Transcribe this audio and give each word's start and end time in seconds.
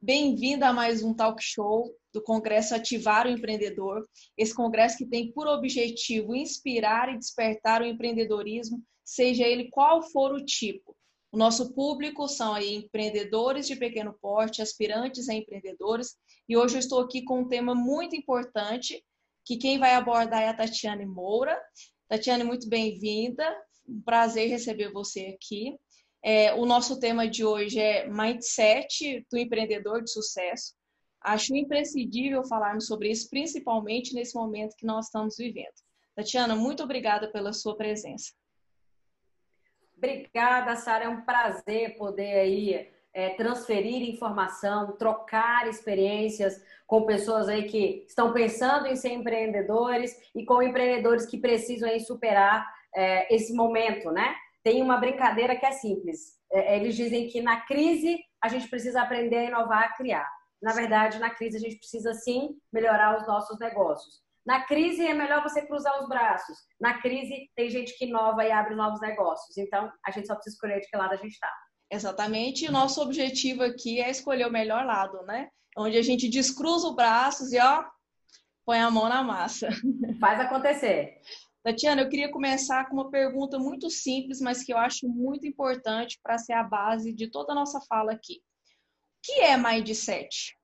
Bem-vinda 0.00 0.68
a 0.68 0.72
mais 0.72 1.02
um 1.02 1.14
talk 1.14 1.42
show 1.42 1.94
do 2.12 2.22
Congresso 2.22 2.74
Ativar 2.74 3.26
o 3.26 3.30
Empreendedor. 3.30 4.06
Esse 4.36 4.54
congresso 4.54 4.96
que 4.96 5.06
tem 5.06 5.32
por 5.32 5.46
objetivo 5.46 6.34
inspirar 6.34 7.12
e 7.12 7.18
despertar 7.18 7.82
o 7.82 7.86
empreendedorismo, 7.86 8.82
seja 9.04 9.44
ele 9.44 9.68
qual 9.70 10.02
for 10.02 10.32
o 10.32 10.44
tipo. 10.44 10.96
O 11.32 11.36
nosso 11.36 11.72
público 11.74 12.26
são 12.26 12.54
aí 12.54 12.74
empreendedores 12.74 13.66
de 13.66 13.76
pequeno 13.76 14.16
porte, 14.20 14.62
aspirantes 14.62 15.28
a 15.28 15.34
empreendedores, 15.34 16.16
e 16.48 16.56
hoje 16.56 16.76
eu 16.76 16.80
estou 16.80 17.00
aqui 17.00 17.22
com 17.22 17.40
um 17.40 17.48
tema 17.48 17.74
muito 17.74 18.16
importante, 18.16 19.04
que 19.44 19.56
quem 19.56 19.78
vai 19.78 19.94
abordar 19.94 20.42
é 20.42 20.48
a 20.48 20.54
Tatiane 20.54 21.06
Moura. 21.06 21.60
Tatiane, 22.08 22.44
muito 22.44 22.68
bem-vinda. 22.68 23.44
Um 23.88 24.00
prazer 24.02 24.48
receber 24.48 24.90
você 24.92 25.36
aqui. 25.36 25.76
É, 26.22 26.52
o 26.54 26.66
nosso 26.66 27.00
tema 27.00 27.26
de 27.26 27.44
hoje 27.44 27.80
é 27.80 28.06
Mindset 28.06 29.26
do 29.30 29.38
empreendedor 29.38 30.02
de 30.02 30.12
sucesso. 30.12 30.74
Acho 31.20 31.54
imprescindível 31.54 32.44
falarmos 32.44 32.86
sobre 32.86 33.10
isso, 33.10 33.28
principalmente 33.28 34.14
nesse 34.14 34.34
momento 34.34 34.76
que 34.76 34.86
nós 34.86 35.06
estamos 35.06 35.36
vivendo. 35.36 35.74
Tatiana, 36.14 36.54
muito 36.54 36.82
obrigada 36.82 37.30
pela 37.30 37.52
sua 37.52 37.76
presença. 37.76 38.32
Obrigada, 39.96 40.76
Sara. 40.76 41.04
É 41.04 41.08
um 41.08 41.22
prazer 41.22 41.96
poder 41.96 42.40
aí 42.40 42.90
é, 43.12 43.30
transferir 43.30 44.08
informação, 44.08 44.96
trocar 44.96 45.68
experiências 45.68 46.62
com 46.86 47.04
pessoas 47.04 47.48
aí 47.48 47.64
que 47.64 48.04
estão 48.06 48.32
pensando 48.32 48.86
em 48.86 48.96
ser 48.96 49.10
empreendedores 49.10 50.16
e 50.34 50.44
com 50.44 50.62
empreendedores 50.62 51.26
que 51.26 51.38
precisam 51.38 51.88
aí 51.88 52.00
superar 52.00 52.66
é, 52.94 53.34
esse 53.34 53.52
momento, 53.52 54.10
né? 54.10 54.34
Tem 54.62 54.82
uma 54.82 54.98
brincadeira 54.98 55.56
que 55.56 55.66
é 55.66 55.72
simples. 55.72 56.38
É, 56.52 56.76
eles 56.76 56.94
dizem 56.96 57.28
que 57.28 57.40
na 57.40 57.60
crise 57.62 58.18
a 58.42 58.48
gente 58.48 58.68
precisa 58.68 59.02
aprender 59.02 59.36
a 59.36 59.44
inovar, 59.44 59.84
a 59.84 59.94
criar. 59.94 60.28
Na 60.62 60.72
verdade, 60.72 61.18
na 61.18 61.30
crise 61.30 61.56
a 61.56 61.60
gente 61.60 61.78
precisa 61.78 62.12
sim 62.12 62.50
melhorar 62.72 63.18
os 63.18 63.26
nossos 63.26 63.58
negócios. 63.58 64.20
Na 64.44 64.64
crise 64.64 65.06
é 65.06 65.14
melhor 65.14 65.42
você 65.42 65.66
cruzar 65.66 66.00
os 66.00 66.08
braços. 66.08 66.56
Na 66.80 67.00
crise 67.00 67.50
tem 67.54 67.70
gente 67.70 67.96
que 67.96 68.06
inova 68.06 68.44
e 68.44 68.50
abre 68.50 68.74
novos 68.74 69.00
negócios. 69.00 69.56
Então, 69.56 69.90
a 70.04 70.10
gente 70.10 70.26
só 70.26 70.34
precisa 70.34 70.54
escolher 70.54 70.80
de 70.80 70.88
que 70.88 70.96
lado 70.96 71.12
a 71.12 71.16
gente 71.16 71.32
está. 71.32 71.52
Exatamente. 71.90 72.64
E 72.64 72.70
nosso 72.70 73.02
objetivo 73.02 73.62
aqui 73.62 74.00
é 74.00 74.10
escolher 74.10 74.46
o 74.46 74.52
melhor 74.52 74.84
lado, 74.84 75.22
né? 75.24 75.48
Onde 75.76 75.96
a 75.96 76.02
gente 76.02 76.28
descruza 76.28 76.88
os 76.88 76.94
braços 76.94 77.52
e 77.52 77.58
ó, 77.58 77.84
põe 78.64 78.80
a 78.80 78.90
mão 78.90 79.08
na 79.08 79.22
massa. 79.22 79.68
Faz 80.20 80.40
acontecer. 80.40 81.20
Tatiana, 81.62 82.02
eu 82.02 82.08
queria 82.08 82.30
começar 82.30 82.88
com 82.88 82.94
uma 82.94 83.10
pergunta 83.10 83.58
muito 83.58 83.90
simples, 83.90 84.40
mas 84.40 84.62
que 84.62 84.72
eu 84.72 84.78
acho 84.78 85.06
muito 85.06 85.46
importante 85.46 86.18
para 86.22 86.38
ser 86.38 86.54
a 86.54 86.62
base 86.62 87.12
de 87.12 87.30
toda 87.30 87.52
a 87.52 87.54
nossa 87.54 87.80
fala 87.82 88.12
aqui. 88.12 88.36
O 88.36 89.22
que 89.22 89.40
é 89.40 89.56
mindset? 89.58 90.58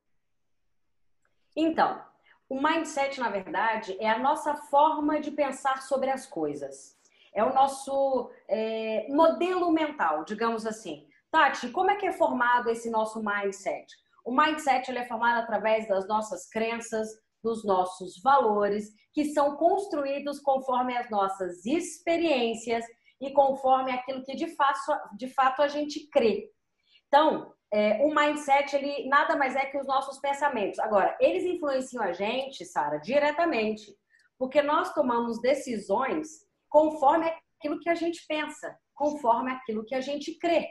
Então, 1.54 2.02
o 2.48 2.60
mindset, 2.60 3.20
na 3.20 3.28
verdade, 3.28 3.96
é 4.00 4.08
a 4.08 4.18
nossa 4.18 4.54
forma 4.54 5.20
de 5.20 5.30
pensar 5.30 5.82
sobre 5.82 6.10
as 6.10 6.26
coisas. 6.26 6.96
É 7.34 7.44
o 7.44 7.52
nosso 7.52 8.30
é, 8.48 9.06
modelo 9.10 9.70
mental, 9.70 10.24
digamos 10.24 10.66
assim. 10.66 11.06
Tati, 11.30 11.68
como 11.68 11.90
é 11.90 11.96
que 11.96 12.06
é 12.06 12.12
formado 12.12 12.70
esse 12.70 12.88
nosso 12.88 13.22
mindset? 13.22 13.94
O 14.24 14.34
mindset 14.34 14.90
ele 14.90 15.00
é 15.00 15.06
formado 15.06 15.42
através 15.42 15.86
das 15.86 16.08
nossas 16.08 16.48
crenças, 16.48 17.08
dos 17.42 17.64
nossos 17.64 18.20
valores, 18.22 18.92
que 19.12 19.26
são 19.26 19.56
construídos 19.56 20.40
conforme 20.40 20.96
as 20.96 21.08
nossas 21.10 21.64
experiências 21.64 22.84
e 23.20 23.32
conforme 23.32 23.92
aquilo 23.92 24.22
que 24.24 24.34
de 24.34 24.48
fato, 24.54 24.78
de 25.16 25.28
fato 25.28 25.62
a 25.62 25.68
gente 25.68 26.08
crê. 26.08 26.50
Então, 27.06 27.52
é, 27.72 28.04
o 28.04 28.14
mindset, 28.14 28.74
ele 28.76 29.08
nada 29.08 29.36
mais 29.36 29.56
é 29.56 29.66
que 29.66 29.78
os 29.78 29.86
nossos 29.86 30.18
pensamentos. 30.18 30.78
Agora, 30.78 31.16
eles 31.20 31.44
influenciam 31.44 32.02
a 32.02 32.12
gente, 32.12 32.64
Sara, 32.64 32.98
diretamente, 32.98 33.94
porque 34.38 34.62
nós 34.62 34.92
tomamos 34.92 35.40
decisões 35.40 36.46
conforme 36.68 37.26
aquilo 37.58 37.80
que 37.80 37.88
a 37.88 37.94
gente 37.94 38.24
pensa, 38.26 38.78
conforme 38.94 39.50
aquilo 39.50 39.84
que 39.84 39.94
a 39.94 40.00
gente 40.00 40.38
crê. 40.38 40.68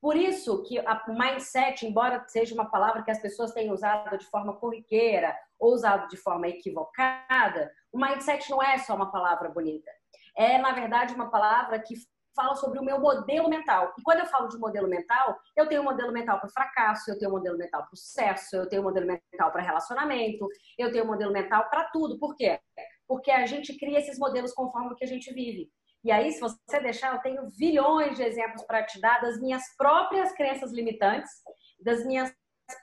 Por 0.00 0.16
isso 0.16 0.62
que 0.64 0.78
o 0.78 1.18
mindset, 1.18 1.86
embora 1.86 2.24
seja 2.28 2.54
uma 2.54 2.70
palavra 2.70 3.02
que 3.02 3.10
as 3.10 3.20
pessoas 3.20 3.52
têm 3.52 3.72
usado 3.72 4.18
de 4.18 4.26
forma 4.26 4.54
corriqueira 4.56 5.34
ou 5.58 5.72
usado 5.72 6.08
de 6.08 6.16
forma 6.16 6.48
equivocada, 6.48 7.70
o 7.92 7.98
mindset 7.98 8.50
não 8.50 8.62
é 8.62 8.78
só 8.78 8.94
uma 8.94 9.10
palavra 9.10 9.48
bonita. 9.48 9.90
É, 10.36 10.58
na 10.58 10.72
verdade, 10.72 11.14
uma 11.14 11.30
palavra 11.30 11.78
que 11.80 11.94
fala 12.34 12.56
sobre 12.56 12.78
o 12.78 12.84
meu 12.84 12.98
modelo 12.98 13.48
mental. 13.48 13.94
E 13.98 14.02
quando 14.02 14.20
eu 14.20 14.26
falo 14.26 14.48
de 14.48 14.58
modelo 14.58 14.88
mental, 14.88 15.38
eu 15.56 15.68
tenho 15.68 15.82
um 15.82 15.84
modelo 15.84 16.12
mental 16.12 16.40
para 16.40 16.48
fracasso, 16.48 17.10
eu 17.10 17.18
tenho 17.18 17.30
um 17.30 17.34
modelo 17.34 17.56
mental 17.56 17.82
para 17.82 17.96
sucesso, 17.96 18.56
eu 18.56 18.68
tenho 18.68 18.82
um 18.82 18.84
modelo 18.84 19.06
mental 19.06 19.52
para 19.52 19.62
relacionamento, 19.62 20.48
eu 20.76 20.90
tenho 20.90 21.04
um 21.04 21.08
modelo 21.08 21.32
mental 21.32 21.68
para 21.70 21.84
tudo. 21.84 22.18
Por 22.18 22.34
quê? 22.34 22.58
Porque 23.06 23.30
a 23.30 23.46
gente 23.46 23.78
cria 23.78 23.98
esses 23.98 24.18
modelos 24.18 24.52
conforme 24.52 24.92
o 24.92 24.96
que 24.96 25.04
a 25.04 25.08
gente 25.08 25.32
vive. 25.32 25.70
E 26.02 26.10
aí, 26.10 26.30
se 26.32 26.40
você 26.40 26.80
deixar, 26.80 27.14
eu 27.14 27.22
tenho 27.22 27.48
bilhões 27.56 28.16
de 28.16 28.22
exemplos 28.22 28.62
para 28.64 28.84
te 28.84 29.00
dar 29.00 29.22
das 29.22 29.40
minhas 29.40 29.62
próprias 29.76 30.32
crenças 30.32 30.70
limitantes, 30.70 31.30
das 31.80 32.04
minhas, 32.04 32.30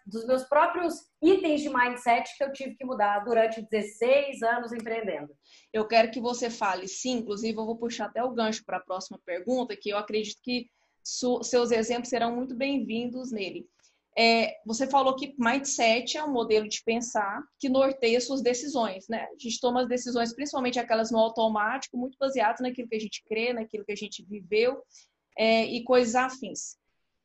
dos 0.05 0.25
meus 0.25 0.43
próprios 0.43 0.95
itens 1.21 1.61
de 1.61 1.69
mindset 1.69 2.35
que 2.37 2.43
eu 2.43 2.51
tive 2.51 2.75
que 2.75 2.85
mudar 2.85 3.19
durante 3.19 3.61
16 3.61 4.41
anos 4.43 4.71
empreendendo. 4.71 5.33
Eu 5.71 5.87
quero 5.87 6.11
que 6.11 6.19
você 6.19 6.49
fale, 6.49 6.87
sim, 6.87 7.17
inclusive 7.17 7.57
eu 7.57 7.65
vou 7.65 7.77
puxar 7.77 8.05
até 8.05 8.23
o 8.23 8.33
gancho 8.33 8.63
para 8.65 8.77
a 8.77 8.83
próxima 8.83 9.19
pergunta, 9.25 9.75
que 9.75 9.89
eu 9.89 9.97
acredito 9.97 10.39
que 10.43 10.67
seus 11.03 11.71
exemplos 11.71 12.09
serão 12.09 12.35
muito 12.35 12.55
bem-vindos 12.55 13.31
nele. 13.31 13.67
É, 14.17 14.57
você 14.65 14.85
falou 14.87 15.15
que 15.15 15.33
mindset 15.39 16.17
é 16.17 16.23
um 16.23 16.33
modelo 16.33 16.67
de 16.67 16.83
pensar 16.83 17.41
que 17.57 17.69
norteia 17.69 18.19
suas 18.19 18.41
decisões, 18.41 19.07
né? 19.07 19.23
A 19.23 19.37
gente 19.39 19.59
toma 19.59 19.83
as 19.83 19.87
decisões, 19.87 20.33
principalmente 20.33 20.77
aquelas 20.77 21.11
no 21.11 21.17
automático, 21.17 21.97
muito 21.97 22.17
baseadas 22.19 22.59
naquilo 22.59 22.89
que 22.89 22.95
a 22.95 22.99
gente 22.99 23.23
crê, 23.23 23.53
naquilo 23.53 23.85
que 23.85 23.91
a 23.93 23.95
gente 23.95 24.23
viveu 24.25 24.81
é, 25.37 25.63
e 25.63 25.83
coisas 25.83 26.15
afins. 26.15 26.77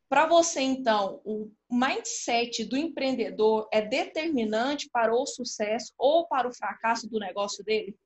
Para 0.09 0.27
você, 0.27 0.61
então, 0.61 1.21
o 1.25 1.50
mindset 1.69 2.65
do 2.65 2.77
empreendedor 2.77 3.69
é 3.72 3.83
determinante 3.83 4.89
para 4.91 5.12
o 5.12 5.27
sucesso 5.27 5.93
ou 5.99 6.28
para 6.28 6.47
o 6.47 6.55
fracasso 6.55 7.11
do 7.11 7.19
negócio 7.19 7.65
dele? 7.65 7.97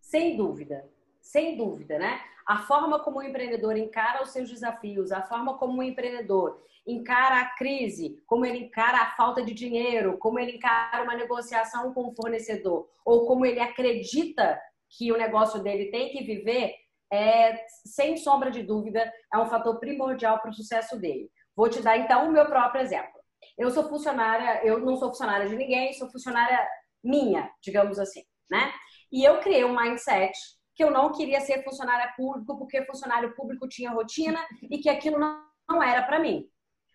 Sem 0.00 0.36
dúvida, 0.36 0.86
sem 1.20 1.56
dúvida, 1.56 1.98
né? 1.98 2.20
A 2.46 2.58
forma 2.58 3.02
como 3.02 3.18
o 3.18 3.22
empreendedor 3.22 3.76
encara 3.76 4.22
os 4.22 4.30
seus 4.30 4.50
desafios, 4.50 5.12
a 5.12 5.22
forma 5.22 5.56
como 5.56 5.80
o 5.80 5.82
empreendedor 5.82 6.60
encara 6.86 7.40
a 7.40 7.56
crise, 7.56 8.20
como 8.26 8.44
ele 8.44 8.58
encara 8.58 8.98
a 8.98 9.16
falta 9.16 9.42
de 9.42 9.54
dinheiro, 9.54 10.18
como 10.18 10.38
ele 10.38 10.56
encara 10.56 11.04
uma 11.04 11.14
negociação 11.14 11.94
com 11.94 12.08
o 12.08 12.14
fornecedor, 12.14 12.88
ou 13.04 13.26
como 13.26 13.46
ele 13.46 13.60
acredita 13.60 14.60
que 14.88 15.12
o 15.12 15.16
negócio 15.16 15.62
dele 15.62 15.86
tem 15.86 16.10
que 16.10 16.24
viver, 16.24 16.74
é, 17.12 17.64
sem 17.84 18.16
sombra 18.16 18.50
de 18.50 18.62
dúvida, 18.62 19.12
é 19.32 19.38
um 19.38 19.46
fator 19.46 19.78
primordial 19.78 20.40
para 20.40 20.50
o 20.50 20.54
sucesso 20.54 20.98
dele. 20.98 21.30
Vou 21.56 21.68
te 21.68 21.82
dar 21.82 21.98
então 21.98 22.28
o 22.28 22.32
meu 22.32 22.46
próprio 22.46 22.82
exemplo. 22.82 23.20
Eu 23.58 23.70
sou 23.70 23.88
funcionária, 23.88 24.64
eu 24.64 24.78
não 24.80 24.96
sou 24.96 25.08
funcionária 25.08 25.48
de 25.48 25.56
ninguém, 25.56 25.92
sou 25.92 26.10
funcionária 26.10 26.66
minha, 27.02 27.50
digamos 27.62 27.98
assim, 27.98 28.22
né? 28.50 28.72
E 29.10 29.24
eu 29.24 29.40
criei 29.40 29.64
um 29.64 29.76
mindset 29.76 30.32
que 30.74 30.84
eu 30.84 30.90
não 30.90 31.12
queria 31.12 31.40
ser 31.40 31.62
funcionária 31.64 32.12
público 32.16 32.56
porque 32.56 32.84
funcionário 32.86 33.34
público 33.34 33.68
tinha 33.68 33.90
rotina 33.90 34.38
e 34.62 34.78
que 34.78 34.88
aquilo 34.88 35.18
não, 35.18 35.82
era 35.82 36.02
para 36.02 36.18
mim. 36.18 36.48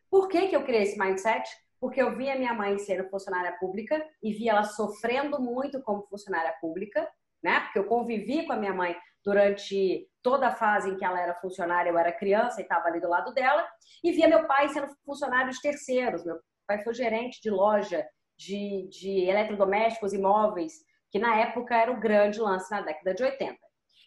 Por 0.09 0.27
que, 0.27 0.47
que 0.47 0.55
eu 0.55 0.63
criei 0.63 0.83
esse 0.83 0.97
mindset? 0.97 1.47
Porque 1.79 2.01
eu 2.01 2.15
via 2.15 2.35
minha 2.35 2.53
mãe 2.53 2.77
sendo 2.79 3.07
funcionária 3.09 3.55
pública 3.59 4.03
e 4.23 4.33
via 4.33 4.51
ela 4.51 4.63
sofrendo 4.63 5.39
muito 5.39 5.81
como 5.81 6.07
funcionária 6.07 6.53
pública, 6.59 7.07
né? 7.45 7.61
Porque 7.61 7.79
eu 7.79 7.85
convivi 7.85 8.45
com 8.45 8.53
a 8.53 8.57
minha 8.57 8.73
mãe 8.73 8.95
durante 9.23 10.07
toda 10.21 10.47
a 10.47 10.55
fase 10.55 10.89
em 10.89 10.97
que 10.97 11.05
ela 11.05 11.21
era 11.21 11.35
funcionária, 11.35 11.89
eu 11.89 11.97
era 11.97 12.11
criança 12.11 12.59
e 12.59 12.63
estava 12.63 12.87
ali 12.87 12.99
do 12.99 13.07
lado 13.07 13.33
dela, 13.33 13.65
e 14.03 14.11
via 14.11 14.27
meu 14.27 14.45
pai 14.45 14.67
sendo 14.69 14.87
funcionário 15.05 15.51
de 15.51 15.61
terceiros. 15.61 16.25
Meu 16.25 16.39
pai 16.67 16.83
foi 16.83 16.93
gerente 16.93 17.41
de 17.41 17.49
loja 17.49 18.05
de, 18.37 18.87
de 18.89 19.25
eletrodomésticos 19.29 20.13
e 20.13 20.17
móveis, 20.17 20.73
que 21.11 21.19
na 21.19 21.35
época 21.37 21.75
era 21.75 21.91
o 21.91 21.99
grande 21.99 22.39
lance 22.39 22.69
na 22.69 22.81
década 22.81 23.13
de 23.13 23.23
80. 23.23 23.55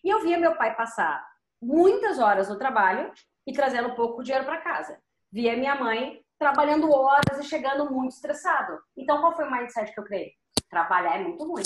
E 0.04 0.08
eu 0.08 0.20
via 0.20 0.38
meu 0.38 0.56
pai 0.56 0.76
passar 0.76 1.24
muitas 1.60 2.18
horas 2.18 2.48
no 2.48 2.58
trabalho 2.58 3.12
e 3.46 3.52
trazendo 3.52 3.94
pouco 3.94 4.22
dinheiro 4.22 4.44
para 4.44 4.60
casa 4.60 4.98
via 5.30 5.56
minha 5.56 5.74
mãe 5.74 6.20
trabalhando 6.38 6.90
horas 6.90 7.38
e 7.38 7.44
chegando 7.44 7.90
muito 7.90 8.12
estressado. 8.12 8.78
Então, 8.96 9.20
qual 9.20 9.34
foi 9.34 9.46
o 9.46 9.50
mindset 9.50 9.92
que 9.92 10.00
eu 10.00 10.04
criei? 10.04 10.32
Trabalhar 10.70 11.16
é 11.16 11.22
muito 11.22 11.44
ruim. 11.44 11.64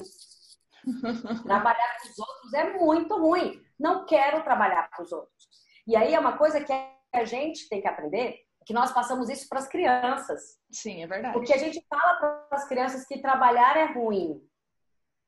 trabalhar 1.44 1.96
para 1.98 2.10
os 2.10 2.18
outros 2.18 2.54
é 2.54 2.78
muito 2.78 3.16
ruim. 3.16 3.60
Não 3.78 4.06
quero 4.06 4.42
trabalhar 4.42 4.88
para 4.90 5.02
os 5.02 5.12
outros. 5.12 5.48
E 5.86 5.96
aí 5.96 6.14
é 6.14 6.20
uma 6.20 6.36
coisa 6.36 6.62
que 6.62 6.72
a 7.12 7.24
gente 7.24 7.68
tem 7.68 7.80
que 7.80 7.88
aprender, 7.88 8.38
que 8.64 8.72
nós 8.72 8.92
passamos 8.92 9.28
isso 9.28 9.48
para 9.48 9.58
as 9.58 9.68
crianças. 9.68 10.58
Sim, 10.70 11.02
é 11.02 11.06
verdade. 11.06 11.34
Porque 11.34 11.52
a 11.52 11.58
gente 11.58 11.84
fala 11.88 12.14
para 12.16 12.46
as 12.52 12.68
crianças 12.68 13.04
que 13.06 13.20
trabalhar 13.20 13.76
é 13.76 13.92
ruim. 13.92 14.40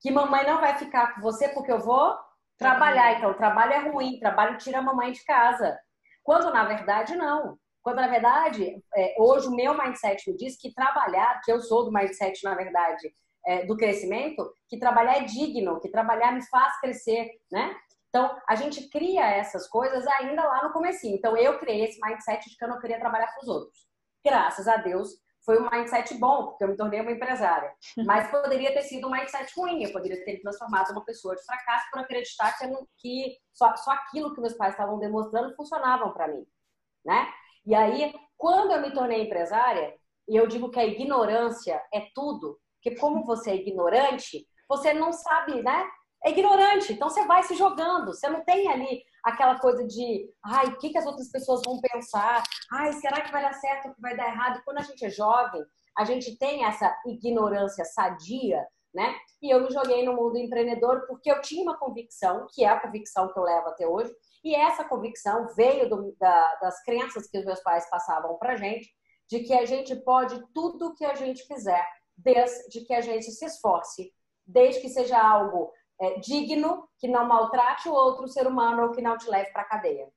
Que 0.00 0.10
mamãe 0.10 0.46
não 0.46 0.60
vai 0.60 0.76
ficar 0.78 1.14
com 1.14 1.20
você 1.20 1.48
porque 1.48 1.72
eu 1.72 1.80
vou 1.80 2.16
trabalhar. 2.58 3.16
Então, 3.16 3.34
trabalho 3.34 3.72
é 3.72 3.88
ruim, 3.88 4.18
trabalho 4.18 4.58
tira 4.58 4.78
a 4.78 4.82
mamãe 4.82 5.12
de 5.12 5.24
casa. 5.24 5.78
Quando, 6.22 6.52
na 6.52 6.64
verdade, 6.64 7.16
não. 7.16 7.58
Quando, 7.82 7.96
na 7.96 8.08
verdade, 8.08 8.82
é, 8.96 9.14
hoje 9.18 9.46
o 9.48 9.54
meu 9.54 9.76
mindset 9.76 10.30
me 10.30 10.36
diz 10.36 10.56
que 10.56 10.72
trabalhar, 10.72 11.40
que 11.44 11.52
eu 11.52 11.60
sou 11.60 11.84
do 11.84 11.92
mindset, 11.92 12.42
na 12.42 12.54
verdade, 12.54 13.14
é, 13.46 13.64
do 13.66 13.76
crescimento, 13.76 14.52
que 14.68 14.78
trabalhar 14.78 15.18
é 15.18 15.24
digno, 15.24 15.80
que 15.80 15.88
trabalhar 15.88 16.32
me 16.32 16.42
faz 16.46 16.78
crescer, 16.80 17.30
né? 17.50 17.76
Então, 18.08 18.36
a 18.48 18.54
gente 18.54 18.88
cria 18.88 19.26
essas 19.26 19.66
coisas 19.66 20.06
ainda 20.06 20.44
lá 20.44 20.62
no 20.62 20.72
começo. 20.72 21.06
Então, 21.06 21.36
eu 21.36 21.58
criei 21.58 21.84
esse 21.84 22.00
mindset 22.00 22.48
de 22.48 22.56
que 22.56 22.64
eu 22.64 22.68
não 22.68 22.78
queria 22.78 23.00
trabalhar 23.00 23.26
para 23.26 23.42
os 23.42 23.48
outros. 23.48 23.88
Graças 24.24 24.68
a 24.68 24.76
Deus, 24.76 25.10
foi 25.44 25.60
um 25.60 25.68
mindset 25.68 26.14
bom, 26.14 26.46
porque 26.46 26.64
eu 26.64 26.68
me 26.68 26.76
tornei 26.76 27.00
uma 27.00 27.10
empresária. 27.10 27.72
Mas 28.06 28.30
poderia 28.30 28.72
ter 28.72 28.82
sido 28.82 29.08
um 29.08 29.10
mindset 29.10 29.52
ruim, 29.56 29.82
eu 29.82 29.92
poderia 29.92 30.24
ter 30.24 30.34
me 30.34 30.40
transformado 30.40 30.92
uma 30.92 31.04
pessoa 31.04 31.34
de 31.34 31.44
fracasso 31.44 31.90
por 31.90 32.00
acreditar 32.00 32.56
que, 32.56 32.66
não, 32.66 32.86
que 32.98 33.36
só, 33.52 33.76
só 33.76 33.90
aquilo 33.92 34.34
que 34.34 34.40
meus 34.40 34.54
pais 34.54 34.74
estavam 34.74 34.98
demonstrando 34.98 35.54
funcionavam 35.54 36.12
para 36.12 36.28
mim, 36.28 36.46
né? 37.04 37.28
E 37.66 37.74
aí, 37.74 38.14
quando 38.36 38.72
eu 38.72 38.80
me 38.80 38.92
tornei 38.92 39.22
empresária, 39.22 39.94
e 40.28 40.36
eu 40.36 40.46
digo 40.46 40.70
que 40.70 40.80
a 40.80 40.86
ignorância 40.86 41.82
é 41.92 42.08
tudo, 42.14 42.58
porque 42.84 43.00
como 43.00 43.24
você 43.24 43.50
é 43.50 43.56
ignorante, 43.56 44.46
você 44.68 44.92
não 44.92 45.10
sabe, 45.10 45.62
né? 45.62 45.88
É 46.22 46.30
ignorante, 46.30 46.92
então 46.92 47.08
você 47.08 47.24
vai 47.26 47.42
se 47.42 47.54
jogando, 47.54 48.06
você 48.06 48.28
não 48.28 48.44
tem 48.44 48.70
ali 48.70 49.02
aquela 49.22 49.58
coisa 49.58 49.86
de, 49.86 50.30
ai, 50.44 50.66
o 50.66 50.78
que, 50.78 50.90
que 50.90 50.98
as 50.98 51.06
outras 51.06 51.30
pessoas 51.30 51.62
vão 51.64 51.80
pensar? 51.80 52.42
Ai, 52.72 52.92
será 52.94 53.22
que 53.22 53.32
vai 53.32 53.42
dar 53.42 53.54
certo 53.54 53.88
ou 53.88 53.94
que 53.94 54.00
vai 54.00 54.16
dar 54.16 54.28
errado? 54.28 54.62
Quando 54.64 54.78
a 54.78 54.82
gente 54.82 55.04
é 55.04 55.10
jovem, 55.10 55.62
a 55.96 56.04
gente 56.04 56.38
tem 56.38 56.64
essa 56.64 56.94
ignorância 57.06 57.84
sadia, 57.84 58.66
né? 58.94 59.14
E 59.42 59.50
eu 59.50 59.62
me 59.62 59.70
joguei 59.70 60.04
no 60.04 60.14
mundo 60.14 60.38
empreendedor 60.38 61.06
porque 61.06 61.30
eu 61.30 61.40
tinha 61.40 61.62
uma 61.62 61.78
convicção, 61.78 62.46
que 62.52 62.64
é 62.64 62.68
a 62.68 62.80
convicção 62.80 63.32
que 63.32 63.38
eu 63.38 63.42
levo 63.42 63.68
até 63.68 63.86
hoje, 63.86 64.12
e 64.42 64.54
essa 64.54 64.84
convicção 64.84 65.46
veio 65.54 65.88
do, 65.88 66.14
da, 66.18 66.54
das 66.56 66.82
crenças 66.84 67.28
que 67.28 67.38
os 67.38 67.44
meus 67.44 67.60
pais 67.60 67.88
passavam 67.90 68.36
pra 68.38 68.56
gente, 68.56 68.88
de 69.28 69.40
que 69.40 69.54
a 69.54 69.64
gente 69.64 69.94
pode 69.96 70.42
tudo 70.54 70.88
o 70.88 70.94
que 70.94 71.04
a 71.04 71.14
gente 71.14 71.46
quiser, 71.46 71.86
desde 72.16 72.80
que 72.84 72.94
a 72.94 73.00
gente 73.00 73.30
se 73.30 73.44
esforce, 73.44 74.12
desde 74.46 74.80
que 74.80 74.88
seja 74.88 75.20
algo 75.20 75.72
é, 76.00 76.18
digno, 76.18 76.88
que 76.98 77.08
não 77.08 77.26
maltrate 77.26 77.88
o 77.88 77.92
outro 77.92 78.28
ser 78.28 78.46
humano 78.46 78.84
ou 78.84 78.90
que 78.92 79.02
não 79.02 79.16
te 79.16 79.28
leve 79.28 79.50
para 79.52 79.62
a 79.62 79.68
cadeia. 79.68 80.08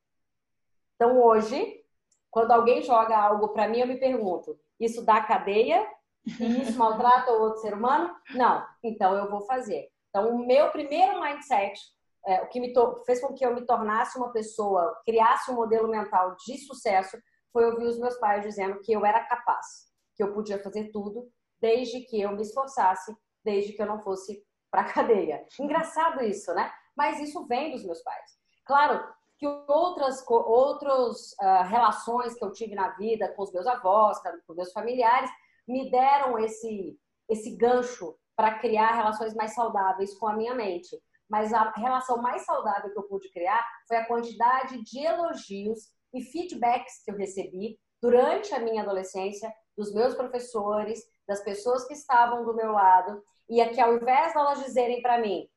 Então, 0.95 1.21
hoje, 1.21 1.83
quando 2.31 2.51
alguém 2.51 2.81
joga 2.81 3.17
algo 3.17 3.49
para 3.49 3.67
mim, 3.67 3.79
eu 3.79 3.87
me 3.87 3.97
pergunto: 3.97 4.59
isso 4.79 5.05
dá 5.05 5.21
cadeia? 5.21 5.87
Isso 6.25 6.77
maltrata 6.77 7.31
o 7.31 7.41
outro 7.41 7.61
ser 7.61 7.73
humano? 7.73 8.13
Não. 8.31 8.65
Então, 8.83 9.15
eu 9.15 9.29
vou 9.29 9.41
fazer. 9.41 9.89
Então, 10.09 10.35
o 10.35 10.45
meu 10.45 10.69
primeiro 10.71 11.21
mindset 11.21 11.79
é, 12.27 12.41
o 12.41 12.47
que 12.49 12.59
me 12.59 12.73
fez 13.05 13.21
com 13.21 13.33
que 13.33 13.45
eu 13.45 13.55
me 13.55 13.65
tornasse 13.65 14.17
uma 14.17 14.33
pessoa, 14.33 15.01
criasse 15.05 15.49
um 15.49 15.55
modelo 15.55 15.87
mental 15.87 16.35
de 16.35 16.57
sucesso, 16.57 17.17
foi 17.53 17.65
ouvir 17.65 17.85
os 17.85 17.97
meus 17.97 18.17
pais 18.17 18.43
dizendo 18.43 18.81
que 18.81 18.91
eu 18.91 19.05
era 19.05 19.23
capaz, 19.23 19.65
que 20.13 20.21
eu 20.21 20.33
podia 20.33 20.61
fazer 20.61 20.91
tudo, 20.91 21.31
desde 21.59 22.01
que 22.01 22.21
eu 22.21 22.31
me 22.31 22.41
esforçasse, 22.41 23.15
desde 23.43 23.73
que 23.73 23.81
eu 23.81 23.87
não 23.87 23.99
fosse 23.99 24.43
para 24.71 24.83
cadeia. 24.83 25.45
Engraçado 25.59 26.23
isso, 26.23 26.53
né? 26.53 26.71
Mas 26.95 27.19
isso 27.19 27.45
vem 27.47 27.71
dos 27.71 27.85
meus 27.85 28.01
pais. 28.01 28.37
Claro 28.65 29.03
que 29.37 29.47
outras 29.47 30.25
outras 30.27 31.33
uh, 31.33 31.63
relações 31.67 32.33
que 32.33 32.43
eu 32.43 32.51
tive 32.51 32.73
na 32.73 32.89
vida 32.89 33.31
com 33.33 33.43
os 33.43 33.53
meus 33.53 33.67
avós, 33.67 34.17
com 34.45 34.53
meus 34.53 34.71
familiares, 34.71 35.29
me 35.67 35.89
deram 35.91 36.37
esse 36.39 36.99
esse 37.29 37.55
gancho 37.55 38.17
para 38.35 38.57
criar 38.59 38.95
relações 38.95 39.33
mais 39.35 39.53
saudáveis 39.53 40.17
com 40.17 40.27
a 40.27 40.35
minha 40.35 40.55
mente 40.55 40.97
mas 41.29 41.53
a 41.53 41.71
relação 41.71 42.21
mais 42.21 42.45
saudável 42.45 42.91
que 42.91 42.97
eu 42.97 43.03
pude 43.03 43.29
criar 43.31 43.65
foi 43.87 43.97
a 43.97 44.05
quantidade 44.05 44.81
de 44.83 44.99
elogios 44.99 45.91
e 46.13 46.21
feedbacks 46.21 47.03
que 47.03 47.11
eu 47.11 47.17
recebi 47.17 47.77
durante 48.01 48.53
a 48.53 48.59
minha 48.59 48.83
adolescência 48.83 49.53
dos 49.77 49.93
meus 49.93 50.13
professores, 50.15 51.03
das 51.27 51.41
pessoas 51.41 51.85
que 51.85 51.93
estavam 51.93 52.45
do 52.45 52.55
meu 52.55 52.71
lado, 52.71 53.23
e 53.49 53.59
é 53.59 53.69
que 53.69 53.81
ao 53.81 53.95
invés 53.95 54.31
de 54.31 54.39
elas 54.39 54.63
dizerem 54.63 55.01
para 55.01 55.19
mim, 55.19 55.49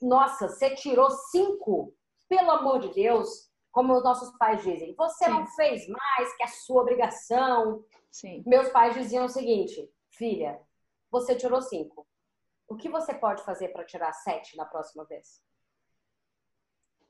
nossa, 0.00 0.48
você 0.48 0.74
tirou 0.74 1.10
cinco, 1.10 1.94
pelo 2.28 2.50
amor 2.50 2.80
de 2.80 2.92
Deus, 2.92 3.50
como 3.72 3.94
os 3.94 4.04
nossos 4.04 4.36
pais 4.36 4.62
dizem, 4.62 4.94
você 4.94 5.24
Sim. 5.24 5.30
não 5.30 5.46
fez 5.48 5.88
mais 5.88 6.36
que 6.36 6.42
a 6.42 6.48
sua 6.48 6.82
obrigação. 6.82 7.84
Sim. 8.10 8.42
Meus 8.46 8.68
pais 8.68 8.94
diziam 8.94 9.24
o 9.24 9.28
seguinte, 9.28 9.90
filha, 10.10 10.60
você 11.10 11.34
tirou 11.34 11.60
cinco. 11.60 12.06
O 12.68 12.76
que 12.76 12.88
você 12.88 13.14
pode 13.14 13.42
fazer 13.44 13.68
para 13.68 13.84
tirar 13.84 14.12
sete 14.12 14.56
na 14.56 14.64
próxima 14.64 15.04
vez? 15.04 15.42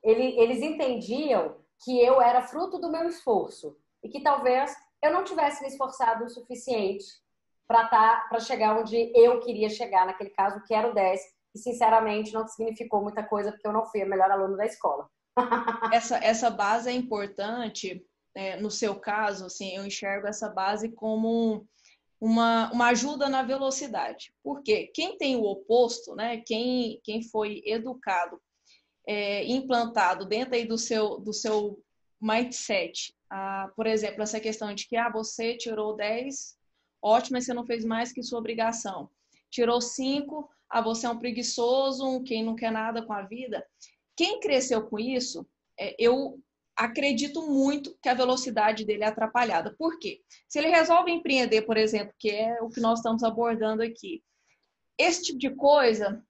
Ele, 0.01 0.39
eles 0.39 0.61
entendiam 0.61 1.57
que 1.83 1.99
eu 2.01 2.21
era 2.21 2.41
fruto 2.41 2.79
do 2.79 2.91
meu 2.91 3.07
esforço 3.07 3.77
e 4.03 4.09
que 4.09 4.21
talvez 4.21 4.75
eu 5.01 5.11
não 5.11 5.23
tivesse 5.23 5.61
me 5.61 5.67
esforçado 5.67 6.25
o 6.25 6.29
suficiente 6.29 7.05
para 7.67 7.87
tá, 7.87 8.25
para 8.29 8.39
chegar 8.39 8.77
onde 8.77 9.11
eu 9.15 9.39
queria 9.39 9.69
chegar, 9.69 10.05
naquele 10.05 10.29
caso, 10.31 10.61
que 10.63 10.73
era 10.73 10.89
o 10.89 10.93
10, 10.93 11.21
e 11.55 11.59
sinceramente 11.59 12.33
não 12.33 12.47
significou 12.47 13.01
muita 13.01 13.23
coisa 13.23 13.51
porque 13.51 13.67
eu 13.67 13.73
não 13.73 13.85
fui 13.85 14.01
a 14.01 14.05
melhor 14.05 14.29
aluna 14.29 14.57
da 14.57 14.65
escola. 14.65 15.09
essa, 15.93 16.17
essa 16.17 16.49
base 16.49 16.89
é 16.89 16.93
importante, 16.93 18.05
é, 18.35 18.57
no 18.57 18.69
seu 18.69 18.95
caso, 18.99 19.45
assim, 19.45 19.75
eu 19.75 19.85
enxergo 19.85 20.27
essa 20.27 20.49
base 20.49 20.89
como 20.89 21.65
uma, 22.19 22.71
uma 22.71 22.87
ajuda 22.87 23.29
na 23.29 23.43
velocidade. 23.43 24.33
Porque 24.43 24.87
quem 24.87 25.17
tem 25.17 25.35
o 25.35 25.43
oposto, 25.43 26.15
né, 26.15 26.41
quem, 26.45 26.99
quem 27.03 27.23
foi 27.23 27.61
educado, 27.65 28.39
é, 29.07 29.45
implantado 29.45 30.25
dentro 30.25 30.55
aí 30.55 30.65
do 30.65 30.77
seu, 30.77 31.19
do 31.19 31.33
seu 31.33 31.79
mindset, 32.19 33.13
ah, 33.29 33.71
por 33.75 33.85
exemplo, 33.85 34.23
essa 34.23 34.39
questão 34.39 34.73
de 34.73 34.87
que 34.87 34.95
ah, 34.95 35.09
você 35.09 35.55
tirou 35.57 35.95
10, 35.95 36.55
ótimo, 37.05 37.35
mas 37.35 37.45
você 37.45 37.53
não 37.53 37.65
fez 37.65 37.85
mais 37.85 38.11
que 38.11 38.23
sua 38.23 38.39
obrigação. 38.39 39.09
Tirou 39.51 39.79
5, 39.79 40.49
ah, 40.69 40.81
você 40.81 41.05
é 41.05 41.09
um 41.09 41.19
preguiçoso, 41.19 42.03
um 42.05 42.23
quem 42.23 42.43
não 42.43 42.55
quer 42.55 42.71
nada 42.71 43.05
com 43.05 43.13
a 43.13 43.21
vida. 43.21 43.65
Quem 44.17 44.39
cresceu 44.39 44.87
com 44.87 44.97
isso, 44.97 45.47
é, 45.79 45.95
eu 45.99 46.39
acredito 46.75 47.47
muito 47.47 47.95
que 48.01 48.09
a 48.09 48.13
velocidade 48.13 48.83
dele 48.83 49.03
é 49.03 49.07
atrapalhada. 49.07 49.75
Por 49.77 49.99
quê? 49.99 50.21
Se 50.47 50.57
ele 50.57 50.69
resolve 50.69 51.11
empreender, 51.11 51.61
por 51.61 51.77
exemplo, 51.77 52.13
que 52.17 52.29
é 52.29 52.61
o 52.61 52.69
que 52.69 52.81
nós 52.81 52.99
estamos 52.99 53.23
abordando 53.23 53.83
aqui, 53.83 54.23
esse 54.97 55.23
tipo 55.23 55.39
de 55.39 55.51
coisa 55.51 56.23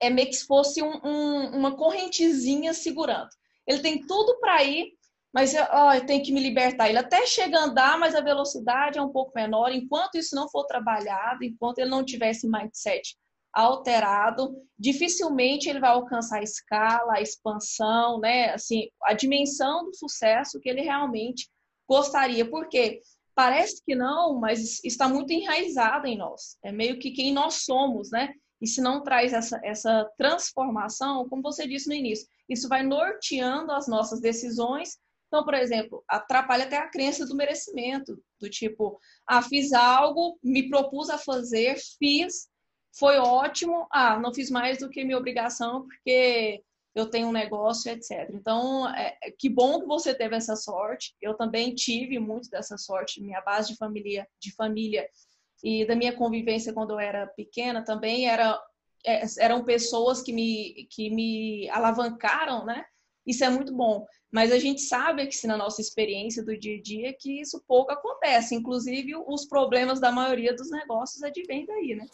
é 0.00 0.10
meio 0.10 0.28
que 0.28 0.34
se 0.34 0.46
fosse 0.46 0.82
um, 0.82 1.00
um, 1.02 1.58
uma 1.58 1.76
correntezinha 1.76 2.74
segurando. 2.74 3.30
Ele 3.66 3.80
tem 3.80 4.06
tudo 4.06 4.38
para 4.38 4.62
ir, 4.62 4.95
mas 5.36 5.52
oh, 5.54 6.06
tem 6.06 6.22
que 6.22 6.32
me 6.32 6.40
libertar. 6.40 6.88
Ele 6.88 6.96
até 6.96 7.26
chega 7.26 7.58
a 7.58 7.64
andar, 7.64 7.98
mas 7.98 8.14
a 8.14 8.22
velocidade 8.22 8.98
é 8.98 9.02
um 9.02 9.12
pouco 9.12 9.32
menor. 9.36 9.70
Enquanto 9.70 10.14
isso 10.14 10.34
não 10.34 10.48
for 10.48 10.64
trabalhado, 10.64 11.44
enquanto 11.44 11.78
ele 11.78 11.90
não 11.90 12.02
tiver 12.02 12.30
esse 12.30 12.48
mindset 12.48 13.14
alterado, 13.52 14.56
dificilmente 14.78 15.68
ele 15.68 15.78
vai 15.78 15.90
alcançar 15.90 16.38
a 16.38 16.42
escala, 16.42 17.16
a 17.16 17.20
expansão, 17.20 18.18
né? 18.18 18.54
Assim, 18.54 18.88
a 19.02 19.12
dimensão 19.12 19.84
do 19.84 19.94
sucesso 19.94 20.58
que 20.58 20.70
ele 20.70 20.80
realmente 20.80 21.50
gostaria. 21.86 22.48
Porque 22.48 23.02
parece 23.34 23.84
que 23.84 23.94
não, 23.94 24.40
mas 24.40 24.82
está 24.82 25.06
muito 25.06 25.34
enraizado 25.34 26.06
em 26.06 26.16
nós. 26.16 26.56
É 26.64 26.72
meio 26.72 26.98
que 26.98 27.10
quem 27.10 27.30
nós 27.30 27.66
somos, 27.66 28.10
né? 28.10 28.32
E 28.58 28.66
se 28.66 28.80
não 28.80 29.02
traz 29.02 29.34
essa, 29.34 29.60
essa 29.62 30.10
transformação, 30.16 31.28
como 31.28 31.42
você 31.42 31.68
disse 31.68 31.88
no 31.88 31.94
início, 31.94 32.26
isso 32.48 32.70
vai 32.70 32.82
norteando 32.82 33.70
as 33.72 33.86
nossas 33.86 34.18
decisões. 34.18 34.96
Então, 35.26 35.44
por 35.44 35.54
exemplo, 35.54 36.04
atrapalha 36.08 36.64
até 36.64 36.76
a 36.76 36.88
crença 36.88 37.26
do 37.26 37.34
merecimento, 37.34 38.22
do 38.40 38.48
tipo, 38.48 39.00
ah, 39.26 39.42
fiz 39.42 39.72
algo, 39.72 40.38
me 40.42 40.68
propus 40.68 41.10
a 41.10 41.18
fazer, 41.18 41.76
fiz, 41.98 42.48
foi 42.96 43.18
ótimo. 43.18 43.86
Ah, 43.90 44.18
não 44.18 44.32
fiz 44.32 44.50
mais 44.50 44.78
do 44.78 44.88
que 44.88 45.04
minha 45.04 45.18
obrigação 45.18 45.82
porque 45.82 46.62
eu 46.94 47.10
tenho 47.10 47.28
um 47.28 47.32
negócio, 47.32 47.92
etc. 47.92 48.30
Então, 48.32 48.88
é, 48.94 49.18
é, 49.22 49.30
que 49.30 49.50
bom 49.50 49.80
que 49.80 49.86
você 49.86 50.14
teve 50.14 50.34
essa 50.34 50.56
sorte. 50.56 51.14
Eu 51.20 51.34
também 51.34 51.74
tive 51.74 52.18
muito 52.18 52.48
dessa 52.48 52.78
sorte. 52.78 53.20
Minha 53.20 53.42
base 53.42 53.72
de 53.72 53.76
família, 53.76 54.26
de 54.40 54.54
família 54.54 55.06
e 55.62 55.84
da 55.84 55.94
minha 55.94 56.16
convivência 56.16 56.72
quando 56.72 56.92
eu 56.92 56.98
era 56.98 57.26
pequena 57.26 57.84
também 57.84 58.28
era, 58.28 58.58
é, 59.04 59.22
eram 59.38 59.62
pessoas 59.62 60.22
que 60.22 60.32
me, 60.32 60.86
que 60.90 61.10
me 61.10 61.68
alavancaram, 61.68 62.64
né? 62.64 62.86
Isso 63.26 63.44
é 63.44 63.50
muito 63.50 63.74
bom. 63.74 64.06
Mas 64.30 64.52
a 64.52 64.58
gente 64.58 64.82
sabe 64.82 65.26
que 65.26 65.34
se 65.34 65.46
na 65.46 65.56
nossa 65.56 65.80
experiência 65.80 66.44
do 66.44 66.56
dia 66.56 66.78
a 66.78 66.82
dia 66.82 67.16
que 67.18 67.40
isso 67.40 67.62
pouco 67.66 67.92
acontece. 67.92 68.54
Inclusive, 68.54 69.16
os 69.26 69.46
problemas 69.46 69.98
da 69.98 70.12
maioria 70.12 70.54
dos 70.54 70.70
negócios 70.70 71.22
advêm 71.22 71.66
daí, 71.66 71.94
né? 71.94 72.06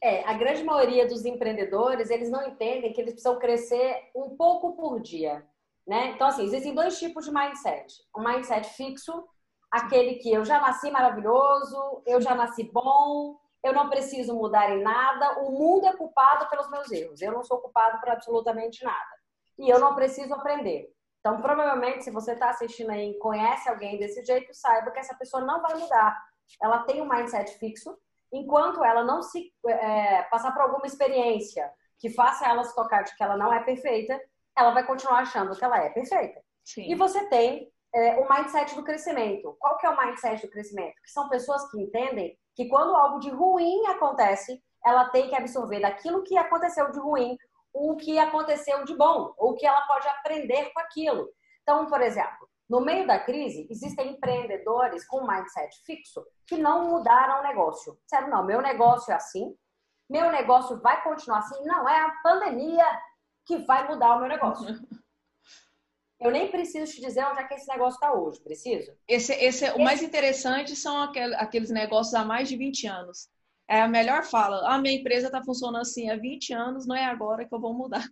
É, 0.00 0.24
a 0.24 0.32
grande 0.34 0.64
maioria 0.64 1.06
dos 1.06 1.24
empreendedores, 1.24 2.10
eles 2.10 2.28
não 2.28 2.44
entendem 2.44 2.92
que 2.92 3.00
eles 3.00 3.12
precisam 3.12 3.38
crescer 3.38 4.10
um 4.16 4.36
pouco 4.36 4.74
por 4.74 5.00
dia, 5.00 5.46
né? 5.86 6.08
Então, 6.08 6.26
assim, 6.26 6.42
existem 6.42 6.74
dois 6.74 6.98
tipos 6.98 7.24
de 7.24 7.32
mindset. 7.32 8.02
Um 8.16 8.24
mindset 8.24 8.68
fixo, 8.70 9.24
aquele 9.70 10.16
que 10.16 10.32
eu 10.32 10.44
já 10.44 10.60
nasci 10.60 10.90
maravilhoso, 10.90 12.02
eu 12.04 12.20
já 12.20 12.34
nasci 12.34 12.64
bom, 12.64 13.38
eu 13.62 13.72
não 13.72 13.88
preciso 13.88 14.34
mudar 14.34 14.76
em 14.76 14.82
nada, 14.82 15.38
o 15.40 15.52
mundo 15.52 15.86
é 15.86 15.96
culpado 15.96 16.50
pelos 16.50 16.68
meus 16.68 16.90
erros, 16.90 17.22
eu 17.22 17.30
não 17.30 17.44
sou 17.44 17.58
culpado 17.58 18.00
por 18.00 18.10
absolutamente 18.10 18.82
nada. 18.82 19.11
E 19.58 19.68
eu 19.68 19.78
não 19.78 19.94
preciso 19.94 20.34
aprender. 20.34 20.88
Então, 21.20 21.40
provavelmente, 21.40 22.02
se 22.02 22.10
você 22.10 22.32
está 22.32 22.50
assistindo 22.50 22.90
aí 22.90 23.12
e 23.12 23.18
conhece 23.18 23.68
alguém 23.68 23.98
desse 23.98 24.24
jeito, 24.24 24.52
saiba 24.52 24.90
que 24.90 24.98
essa 24.98 25.14
pessoa 25.14 25.44
não 25.44 25.62
vai 25.62 25.74
mudar. 25.78 26.20
Ela 26.60 26.80
tem 26.80 27.00
um 27.00 27.08
mindset 27.08 27.56
fixo, 27.58 27.96
enquanto 28.32 28.84
ela 28.84 29.04
não 29.04 29.22
se 29.22 29.52
é, 29.68 30.22
passar 30.24 30.52
por 30.52 30.62
alguma 30.62 30.86
experiência 30.86 31.70
que 31.98 32.10
faça 32.10 32.48
ela 32.48 32.64
se 32.64 32.74
tocar 32.74 33.02
de 33.02 33.14
que 33.14 33.22
ela 33.22 33.36
não 33.36 33.52
é 33.52 33.62
perfeita, 33.62 34.20
ela 34.58 34.72
vai 34.72 34.84
continuar 34.84 35.20
achando 35.20 35.56
que 35.56 35.64
ela 35.64 35.78
é 35.78 35.90
perfeita. 35.90 36.42
Sim. 36.64 36.90
E 36.90 36.94
você 36.96 37.28
tem 37.28 37.70
é, 37.94 38.16
o 38.16 38.28
mindset 38.28 38.74
do 38.74 38.82
crescimento. 38.82 39.56
Qual 39.60 39.78
que 39.78 39.86
é 39.86 39.90
o 39.90 39.96
mindset 39.96 40.44
do 40.44 40.50
crescimento? 40.50 40.94
Que 41.04 41.10
são 41.10 41.28
pessoas 41.28 41.70
que 41.70 41.80
entendem 41.80 42.36
que 42.54 42.68
quando 42.68 42.96
algo 42.96 43.20
de 43.20 43.30
ruim 43.30 43.86
acontece, 43.86 44.60
ela 44.84 45.08
tem 45.10 45.28
que 45.28 45.36
absorver 45.36 45.80
daquilo 45.80 46.24
que 46.24 46.36
aconteceu 46.36 46.90
de 46.90 46.98
ruim 46.98 47.36
o 47.72 47.96
que 47.96 48.18
aconteceu 48.18 48.84
de 48.84 48.94
bom, 48.94 49.32
ou 49.36 49.52
o 49.52 49.54
que 49.54 49.66
ela 49.66 49.80
pode 49.82 50.06
aprender 50.08 50.70
com 50.72 50.80
aquilo. 50.80 51.28
Então, 51.62 51.86
por 51.86 52.00
exemplo, 52.00 52.48
no 52.68 52.80
meio 52.80 53.06
da 53.06 53.18
crise, 53.18 53.66
existem 53.70 54.12
empreendedores 54.12 55.06
com 55.06 55.26
mindset 55.26 55.76
fixo 55.84 56.24
que 56.46 56.56
não 56.56 56.88
mudaram 56.88 57.40
o 57.40 57.42
negócio. 57.42 57.98
Disseram, 58.04 58.28
não, 58.28 58.44
meu 58.44 58.60
negócio 58.60 59.12
é 59.12 59.14
assim, 59.14 59.54
meu 60.08 60.30
negócio 60.30 60.80
vai 60.80 61.02
continuar 61.02 61.38
assim. 61.38 61.62
Não, 61.64 61.88
é 61.88 62.00
a 62.00 62.10
pandemia 62.22 62.86
que 63.46 63.58
vai 63.58 63.88
mudar 63.88 64.16
o 64.16 64.20
meu 64.20 64.28
negócio. 64.28 64.66
Eu 66.20 66.30
nem 66.30 66.48
preciso 66.50 66.92
te 66.92 67.00
dizer 67.00 67.24
onde 67.24 67.40
é 67.40 67.44
que 67.44 67.54
esse 67.54 67.66
negócio 67.66 67.96
está 67.96 68.12
hoje, 68.12 68.40
preciso? 68.40 68.92
Esse, 69.08 69.32
esse, 69.32 69.64
esse, 69.64 69.70
o 69.72 69.82
mais 69.82 70.02
interessante 70.02 70.76
são 70.76 71.02
aqueles 71.02 71.68
negócios 71.68 72.14
há 72.14 72.24
mais 72.24 72.48
de 72.48 72.56
20 72.56 72.86
anos. 72.86 73.28
É 73.68 73.80
a 73.80 73.88
melhor 73.88 74.24
fala. 74.24 74.68
A 74.68 74.78
minha 74.78 74.94
empresa 74.94 75.26
está 75.26 75.42
funcionando 75.42 75.82
assim 75.82 76.10
há 76.10 76.16
20 76.16 76.52
anos, 76.52 76.86
não 76.86 76.96
é 76.96 77.04
agora 77.04 77.46
que 77.46 77.54
eu 77.54 77.60
vou 77.60 77.74
mudar. 77.74 78.04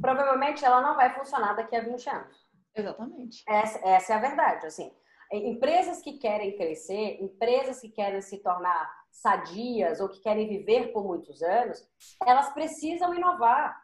Provavelmente 0.00 0.64
ela 0.64 0.82
não 0.82 0.94
vai 0.94 1.14
funcionar 1.14 1.54
daqui 1.54 1.74
a 1.74 1.80
20 1.80 2.10
anos. 2.10 2.48
Exatamente. 2.74 3.42
Essa, 3.48 3.78
essa 3.86 4.12
é 4.12 4.16
a 4.16 4.20
verdade. 4.20 4.66
Assim, 4.66 4.92
empresas 5.32 6.00
que 6.02 6.18
querem 6.18 6.56
crescer, 6.56 7.22
empresas 7.22 7.80
que 7.80 7.88
querem 7.88 8.20
se 8.20 8.38
tornar 8.42 8.98
sadias 9.10 10.00
ou 10.00 10.08
que 10.08 10.20
querem 10.20 10.48
viver 10.48 10.92
por 10.92 11.04
muitos 11.04 11.42
anos, 11.42 11.82
elas 12.26 12.52
precisam 12.52 13.14
inovar. 13.14 13.80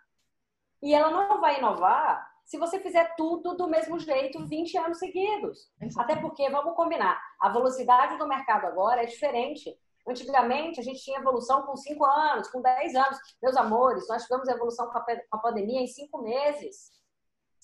E 0.83 0.95
ela 0.95 1.11
não 1.11 1.41
vai 1.41 1.59
inovar 1.59 2.31
se 2.45 2.59
você 2.59 2.79
fizer 2.79 3.15
tudo 3.17 3.57
do 3.57 3.69
mesmo 3.69 3.99
jeito 3.99 4.47
20 4.47 4.77
anos 4.79 4.99
seguidos. 4.99 5.71
Até 5.99 6.17
porque, 6.17 6.49
vamos 6.51 6.77
combinar, 6.77 7.19
a 7.41 7.49
velocidade 7.49 8.19
do 8.19 8.29
mercado 8.29 8.67
agora 8.67 9.03
é 9.03 9.07
diferente. 9.07 9.75
Antigamente, 10.07 10.81
a 10.81 10.83
gente 10.83 11.03
tinha 11.03 11.19
evolução 11.19 11.63
com 11.63 11.77
5 11.77 12.05
anos, 12.05 12.49
com 12.49 12.61
10 12.61 12.95
anos. 12.95 13.19
Meus 13.43 13.57
amores, 13.57 14.07
nós 14.09 14.23
tivemos 14.25 14.49
evolução 14.49 14.91
com 14.91 14.99
a 14.99 15.39
pandemia 15.39 15.81
em 15.81 15.87
5 15.87 16.23
meses. 16.23 16.93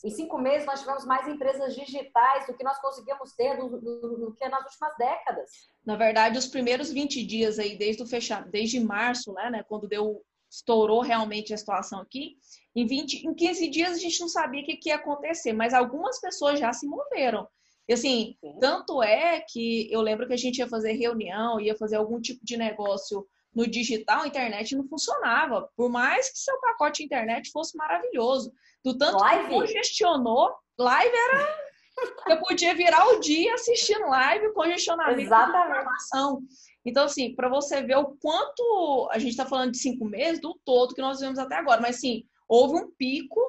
Em 0.03 0.11
cinco 0.11 0.39
meses, 0.39 0.67
nós 0.67 0.81
tivemos 0.81 1.05
mais 1.05 1.29
empresas 1.29 1.75
digitais 1.75 2.47
do 2.47 2.55
que 2.55 2.65
nós 2.65 2.81
conseguimos 2.81 3.35
ter 3.35 3.59
do, 3.59 3.69
do, 3.69 4.17
do, 4.17 4.35
que 4.35 4.49
nas 4.49 4.65
últimas 4.65 4.97
décadas. 4.97 5.51
Na 5.85 5.95
verdade, 5.95 6.39
os 6.39 6.47
primeiros 6.47 6.91
20 6.91 7.25
dias 7.25 7.59
aí, 7.59 7.77
desde 7.77 8.03
o 8.03 8.07
fechamento, 8.07 8.51
desde 8.51 8.81
março, 8.81 9.33
né, 9.35 9.51
né, 9.51 9.63
quando 9.63 9.87
deu, 9.87 10.25
estourou 10.51 11.03
realmente 11.03 11.53
a 11.53 11.59
situação 11.59 12.01
aqui, 12.01 12.39
em, 12.75 12.87
20, 12.87 13.27
em 13.27 13.35
15 13.35 13.69
dias 13.69 13.93
a 13.93 14.01
gente 14.01 14.21
não 14.21 14.29
sabia 14.29 14.63
o 14.63 14.65
que, 14.65 14.77
que 14.77 14.89
ia 14.89 14.97
acontecer, 14.97 15.53
mas 15.53 15.75
algumas 15.75 16.19
pessoas 16.19 16.59
já 16.59 16.73
se 16.73 16.87
moveram. 16.87 17.47
E 17.91 17.93
assim, 17.93 18.37
Sim. 18.41 18.57
tanto 18.61 19.03
é 19.03 19.41
que 19.41 19.93
eu 19.93 20.01
lembro 20.01 20.25
que 20.25 20.33
a 20.33 20.37
gente 20.37 20.59
ia 20.59 20.69
fazer 20.69 20.93
reunião, 20.93 21.59
ia 21.59 21.77
fazer 21.77 21.97
algum 21.97 22.21
tipo 22.21 22.39
de 22.45 22.57
negócio 22.57 23.27
no 23.53 23.67
digital, 23.67 24.23
a 24.23 24.29
internet 24.29 24.77
não 24.77 24.87
funcionava. 24.87 25.69
Por 25.77 25.91
mais 25.91 26.31
que 26.31 26.39
seu 26.39 26.57
pacote 26.61 26.99
de 26.99 27.07
internet 27.07 27.51
fosse 27.51 27.77
maravilhoso. 27.77 28.53
Do 28.85 28.97
tanto 28.97 29.19
live? 29.19 29.43
que 29.43 29.51
congestionou, 29.51 30.55
live 30.79 31.13
era. 31.13 31.71
Eu 32.31 32.41
podia 32.41 32.77
virar 32.77 33.09
o 33.09 33.19
dia 33.19 33.55
assistindo 33.55 34.07
live, 34.07 34.53
congestionamento 34.53 35.21
Exatamente. 35.23 35.73
de 35.73 35.79
informação. 35.81 36.43
Então, 36.87 37.05
assim, 37.07 37.35
para 37.35 37.49
você 37.49 37.83
ver 37.83 37.97
o 37.97 38.17
quanto 38.21 39.09
a 39.11 39.19
gente 39.19 39.33
está 39.33 39.47
falando 39.47 39.73
de 39.73 39.79
cinco 39.79 40.05
meses, 40.05 40.41
do 40.41 40.57
todo 40.65 40.95
que 40.95 41.03
nós 41.03 41.19
vivemos 41.19 41.41
até 41.41 41.57
agora, 41.57 41.81
mas 41.81 41.97
sim, 41.97 42.23
houve 42.49 42.77
um 42.77 42.89
pico 42.93 43.41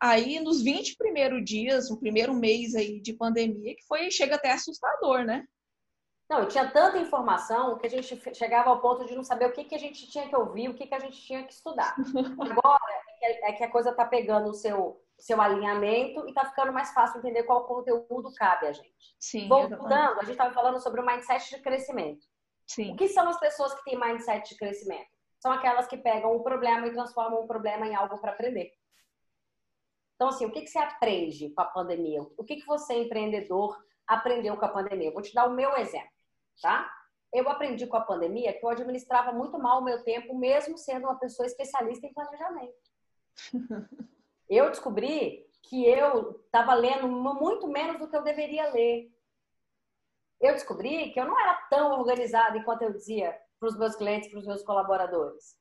aí 0.00 0.40
nos 0.40 0.62
20 0.62 0.96
primeiros 0.96 1.44
dias, 1.44 1.90
no 1.90 1.98
primeiro 1.98 2.34
mês 2.34 2.74
aí 2.74 3.00
de 3.00 3.12
pandemia, 3.12 3.74
que 3.74 3.86
foi, 3.86 4.10
chega 4.10 4.36
até 4.36 4.52
assustador, 4.52 5.24
né? 5.24 5.44
Não, 6.28 6.48
tinha 6.48 6.70
tanta 6.70 6.98
informação 6.98 7.76
que 7.76 7.86
a 7.86 7.90
gente 7.90 8.34
chegava 8.34 8.70
ao 8.70 8.80
ponto 8.80 9.04
de 9.04 9.14
não 9.14 9.22
saber 9.22 9.46
o 9.46 9.52
que, 9.52 9.64
que 9.64 9.74
a 9.74 9.78
gente 9.78 10.10
tinha 10.10 10.26
que 10.26 10.34
ouvir, 10.34 10.68
o 10.68 10.74
que, 10.74 10.86
que 10.86 10.94
a 10.94 10.98
gente 10.98 11.20
tinha 11.20 11.44
que 11.44 11.52
estudar. 11.52 11.94
Agora 12.40 13.04
é 13.22 13.52
que 13.52 13.64
a 13.64 13.70
coisa 13.70 13.90
está 13.90 14.04
pegando 14.06 14.48
o 14.48 14.54
seu, 14.54 15.02
seu 15.18 15.40
alinhamento 15.40 16.24
e 16.26 16.30
está 16.30 16.46
ficando 16.46 16.72
mais 16.72 16.92
fácil 16.92 17.18
entender 17.18 17.42
qual 17.42 17.66
conteúdo 17.66 18.32
cabe 18.34 18.66
a 18.66 18.72
gente. 18.72 19.14
Sim, 19.18 19.48
Voltando, 19.48 20.18
a 20.18 20.22
gente 20.22 20.32
estava 20.32 20.54
falando 20.54 20.80
sobre 20.80 21.00
o 21.00 21.06
mindset 21.06 21.54
de 21.54 21.62
crescimento. 21.62 22.26
Sim. 22.66 22.92
O 22.92 22.96
que 22.96 23.08
são 23.08 23.28
as 23.28 23.38
pessoas 23.38 23.74
que 23.74 23.84
têm 23.84 24.00
mindset 24.00 24.48
de 24.48 24.56
crescimento? 24.56 25.08
São 25.38 25.52
aquelas 25.52 25.86
que 25.86 25.98
pegam 25.98 26.34
um 26.34 26.42
problema 26.42 26.86
e 26.86 26.92
transformam 26.92 27.40
o 27.40 27.44
um 27.44 27.46
problema 27.46 27.86
em 27.86 27.94
algo 27.94 28.16
para 28.18 28.32
aprender. 28.32 28.72
Então, 30.24 30.34
assim, 30.34 30.46
o 30.46 30.50
que, 30.50 30.62
que 30.62 30.70
você 30.70 30.78
aprende 30.78 31.50
com 31.50 31.60
a 31.60 31.66
pandemia? 31.66 32.22
O 32.38 32.42
que, 32.42 32.56
que 32.56 32.64
você, 32.64 32.94
empreendedor, 32.94 33.78
aprendeu 34.06 34.56
com 34.56 34.64
a 34.64 34.70
pandemia? 34.70 35.08
Eu 35.08 35.12
vou 35.12 35.20
te 35.20 35.34
dar 35.34 35.44
o 35.44 35.52
meu 35.52 35.76
exemplo, 35.76 36.08
tá? 36.62 36.90
Eu 37.30 37.46
aprendi 37.46 37.86
com 37.86 37.98
a 37.98 38.00
pandemia 38.00 38.58
que 38.58 38.64
eu 38.64 38.70
administrava 38.70 39.32
muito 39.32 39.58
mal 39.58 39.80
o 39.80 39.84
meu 39.84 40.02
tempo, 40.02 40.34
mesmo 40.34 40.78
sendo 40.78 41.04
uma 41.04 41.18
pessoa 41.18 41.44
especialista 41.44 42.06
em 42.06 42.14
planejamento. 42.14 42.74
Eu 44.48 44.70
descobri 44.70 45.46
que 45.62 45.86
eu 45.88 46.32
estava 46.44 46.74
lendo 46.74 47.08
muito 47.08 47.66
menos 47.66 47.98
do 47.98 48.06
que 48.06 48.14
eu 48.14 48.22
deveria 48.22 48.70
ler. 48.70 49.10
Eu 50.38 50.52
descobri 50.52 51.10
que 51.12 51.18
eu 51.18 51.24
não 51.24 51.40
era 51.40 51.54
tão 51.70 51.98
organizada 51.98 52.58
enquanto 52.58 52.82
eu 52.82 52.92
dizia 52.92 53.34
para 53.58 53.70
os 53.70 53.78
meus 53.78 53.96
clientes, 53.96 54.30
para 54.30 54.40
os 54.40 54.46
meus 54.46 54.62
colaboradores. 54.62 55.56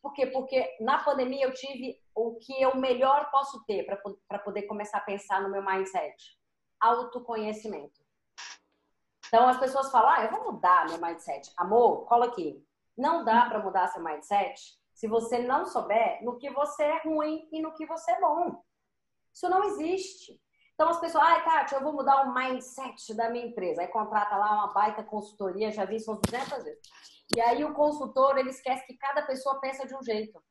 Por 0.00 0.12
quê? 0.12 0.26
Porque 0.26 0.76
na 0.80 1.02
pandemia 1.02 1.44
eu 1.44 1.54
tive 1.54 2.00
o 2.14 2.36
que 2.36 2.60
eu 2.60 2.76
melhor 2.76 3.30
posso 3.30 3.64
ter 3.64 3.84
para 3.84 4.38
poder 4.38 4.62
começar 4.62 4.98
a 4.98 5.02
pensar 5.02 5.42
no 5.42 5.50
meu 5.50 5.62
mindset: 5.62 6.38
autoconhecimento. 6.80 8.00
Então 9.26 9.48
as 9.48 9.58
pessoas 9.58 9.90
falam: 9.90 10.10
ah, 10.10 10.24
eu 10.24 10.30
vou 10.30 10.52
mudar 10.52 10.86
meu 10.88 10.98
mindset. 10.98 11.52
Amor, 11.56 12.06
cola 12.06 12.26
aqui. 12.26 12.64
Não 12.96 13.24
dá 13.24 13.46
para 13.46 13.62
mudar 13.62 13.88
seu 13.88 14.02
mindset 14.02 14.78
se 14.92 15.06
você 15.06 15.38
não 15.38 15.64
souber 15.64 16.24
no 16.24 16.38
que 16.38 16.50
você 16.50 16.82
é 16.82 17.02
ruim 17.04 17.48
e 17.52 17.62
no 17.62 17.72
que 17.72 17.86
você 17.86 18.10
é 18.10 18.20
bom. 18.20 18.60
Isso 19.32 19.48
não 19.48 19.62
existe. 19.62 20.40
Então 20.74 20.88
as 20.88 20.98
pessoas, 20.98 21.24
ai, 21.24 21.44
Tati, 21.44 21.74
eu 21.74 21.82
vou 21.82 21.92
mudar 21.92 22.22
o 22.22 22.34
mindset 22.34 23.14
da 23.14 23.30
minha 23.30 23.46
empresa. 23.46 23.82
Aí 23.82 23.88
contrata 23.88 24.36
lá 24.36 24.54
uma 24.54 24.72
baita 24.72 25.04
consultoria, 25.04 25.70
já 25.70 25.84
vi 25.84 25.96
isso 25.96 26.10
umas 26.10 26.20
200 26.22 26.64
vezes. 26.64 26.80
E 27.36 27.40
aí 27.40 27.64
o 27.64 27.74
consultor, 27.74 28.38
ele 28.38 28.50
esquece 28.50 28.86
que 28.86 28.96
cada 28.96 29.22
pessoa 29.22 29.60
pensa 29.60 29.86
de 29.86 29.94
um 29.94 30.02
jeito. 30.02 30.42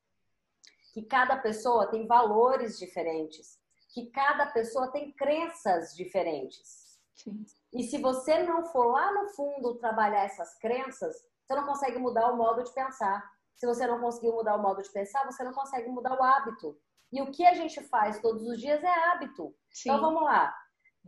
Que 0.94 1.04
cada 1.04 1.38
pessoa 1.38 1.88
tem 1.88 2.08
valores 2.08 2.78
diferentes. 2.78 3.60
Que 3.94 4.08
cada 4.12 4.48
pessoa 4.48 4.92
tem 4.92 5.12
crenças 5.14 5.96
diferentes. 5.96 7.00
Sim. 7.16 7.46
E 7.74 7.84
se 7.84 7.98
você 7.98 8.44
não 8.44 8.64
for 8.66 8.92
lá 8.92 9.12
no 9.12 9.30
fundo 9.30 9.76
trabalhar 9.76 10.24
essas 10.24 10.58
crenças, 10.60 11.16
você 11.46 11.56
não 11.56 11.66
consegue 11.66 11.98
mudar 11.98 12.32
o 12.32 12.38
modo 12.38 12.64
de 12.64 12.72
pensar. 12.74 13.28
Se 13.56 13.66
você 13.66 13.88
não 13.88 14.00
conseguiu 14.00 14.34
mudar 14.34 14.56
o 14.56 14.62
modo 14.62 14.84
de 14.84 14.92
pensar, 14.92 15.26
você 15.26 15.44
não 15.44 15.52
consegue 15.52 15.90
mudar 15.90 16.18
o 16.18 16.24
hábito. 16.24 16.80
E 17.12 17.22
o 17.22 17.32
que 17.32 17.46
a 17.46 17.54
gente 17.54 17.82
faz 17.86 18.20
todos 18.20 18.44
os 18.44 18.60
dias 18.60 18.84
é 18.84 19.10
hábito. 19.10 19.56
Sim. 19.72 19.90
Então 19.90 20.02
vamos 20.02 20.24
lá. 20.24 20.56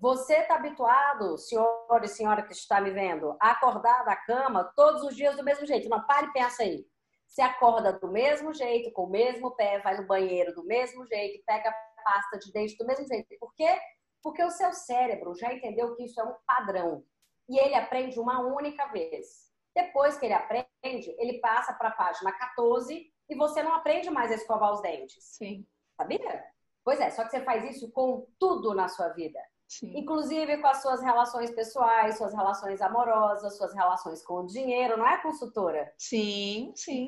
Você 0.02 0.34
está 0.34 0.56
habituado, 0.56 1.38
senhor 1.38 2.02
e 2.02 2.08
senhora 2.08 2.42
que 2.42 2.54
está 2.54 2.80
me 2.80 2.90
vendo, 2.90 3.36
a 3.38 3.52
acordar 3.52 4.06
da 4.06 4.16
cama 4.16 4.72
todos 4.74 5.04
os 5.04 5.14
dias 5.14 5.36
do 5.36 5.44
mesmo 5.44 5.66
jeito. 5.66 5.90
Não, 5.90 6.06
pare 6.06 6.28
e 6.28 6.32
pensa 6.32 6.64
aí. 6.64 6.86
Você 7.28 7.42
acorda 7.42 7.92
do 7.92 8.10
mesmo 8.10 8.54
jeito, 8.54 8.94
com 8.94 9.04
o 9.04 9.10
mesmo 9.10 9.52
pé, 9.58 9.80
vai 9.80 9.98
no 9.98 10.08
banheiro 10.08 10.56
do 10.56 10.64
mesmo 10.64 11.06
jeito, 11.06 11.44
pega 11.46 11.70
a 11.70 12.02
pasta 12.02 12.40
de 12.40 12.50
dente 12.54 12.78
do 12.78 12.86
mesmo 12.86 13.06
jeito. 13.06 13.28
Por 13.40 13.54
quê? 13.56 13.78
Porque 14.24 14.42
o 14.42 14.50
seu 14.50 14.72
cérebro 14.72 15.36
já 15.36 15.54
entendeu 15.54 15.94
que 15.96 16.06
isso 16.06 16.20
é 16.22 16.24
um 16.24 16.36
padrão. 16.48 17.04
E 17.50 17.60
ele 17.60 17.76
aprende 17.76 18.22
uma 18.22 18.40
única 18.40 18.88
vez. 18.88 19.52
Depois 19.76 20.18
que 20.18 20.28
ele 20.28 20.34
aprende, 20.34 21.14
ele 21.20 21.40
passa 21.42 21.74
para 21.74 21.90
a 21.90 21.94
página 21.94 22.32
14 22.32 23.06
e 23.30 23.36
você 23.36 23.62
não 23.62 23.74
aprende 23.74 24.10
mais 24.10 24.32
a 24.32 24.36
escovar 24.36 24.72
os 24.72 24.82
dentes. 24.82 25.22
Sim. 25.24 25.68
Sabia? 25.98 26.46
Pois 26.86 27.02
é, 27.02 27.10
só 27.10 27.26
que 27.26 27.32
você 27.32 27.42
faz 27.42 27.66
isso 27.66 27.92
com 27.92 28.26
tudo 28.40 28.74
na 28.74 28.88
sua 28.88 29.10
vida. 29.10 29.40
Sim. 29.70 29.98
Inclusive 29.98 30.58
com 30.58 30.68
as 30.68 30.82
suas 30.82 31.02
relações 31.02 31.52
pessoais, 31.52 32.18
suas 32.18 32.34
relações 32.34 32.82
amorosas, 32.82 33.56
suas 33.56 33.74
relações 33.74 34.22
com 34.24 34.42
o 34.42 34.48
dinheiro, 34.48 34.98
não 34.98 35.08
é, 35.08 35.22
consultora? 35.22 35.94
Sim, 35.98 36.74
sim. 36.76 37.08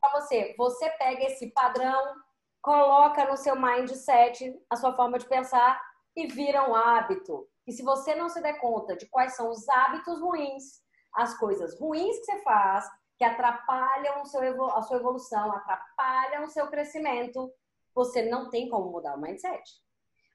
Para 0.00 0.20
você, 0.20 0.54
você 0.56 0.88
pega 0.90 1.24
esse 1.24 1.50
padrão, 1.50 2.14
coloca 2.62 3.28
no 3.28 3.36
seu 3.36 3.56
mindset 3.60 4.56
a 4.70 4.76
sua 4.76 4.94
forma 4.94 5.18
de 5.18 5.26
pensar 5.26 5.82
e 6.14 6.28
vira 6.28 6.70
um 6.70 6.74
hábito. 6.74 7.48
E 7.66 7.72
se 7.72 7.82
você 7.82 8.14
não 8.14 8.28
se 8.28 8.40
der 8.40 8.60
conta 8.60 8.96
de 8.96 9.06
quais 9.06 9.34
são 9.34 9.50
os 9.50 9.68
hábitos 9.68 10.20
ruins 10.20 10.86
as 11.16 11.36
coisas 11.38 11.80
ruins 11.80 12.18
que 12.18 12.26
você 12.26 12.42
faz, 12.42 12.86
que 13.16 13.24
atrapalham 13.24 14.24
seu, 14.26 14.64
a 14.66 14.82
sua 14.82 14.98
evolução, 14.98 15.50
atrapalham 15.50 16.44
o 16.44 16.50
seu 16.50 16.68
crescimento, 16.68 17.50
você 17.94 18.22
não 18.28 18.50
tem 18.50 18.68
como 18.68 18.90
mudar 18.90 19.16
o 19.16 19.20
mindset. 19.20 19.82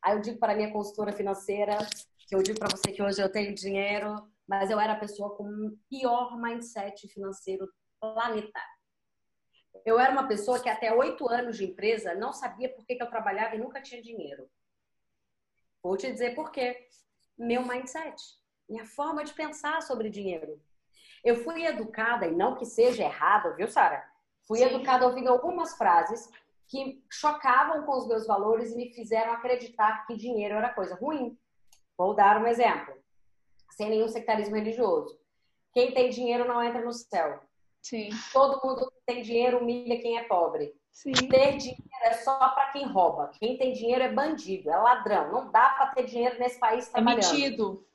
Aí 0.04 0.16
eu 0.16 0.22
digo 0.22 0.40
para 0.40 0.54
a 0.54 0.56
minha 0.56 0.72
consultora 0.72 1.12
financeira, 1.12 1.78
que 2.28 2.36
eu 2.36 2.42
digo 2.42 2.60
para 2.60 2.76
você 2.76 2.92
que 2.92 3.04
hoje 3.04 3.22
eu 3.22 3.32
tenho 3.32 3.54
dinheiro, 3.54 4.16
mas 4.48 4.70
eu 4.70 4.80
era 4.80 4.94
a 4.94 5.00
pessoa 5.00 5.36
com 5.36 5.44
o 5.44 5.78
pior 5.90 6.38
mindset 6.38 7.08
financeiro 7.08 7.68
planetário. 8.00 8.82
Eu 9.86 10.00
era 10.00 10.12
uma 10.12 10.28
pessoa 10.28 10.60
que 10.60 10.70
até 10.70 10.94
oito 10.94 11.28
anos 11.30 11.58
de 11.58 11.66
empresa 11.66 12.16
não 12.16 12.34
sabia 12.34 12.74
por 12.74 12.86
que, 12.86 12.96
que 12.96 13.04
eu 13.04 13.10
trabalhava 13.10 13.56
e 13.56 13.60
nunca 13.60 13.82
tinha 13.82 14.02
dinheiro. 14.02 14.50
Vou 15.82 15.96
te 15.98 16.12
dizer 16.12 16.36
por 16.36 16.52
quê. 16.52 16.88
Meu 17.38 17.66
mindset, 17.66 18.22
minha 18.70 18.86
forma 18.86 19.24
de 19.24 19.34
pensar 19.34 19.82
sobre 19.82 20.10
dinheiro. 20.10 20.62
Eu 21.24 21.44
fui 21.44 21.66
educada, 21.66 22.28
e 22.28 22.36
não 22.36 22.56
que 22.56 22.66
seja 22.66 23.04
errado, 23.04 23.56
viu, 23.56 23.68
Sara? 23.68 24.04
Fui 24.48 24.60
Sim. 24.60 24.66
educada 24.66 25.06
ouvindo 25.06 25.30
algumas 25.30 25.76
frases 25.78 26.30
que 26.72 27.04
chocavam 27.12 27.86
com 27.86 27.98
os 27.98 28.08
meus 28.08 28.26
valores 28.26 28.72
e 28.72 28.78
me 28.78 28.94
fizeram 28.94 29.34
acreditar 29.34 30.08
que 30.08 30.16
dinheiro 30.16 30.56
era 30.56 30.74
coisa 30.74 30.96
ruim. 30.96 31.38
Vou 31.98 32.16
dar 32.16 32.42
um 32.42 32.48
exemplo, 32.48 32.96
sem 33.72 33.90
nenhum 33.90 34.08
sectarismo 34.08 34.56
religioso. 34.56 35.20
Quem 35.74 35.94
tem 35.94 36.10
dinheiro 36.10 36.48
não 36.48 36.64
entra 36.64 36.82
no 36.82 36.94
céu. 36.94 37.42
Sim. 37.82 38.10
Todo 38.32 38.66
mundo 38.66 38.90
que 38.90 39.02
tem 39.06 39.22
dinheiro 39.22 39.60
humilha 39.60 40.00
quem 40.00 40.18
é 40.18 40.24
pobre. 40.24 40.74
Sim. 40.92 41.12
Ter 41.12 41.58
dinheiro 41.58 41.82
é 42.04 42.14
só 42.14 42.38
para 42.38 42.72
quem 42.72 42.86
rouba. 42.88 43.32
Quem 43.38 43.58
tem 43.58 43.74
dinheiro 43.74 44.04
é 44.04 44.12
bandido, 44.12 44.70
é 44.70 44.78
ladrão. 44.78 45.32
Não 45.32 45.52
dá 45.52 45.70
para 45.70 45.88
ter 45.88 46.06
dinheiro 46.06 46.40
nesse 46.40 46.58
país 46.58 46.88
é 46.88 46.92
trabalhando. 46.92 47.24
É 47.24 47.34
metido. 47.34 47.88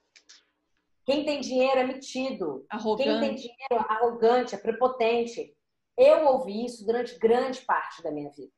Quem 1.05 1.25
tem 1.25 1.41
dinheiro 1.41 1.79
é 1.79 1.85
metido. 1.85 2.67
Arrogante. 2.69 3.09
Quem 3.09 3.21
tem 3.21 3.35
dinheiro 3.37 3.59
é 3.71 3.93
arrogante, 3.93 4.55
é 4.55 4.59
prepotente. 4.59 5.57
Eu 5.97 6.27
ouvi 6.27 6.67
isso 6.67 6.85
durante 6.85 7.19
grande 7.19 7.63
parte 7.63 8.03
da 8.03 8.11
minha 8.11 8.31
vida. 8.31 8.53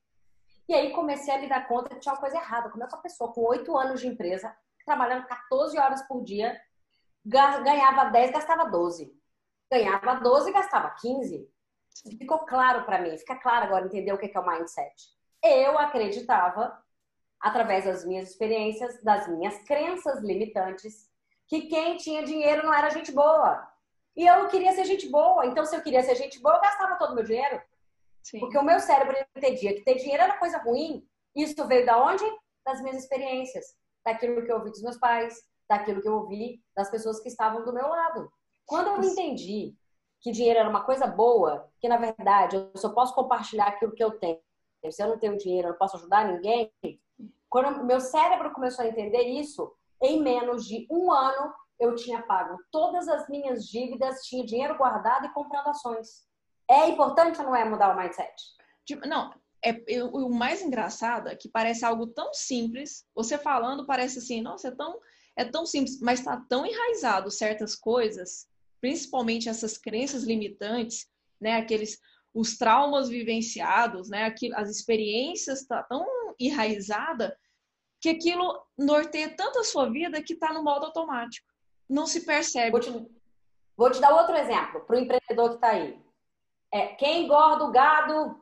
E 0.68 0.75
aí 0.75 0.92
comecei 0.92 1.34
a 1.34 1.38
me 1.38 1.48
dar 1.48 1.66
conta 1.66 1.88
que 1.88 2.00
tinha 2.00 2.12
uma 2.12 2.20
coisa 2.20 2.37
errada. 2.37 2.68
Como 2.68 2.84
é 2.84 2.87
que 2.87 2.94
uma 2.94 3.02
pessoa 3.02 3.32
com 3.32 3.40
oito 3.46 3.76
anos 3.76 4.00
de 4.00 4.06
empresa, 4.06 4.54
trabalhando 4.84 5.26
14 5.26 5.78
horas 5.78 6.02
por 6.02 6.22
dia, 6.22 6.60
ganhava 7.25 8.10
10, 8.10 8.30
gastava 8.32 8.68
12. 8.70 9.16
Ganhava 9.72 10.14
12 10.16 10.50
e 10.50 10.52
gastava 10.52 10.90
15. 11.00 11.48
Ficou 12.18 12.40
claro 12.40 12.84
para 12.84 13.00
mim, 13.00 13.16
fica 13.16 13.37
claro 13.37 13.64
agora 13.64 13.87
entender 13.87 14.12
o 14.12 14.18
que 14.18 14.30
é 14.32 14.40
o 14.40 14.46
mindset. 14.46 14.94
Eu 15.42 15.78
acreditava, 15.78 16.78
através 17.40 17.84
das 17.87 18.04
minhas 18.04 18.30
experiências, 18.30 19.02
das 19.02 19.26
minhas 19.26 19.58
crenças 19.64 20.22
limitantes, 20.22 21.08
que 21.46 21.62
quem 21.62 21.96
tinha 21.96 22.22
dinheiro 22.22 22.66
não 22.66 22.75
era 22.75 22.90
gente 22.90 23.10
boa. 23.10 23.66
E 24.14 24.26
eu 24.26 24.42
não 24.42 24.48
queria 24.48 24.72
ser 24.72 24.84
gente 24.84 25.08
boa. 25.08 25.46
Então, 25.46 25.64
se 25.64 25.75
eu 25.75 25.80
queria 25.80 26.02
ser 26.02 26.14
gente 26.14 26.40
boa, 26.40 26.56
eu 26.56 26.60
gastava 26.60 26.98
todo 26.98 27.12
o 27.12 27.14
meu 27.14 27.25
dinheiro. 27.25 27.60
Sim. 28.28 28.40
Porque 28.40 28.58
o 28.58 28.62
meu 28.62 28.78
cérebro 28.78 29.16
entendia 29.35 29.75
que 29.75 29.82
ter 29.82 29.94
dinheiro 29.94 30.23
era 30.23 30.38
coisa 30.38 30.58
ruim. 30.58 31.02
Isso 31.35 31.66
veio 31.66 31.87
da 31.87 32.02
onde? 32.02 32.25
Das 32.64 32.82
minhas 32.82 32.99
experiências, 32.99 33.75
daquilo 34.04 34.44
que 34.44 34.52
eu 34.52 34.56
ouvi 34.56 34.70
dos 34.70 34.82
meus 34.82 34.99
pais, 34.99 35.35
daquilo 35.66 36.02
que 36.02 36.08
eu 36.08 36.14
ouvi 36.14 36.62
das 36.76 36.90
pessoas 36.90 37.20
que 37.20 37.28
estavam 37.28 37.64
do 37.64 37.73
meu 37.73 37.88
lado. 37.88 38.30
Quando 38.66 38.88
eu 38.88 39.11
entendi 39.11 39.75
que 40.20 40.30
dinheiro 40.30 40.58
era 40.58 40.68
uma 40.68 40.85
coisa 40.85 41.06
boa, 41.06 41.70
que 41.80 41.88
na 41.88 41.97
verdade 41.97 42.56
eu 42.56 42.70
só 42.76 42.90
posso 42.90 43.14
compartilhar 43.14 43.68
aquilo 43.68 43.92
que 43.92 44.04
eu 44.04 44.18
tenho. 44.18 44.40
Se 44.90 45.02
eu 45.02 45.08
não 45.08 45.18
tenho 45.18 45.38
dinheiro, 45.38 45.68
eu 45.68 45.73
não 45.73 45.78
posso 45.78 45.97
ajudar 45.97 46.26
ninguém. 46.30 46.70
Quando 47.49 47.82
meu 47.85 48.00
cérebro 48.00 48.52
começou 48.52 48.85
a 48.85 48.88
entender 48.88 49.23
isso, 49.23 49.73
em 50.02 50.23
menos 50.23 50.66
de 50.66 50.87
um 50.90 51.11
ano 51.11 51.54
eu 51.80 51.94
tinha 51.94 52.20
pago 52.23 52.58
todas 52.70 53.08
as 53.08 53.26
minhas 53.28 53.64
dívidas, 53.64 54.23
tinha 54.25 54.44
dinheiro 54.44 54.76
guardado 54.76 55.26
e 55.26 55.32
comprando 55.32 55.68
ações. 55.68 56.27
É 56.70 56.88
importante 56.88 57.38
ou 57.38 57.46
não 57.46 57.56
é 57.56 57.64
mudar 57.64 57.94
o 57.94 57.96
mindset? 57.96 58.32
Tipo, 58.84 59.06
não, 59.08 59.32
é, 59.64 60.02
o 60.04 60.28
mais 60.28 60.62
engraçado 60.62 61.28
é 61.28 61.37
que 61.37 61.48
parece 61.48 61.84
algo 61.84 62.06
tão 62.06 62.32
simples. 62.32 63.04
Você 63.14 63.37
falando 63.38 63.87
parece 63.87 64.18
assim, 64.18 64.40
nossa, 64.40 64.68
é 64.68 64.70
tão, 64.70 64.98
é 65.37 65.44
tão 65.44 65.66
simples, 65.66 66.00
mas 66.00 66.20
está 66.20 66.37
tão 66.48 66.64
enraizado 66.64 67.30
certas 67.30 67.75
coisas, 67.75 68.46
principalmente 68.80 69.48
essas 69.48 69.76
crenças 69.76 70.24
limitantes, 70.24 71.09
né? 71.40 71.57
Aqueles 71.57 71.98
os 72.35 72.57
traumas 72.57 73.09
vivenciados, 73.09 74.09
né? 74.09 74.24
Aquilo, 74.24 74.57
as 74.57 74.70
experiências 74.70 75.64
tá 75.66 75.83
tão 75.83 76.07
enraizada 76.38 77.37
que 78.00 78.09
aquilo 78.09 78.62
norteia 78.76 79.35
tanto 79.35 79.59
a 79.59 79.64
sua 79.64 79.90
vida 79.90 80.22
que 80.22 80.35
está 80.35 80.52
no 80.52 80.62
modo 80.62 80.87
automático. 80.87 81.48
Não 81.88 82.07
se 82.07 82.20
percebe. 82.20 82.70
Vou 82.70 82.81
te, 82.81 83.11
vou 83.76 83.90
te 83.90 84.00
dar 84.00 84.14
outro 84.14 84.37
exemplo 84.37 84.81
para 84.83 84.96
o 84.96 84.98
empreendedor 85.00 85.50
que 85.50 85.54
está 85.57 85.70
aí. 85.70 86.00
É, 86.72 86.88
quem 86.88 87.24
engorda 87.24 87.64
o 87.64 87.70
gado 87.70 88.40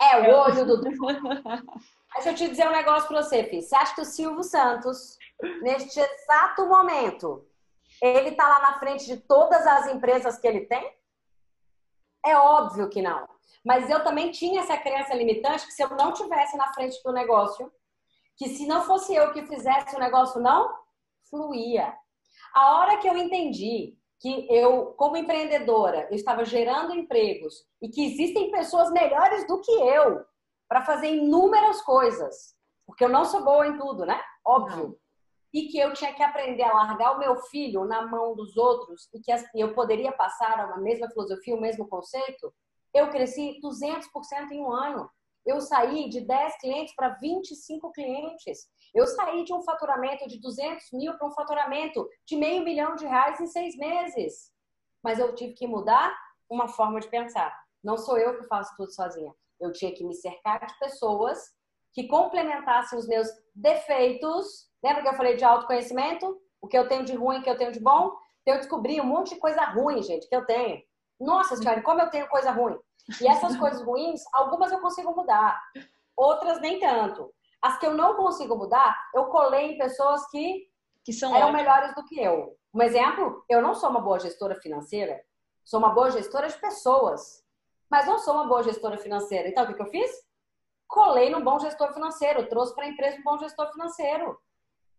é 0.00 0.20
o 0.20 0.24
é. 0.24 0.34
olho 0.34 0.66
do. 0.66 0.80
Deixa 2.14 2.30
eu 2.30 2.34
te 2.34 2.48
dizer 2.48 2.68
um 2.68 2.72
negócio 2.72 3.08
para 3.08 3.22
você, 3.22 3.44
filho. 3.44 3.62
Você 3.62 3.74
acha 3.74 3.94
que 3.94 4.02
o 4.02 4.04
Silvio 4.04 4.42
Santos, 4.42 5.16
neste 5.62 5.98
exato 5.98 6.66
momento, 6.66 7.46
ele 8.02 8.30
está 8.30 8.46
lá 8.46 8.60
na 8.60 8.78
frente 8.78 9.06
de 9.06 9.16
todas 9.16 9.66
as 9.66 9.86
empresas 9.86 10.38
que 10.38 10.46
ele 10.46 10.66
tem? 10.66 10.94
É 12.24 12.36
óbvio 12.36 12.88
que 12.88 13.00
não. 13.00 13.26
Mas 13.64 13.88
eu 13.88 14.02
também 14.02 14.30
tinha 14.30 14.60
essa 14.60 14.76
crença 14.76 15.14
limitante 15.14 15.66
que 15.66 15.72
se 15.72 15.82
eu 15.82 15.90
não 15.90 16.12
tivesse 16.12 16.56
na 16.56 16.72
frente 16.74 17.00
do 17.02 17.12
negócio, 17.12 17.72
que 18.36 18.48
se 18.48 18.66
não 18.66 18.82
fosse 18.82 19.14
eu 19.14 19.32
que 19.32 19.46
fizesse 19.46 19.96
o 19.96 20.00
negócio 20.00 20.40
não 20.40 20.74
fluía. 21.30 21.96
A 22.52 22.76
hora 22.76 22.98
que 22.98 23.08
eu 23.08 23.16
entendi 23.16 23.96
que 24.22 24.46
eu, 24.48 24.94
como 24.94 25.16
empreendedora, 25.16 26.06
eu 26.08 26.14
estava 26.14 26.44
gerando 26.44 26.94
empregos 26.94 27.66
e 27.82 27.88
que 27.88 28.06
existem 28.06 28.52
pessoas 28.52 28.92
melhores 28.92 29.44
do 29.48 29.60
que 29.60 29.72
eu 29.72 30.24
para 30.68 30.84
fazer 30.84 31.08
inúmeras 31.08 31.82
coisas, 31.82 32.54
porque 32.86 33.04
eu 33.04 33.08
não 33.08 33.24
sou 33.24 33.42
boa 33.42 33.66
em 33.66 33.76
tudo, 33.76 34.06
né? 34.06 34.22
Óbvio. 34.46 34.84
Não. 34.90 34.96
E 35.52 35.66
que 35.66 35.76
eu 35.76 35.92
tinha 35.92 36.14
que 36.14 36.22
aprender 36.22 36.62
a 36.62 36.72
largar 36.72 37.16
o 37.16 37.18
meu 37.18 37.34
filho 37.42 37.84
na 37.84 38.06
mão 38.06 38.34
dos 38.36 38.56
outros 38.56 39.08
e 39.12 39.20
que 39.20 39.32
eu 39.56 39.74
poderia 39.74 40.12
passar 40.12 40.58
a 40.58 40.78
mesma 40.78 41.10
filosofia, 41.10 41.56
o 41.56 41.60
mesmo 41.60 41.88
conceito, 41.88 42.54
eu 42.94 43.10
cresci 43.10 43.60
200% 43.60 44.52
em 44.52 44.60
um 44.60 44.70
ano. 44.70 45.10
Eu 45.44 45.60
saí 45.60 46.08
de 46.08 46.20
10 46.20 46.58
clientes 46.60 46.94
para 46.94 47.16
25 47.20 47.90
clientes. 47.90 48.68
Eu 48.94 49.06
saí 49.06 49.44
de 49.44 49.54
um 49.54 49.62
faturamento 49.62 50.28
de 50.28 50.38
200 50.40 50.92
mil 50.92 51.16
para 51.16 51.26
um 51.26 51.32
faturamento 51.32 52.06
de 52.26 52.36
meio 52.36 52.62
milhão 52.62 52.94
de 52.94 53.06
reais 53.06 53.40
em 53.40 53.46
seis 53.46 53.76
meses. 53.76 54.52
Mas 55.02 55.18
eu 55.18 55.34
tive 55.34 55.54
que 55.54 55.66
mudar 55.66 56.14
uma 56.48 56.68
forma 56.68 57.00
de 57.00 57.08
pensar. 57.08 57.56
Não 57.82 57.96
sou 57.96 58.18
eu 58.18 58.38
que 58.38 58.46
faço 58.46 58.74
tudo 58.76 58.92
sozinha. 58.94 59.32
Eu 59.58 59.72
tinha 59.72 59.92
que 59.92 60.04
me 60.04 60.14
cercar 60.14 60.66
de 60.66 60.78
pessoas 60.78 61.38
que 61.92 62.06
complementassem 62.06 62.98
os 62.98 63.06
meus 63.08 63.28
defeitos. 63.54 64.68
Lembra 64.82 65.02
que 65.02 65.08
eu 65.08 65.14
falei 65.14 65.36
de 65.36 65.44
autoconhecimento? 65.44 66.40
O 66.60 66.68
que 66.68 66.76
eu 66.76 66.88
tenho 66.88 67.04
de 67.04 67.14
ruim, 67.14 67.38
o 67.38 67.42
que 67.42 67.50
eu 67.50 67.56
tenho 67.56 67.72
de 67.72 67.80
bom? 67.80 68.12
Eu 68.44 68.56
descobri 68.56 69.00
um 69.00 69.04
monte 69.04 69.34
de 69.34 69.40
coisa 69.40 69.64
ruim, 69.66 70.02
gente, 70.02 70.28
que 70.28 70.36
eu 70.36 70.44
tenho. 70.44 70.82
Nossa 71.18 71.56
senhora, 71.56 71.82
como 71.82 72.00
eu 72.00 72.10
tenho 72.10 72.28
coisa 72.28 72.50
ruim. 72.50 72.78
E 73.20 73.26
essas 73.26 73.56
coisas 73.56 73.82
ruins, 73.82 74.22
algumas 74.32 74.70
eu 74.70 74.80
consigo 74.80 75.14
mudar, 75.14 75.60
outras 76.16 76.60
nem 76.60 76.78
tanto. 76.78 77.32
As 77.62 77.78
que 77.78 77.86
eu 77.86 77.94
não 77.94 78.16
consigo 78.16 78.56
mudar, 78.56 78.94
eu 79.14 79.26
colei 79.26 79.72
em 79.72 79.78
pessoas 79.78 80.28
que, 80.28 80.68
que 81.04 81.12
são 81.12 81.34
eram 81.34 81.48
ótimas. 81.48 81.62
melhores 81.62 81.94
do 81.94 82.04
que 82.04 82.20
eu. 82.20 82.58
Um 82.74 82.82
exemplo, 82.82 83.44
eu 83.48 83.62
não 83.62 83.72
sou 83.72 83.88
uma 83.88 84.00
boa 84.00 84.18
gestora 84.18 84.56
financeira, 84.56 85.22
sou 85.64 85.78
uma 85.78 85.90
boa 85.90 86.10
gestora 86.10 86.48
de 86.48 86.58
pessoas, 86.58 87.44
mas 87.88 88.06
não 88.06 88.18
sou 88.18 88.34
uma 88.34 88.48
boa 88.48 88.62
gestora 88.62 88.98
financeira. 88.98 89.48
Então, 89.48 89.62
o 89.62 89.66
que, 89.68 89.74
que 89.74 89.82
eu 89.82 89.86
fiz? 89.86 90.10
Colei 90.88 91.30
no 91.30 91.40
bom 91.40 91.58
gestor 91.60 91.92
financeiro, 91.94 92.48
trouxe 92.48 92.74
para 92.74 92.84
a 92.84 92.88
empresa 92.88 93.18
um 93.18 93.22
bom 93.22 93.38
gestor 93.38 93.70
financeiro. 93.70 94.36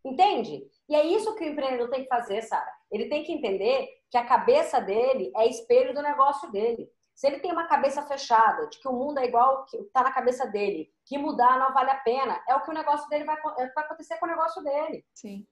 Entende? 0.06 0.66
E 0.88 0.96
é 0.96 1.06
isso 1.06 1.36
que 1.36 1.44
o 1.44 1.48
empreendedor 1.48 1.90
tem 1.90 2.04
que 2.04 2.10
fazer, 2.10 2.42
Sara. 2.44 2.72
Ele 2.92 3.10
tem 3.10 3.24
que 3.24 3.32
entender 3.32 3.90
que 4.10 4.18
a 4.18 4.26
cabeça 4.26 4.80
dele 4.80 5.32
é 5.36 5.48
espelho 5.48 5.94
do 5.94 6.02
negócio 6.02 6.52
dele. 6.52 6.90
Se 7.14 7.28
ele 7.28 7.40
tem 7.40 7.52
uma 7.52 7.68
cabeça 7.68 8.02
fechada, 8.04 8.68
de 8.68 8.80
que 8.80 8.88
o 8.88 8.94
mundo 8.94 9.20
é 9.20 9.26
igual 9.26 9.66
que 9.66 9.78
está 9.78 10.04
na 10.04 10.12
cabeça 10.12 10.48
dele, 10.48 10.92
que 11.06 11.18
mudar 11.18 11.60
não 11.60 11.74
vale 11.74 11.92
a 11.92 12.00
pena, 12.00 12.44
é 12.48 12.56
o 12.56 12.62
que 12.62 12.72
o 12.72 12.74
negócio 12.74 13.08
dele 13.08 13.24
vai, 13.24 13.38
é 13.58 13.68
vai 13.70 13.84
acontecer 13.84 14.18
com 14.18 14.26
o 14.26 14.30
negócio 14.30 14.64
dele. 14.64 15.06
Sim. 15.14 15.48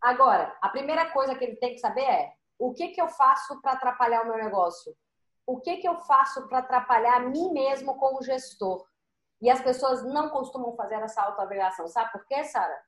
Agora, 0.00 0.56
a 0.60 0.68
primeira 0.68 1.10
coisa 1.10 1.34
que 1.34 1.44
ele 1.44 1.56
tem 1.56 1.72
que 1.72 1.80
saber 1.80 2.04
é 2.04 2.32
o 2.58 2.72
que, 2.72 2.88
que 2.88 3.00
eu 3.00 3.08
faço 3.08 3.60
para 3.60 3.72
atrapalhar 3.72 4.22
o 4.22 4.26
meu 4.26 4.36
negócio? 4.36 4.94
O 5.46 5.60
que, 5.60 5.76
que 5.76 5.88
eu 5.88 5.98
faço 6.00 6.46
para 6.48 6.58
atrapalhar 6.58 7.16
a 7.16 7.20
mim 7.20 7.52
mesmo 7.52 7.96
como 7.96 8.22
gestor? 8.22 8.86
E 9.40 9.50
as 9.50 9.60
pessoas 9.60 10.02
não 10.04 10.30
costumam 10.30 10.74
fazer 10.74 10.96
essa 10.96 11.22
autoavaliação. 11.22 11.86
Sabe 11.88 12.12
por 12.12 12.26
quê, 12.26 12.44
Sara? 12.44 12.82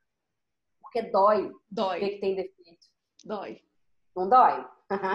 Porque 0.81 1.03
dói. 1.03 1.53
Dói. 1.71 2.01
Ver 2.01 2.11
que 2.11 2.21
tem 2.21 2.35
defeito. 2.35 2.87
Dói. 3.25 3.63
Não 4.17 4.29
dói? 4.29 4.67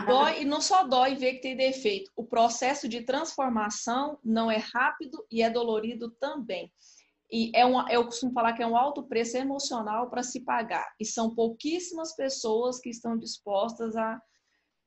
Dói, 0.05 0.41
e 0.43 0.45
não 0.45 0.61
só 0.61 0.83
dói 0.83 1.15
ver 1.15 1.35
que 1.35 1.41
tem 1.41 1.57
defeito, 1.57 2.11
o 2.15 2.23
processo 2.23 2.87
de 2.87 3.01
transformação 3.01 4.19
não 4.23 4.49
é 4.49 4.57
rápido 4.57 5.25
e 5.31 5.41
é 5.41 5.49
dolorido 5.49 6.11
também. 6.19 6.71
E 7.31 7.51
é 7.55 7.65
um, 7.65 7.89
eu 7.89 8.05
costumo 8.05 8.31
falar 8.31 8.53
que 8.53 8.61
é 8.61 8.67
um 8.67 8.77
alto 8.77 9.03
preço 9.07 9.37
emocional 9.37 10.07
para 10.09 10.21
se 10.21 10.41
pagar. 10.41 10.87
E 10.99 11.05
são 11.05 11.33
pouquíssimas 11.33 12.15
pessoas 12.15 12.79
que 12.79 12.89
estão 12.89 13.17
dispostas 13.17 13.95
a 13.95 14.21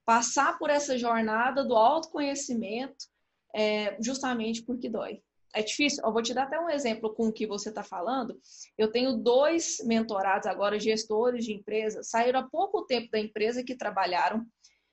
passar 0.05 0.57
por 0.57 0.71
essa 0.71 0.97
jornada 0.97 1.65
do 1.65 1.75
autoconhecimento, 1.75 3.07
é, 3.53 4.01
justamente 4.01 4.63
porque 4.63 4.89
dói. 4.89 5.21
é 5.53 5.63
difícil. 5.63 6.05
Eu 6.05 6.13
vou 6.13 6.23
te 6.23 6.33
dar 6.33 6.45
até 6.45 6.61
um 6.61 6.71
exemplo 6.71 7.13
com 7.13 7.27
o 7.27 7.33
que 7.33 7.49
você 7.49 7.71
está 7.71 7.83
falando. 7.83 8.39
Eu 8.79 8.93
tenho 8.93 9.17
dois 9.17 9.79
mentorados 9.85 10.47
agora, 10.47 10.79
gestores 10.79 11.45
de 11.45 11.53
empresa, 11.53 12.05
saíram 12.05 12.41
há 12.41 12.49
pouco 12.49 12.87
tempo 12.87 13.11
da 13.11 13.19
empresa 13.19 13.65
que 13.65 13.75
trabalharam, 13.75 14.47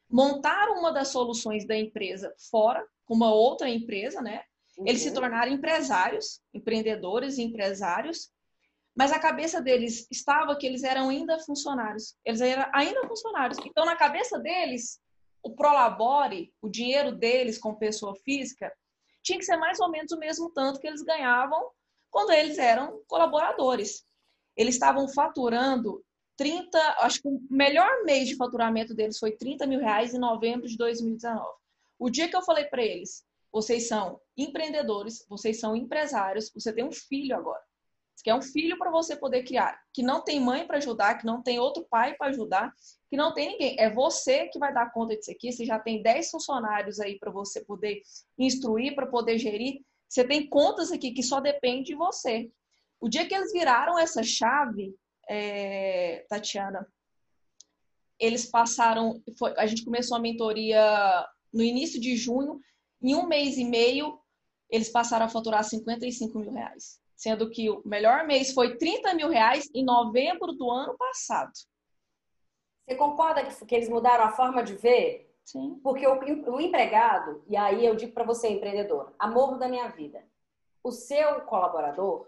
montaram 0.10 0.80
uma 0.80 0.92
das 0.92 1.10
soluções 1.10 1.66
da 1.66 1.78
empresa 1.78 2.34
fora, 2.50 2.86
com 3.06 3.14
uma 3.14 3.34
outra 3.34 3.70
empresa, 3.70 4.22
né? 4.22 4.44
Uhum. 4.78 4.88
Eles 4.88 5.02
se 5.02 5.10
uhum. 5.10 5.16
tornaram 5.16 5.52
empresários, 5.52 6.42
empreendedores 6.54 7.38
e 7.38 7.44
empresários, 7.44 8.32
mas 8.96 9.12
a 9.12 9.20
cabeça 9.20 9.62
deles 9.62 10.08
estava 10.12 10.56
que 10.56 10.68
eles 10.68 10.84
eram 10.84 11.10
ainda 11.10 11.40
funcionários. 11.40 12.16
Eles 12.24 12.42
eram 12.42 12.70
ainda 12.74 13.08
funcionários. 13.08 13.58
Então, 13.66 13.86
na 13.86 13.96
cabeça 13.96 14.40
deles, 14.40 15.00
o 15.42 15.56
Prolabore, 15.56 16.54
o 16.62 16.70
dinheiro 16.70 17.12
deles 17.12 17.58
como 17.58 17.80
pessoa 17.80 18.16
física, 18.16 18.72
tinha 19.24 19.40
que 19.40 19.46
ser 19.46 19.58
mais 19.58 19.80
ou 19.80 19.90
menos 19.90 20.12
o 20.12 20.20
mesmo 20.20 20.50
tanto 20.52 20.80
que 20.80 20.88
eles 20.88 21.02
ganhavam 21.02 21.70
quando 22.12 22.32
eles 22.32 22.58
eram 22.60 23.02
colaboradores. 23.08 24.06
Eles 24.56 24.76
estavam 24.76 25.08
faturando 25.08 26.04
30, 26.38 26.78
acho 27.00 27.22
que 27.22 27.28
o 27.28 27.42
melhor 27.50 28.04
mês 28.04 28.28
de 28.28 28.36
faturamento 28.36 28.94
deles 28.94 29.20
foi 29.20 29.32
30 29.32 29.68
mil 29.68 29.80
reais 29.80 30.14
em 30.14 30.20
novembro 30.20 30.68
de 30.68 30.78
2019. 30.78 31.46
O 32.00 32.10
dia 32.10 32.28
que 32.28 32.36
eu 32.36 32.42
falei 32.42 32.66
para 32.66 32.84
eles, 32.84 33.24
vocês 33.52 33.88
são 33.88 34.20
empreendedores, 34.36 35.26
vocês 35.30 35.60
são 35.60 35.76
empresários, 35.76 36.52
você 36.54 36.74
tem 36.74 36.84
um 36.84 36.92
filho 36.92 37.36
agora. 37.36 37.62
Você 38.16 38.24
quer 38.24 38.36
um 38.36 38.42
filho 38.42 38.78
para 38.78 38.92
você 38.92 39.16
poder 39.16 39.44
criar, 39.44 39.80
que 39.92 40.04
não 40.04 40.24
tem 40.24 40.40
mãe 40.40 40.66
para 40.66 40.78
ajudar, 40.78 41.18
que 41.18 41.26
não 41.26 41.42
tem 41.42 41.60
outro 41.60 41.86
pai 41.90 42.16
para 42.16 42.28
ajudar, 42.30 42.74
que 43.10 43.18
não 43.18 43.34
tem 43.34 43.50
ninguém. 43.50 43.76
É 43.80 43.90
você 43.90 44.48
que 44.48 44.60
vai 44.60 44.74
dar 44.74 44.92
conta 44.92 45.16
disso 45.16 45.32
aqui. 45.32 45.52
Você 45.52 45.66
já 45.66 45.80
tem 45.80 46.02
10 46.02 46.32
funcionários 46.32 47.00
aí 47.00 47.18
para 47.18 47.32
você 47.32 47.64
poder 47.64 48.02
instruir, 48.38 48.96
para 48.96 49.08
poder 49.08 49.38
gerir. 49.38 49.82
Você 50.08 50.24
tem 50.24 50.48
contas 50.48 50.92
aqui 50.92 51.12
que 51.12 51.24
só 51.24 51.40
depende 51.40 51.88
de 51.88 51.96
você. 51.96 52.52
O 53.00 53.10
dia 53.10 53.28
que 53.28 53.34
eles 53.34 53.52
viraram 53.52 53.98
essa 53.98 54.24
chave, 54.24 54.96
é, 55.30 56.26
Tatiana, 56.30 56.88
eles 58.20 58.46
passaram. 58.46 59.22
Foi, 59.38 59.54
a 59.58 59.66
gente 59.66 59.84
começou 59.84 60.18
a 60.18 60.20
mentoria 60.20 61.28
no 61.54 61.62
início 61.62 62.00
de 62.00 62.16
junho. 62.16 62.60
Em 63.02 63.16
um 63.16 63.28
mês 63.28 63.58
e 63.58 63.66
meio, 63.66 64.18
eles 64.70 64.90
passaram 64.90 65.26
a 65.26 65.30
faturar 65.30 65.64
55 65.64 66.40
mil 66.40 66.52
reais. 66.52 67.00
Sendo 67.16 67.50
que 67.50 67.70
o 67.70 67.82
melhor 67.86 68.26
mês 68.26 68.54
foi 68.54 68.78
30 68.78 69.14
mil 69.14 69.30
reais 69.30 69.70
em 69.74 69.84
novembro 69.84 70.54
do 70.54 70.70
ano 70.72 70.96
passado. 70.98 71.52
Você 72.86 72.96
concorda 72.96 73.44
que, 73.44 73.76
eles 73.76 73.90
mudaram 73.90 74.26
a 74.26 74.32
forma 74.32 74.64
de 74.64 74.76
ver? 74.76 75.34
Sim. 75.44 75.80
Porque 75.84 76.06
o, 76.08 76.20
o 76.54 76.62
empregado, 76.62 77.44
e 77.48 77.56
aí 77.56 77.86
eu 77.86 77.96
digo 77.96 78.14
para 78.14 78.24
você, 78.24 78.50
empreendedor, 78.50 79.14
amor 79.20 79.58
da 79.58 79.68
minha 79.68 79.88
vida. 79.90 80.24
O 80.84 80.92
seu 80.92 81.42
colaborador, 81.42 82.28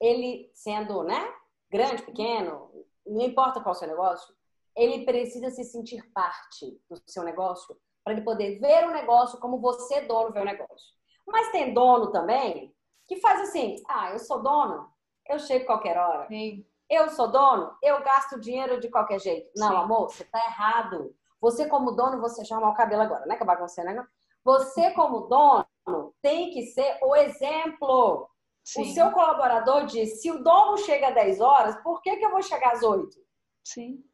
ele 0.00 0.50
sendo, 0.54 1.02
né, 1.02 1.32
grande, 1.70 2.02
pequeno, 2.02 2.70
não 3.06 3.22
importa 3.22 3.60
qual 3.60 3.74
é 3.74 3.76
o 3.76 3.78
seu 3.78 3.88
negócio, 3.88 4.34
ele 4.76 5.04
precisa 5.04 5.50
se 5.50 5.64
sentir 5.64 6.02
parte 6.12 6.80
do 6.88 7.00
seu 7.06 7.22
negócio 7.22 7.76
para 8.04 8.12
ele 8.12 8.22
poder 8.22 8.58
ver 8.58 8.86
o 8.86 8.92
negócio 8.92 9.38
como 9.40 9.60
você, 9.60 10.02
dono, 10.02 10.32
vê 10.32 10.40
o 10.40 10.44
negócio. 10.44 10.94
Mas 11.26 11.50
tem 11.50 11.74
dono 11.74 12.10
também 12.10 12.74
que 13.06 13.16
faz 13.16 13.40
assim: 13.42 13.82
ah, 13.88 14.12
eu 14.12 14.18
sou 14.18 14.42
dono, 14.42 14.88
eu 15.28 15.38
chego 15.38 15.66
qualquer 15.66 15.98
hora. 15.98 16.26
Sim. 16.28 16.64
Eu 16.88 17.10
sou 17.10 17.28
dono, 17.28 17.76
eu 17.82 18.02
gasto 18.02 18.40
dinheiro 18.40 18.80
de 18.80 18.88
qualquer 18.88 19.20
jeito. 19.20 19.50
Não, 19.56 19.68
Sim. 19.68 19.76
amor, 19.76 20.10
você 20.10 20.24
tá 20.24 20.38
errado. 20.38 21.14
Você, 21.40 21.68
como 21.68 21.92
dono, 21.92 22.20
você 22.20 22.44
chama 22.44 22.70
o 22.70 22.74
cabelo 22.74 23.02
agora, 23.02 23.26
né? 23.26 23.34
Acabar 23.34 23.56
com 23.56 23.68
você, 23.68 23.84
né? 23.84 24.06
Você, 24.42 24.90
como 24.92 25.28
dono, 25.28 26.14
tem 26.22 26.50
que 26.50 26.62
ser 26.62 26.98
o 27.02 27.14
exemplo. 27.14 28.28
Sim. 28.68 28.82
O 28.82 28.84
seu 28.92 29.10
colaborador 29.12 29.86
diz: 29.86 30.20
se 30.20 30.30
o 30.30 30.42
dono 30.42 30.76
chega 30.76 31.08
às 31.08 31.14
10 31.14 31.40
horas, 31.40 31.82
por 31.82 32.02
que, 32.02 32.16
que 32.16 32.24
eu 32.24 32.30
vou 32.30 32.42
chegar 32.42 32.72
às 32.72 32.82
8? 32.82 33.16
Sim. 33.64 34.04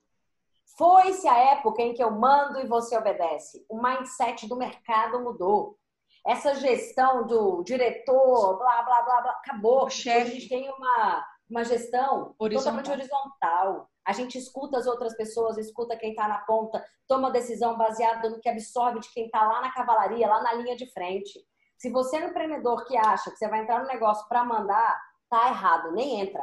Foi-se 0.79 1.27
a 1.27 1.37
época 1.37 1.83
em 1.83 1.93
que 1.93 2.03
eu 2.03 2.12
mando 2.12 2.61
e 2.61 2.67
você 2.67 2.97
obedece. 2.97 3.67
O 3.69 3.83
mindset 3.83 4.47
do 4.47 4.57
mercado 4.57 5.21
mudou. 5.21 5.77
Essa 6.25 6.55
gestão 6.55 7.27
do 7.27 7.64
diretor, 7.64 8.57
blá, 8.57 8.83
blá, 8.83 9.03
blá, 9.03 9.21
blá, 9.23 9.33
acabou. 9.33 9.87
O 9.87 9.90
chefe. 9.90 10.21
A 10.21 10.35
gente 10.35 10.49
tem 10.49 10.71
uma 10.71 11.27
uma 11.51 11.64
gestão 11.64 12.35
horizontal. 12.38 12.73
totalmente 12.73 12.90
horizontal. 12.90 13.90
A 14.07 14.12
gente 14.12 14.38
escuta 14.38 14.79
as 14.79 14.87
outras 14.87 15.17
pessoas, 15.17 15.59
escuta 15.59 15.97
quem 15.97 16.11
está 16.11 16.29
na 16.29 16.38
ponta, 16.38 16.85
toma 17.09 17.31
decisão 17.31 17.77
baseada 17.77 18.31
no 18.31 18.40
que 18.40 18.49
absorve 18.49 19.01
de 19.01 19.12
quem 19.12 19.27
está 19.27 19.47
lá 19.47 19.61
na 19.61 19.73
cavalaria, 19.73 20.29
lá 20.29 20.43
na 20.43 20.55
linha 20.55 20.77
de 20.77 20.87
frente. 20.93 21.45
Se 21.85 21.90
você 21.90 22.16
é 22.16 22.25
um 22.25 22.31
empreendedor 22.31 22.83
que 22.87 22.97
acha 22.97 23.31
que 23.31 23.37
você 23.37 23.47
vai 23.47 23.61
entrar 23.61 23.79
no 23.83 23.87
negócio 23.87 24.27
para 24.27 24.42
mandar, 24.42 24.99
tá 25.29 25.49
errado, 25.49 25.92
nem 25.92 26.18
entra. 26.18 26.42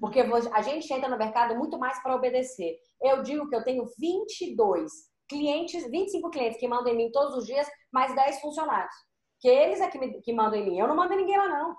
Porque 0.00 0.18
a 0.52 0.60
gente 0.60 0.92
entra 0.92 1.08
no 1.08 1.16
mercado 1.16 1.54
muito 1.54 1.78
mais 1.78 2.02
para 2.02 2.16
obedecer. 2.16 2.76
Eu 3.00 3.22
digo 3.22 3.48
que 3.48 3.54
eu 3.54 3.62
tenho 3.62 3.86
22 3.96 4.90
clientes, 5.28 5.88
25 5.88 6.30
clientes 6.30 6.58
que 6.58 6.66
mandam 6.66 6.92
em 6.92 6.96
mim 6.96 7.12
todos 7.12 7.36
os 7.36 7.46
dias, 7.46 7.70
mais 7.92 8.12
10 8.12 8.40
funcionários. 8.40 8.92
Que 9.38 9.46
eles 9.46 9.80
é 9.80 9.86
que, 9.86 10.00
me, 10.00 10.20
que 10.20 10.32
mandam 10.32 10.58
em 10.58 10.68
mim. 10.68 10.80
Eu 10.80 10.88
não 10.88 10.96
mando 10.96 11.14
em 11.14 11.18
ninguém 11.18 11.38
lá, 11.38 11.48
não. 11.48 11.76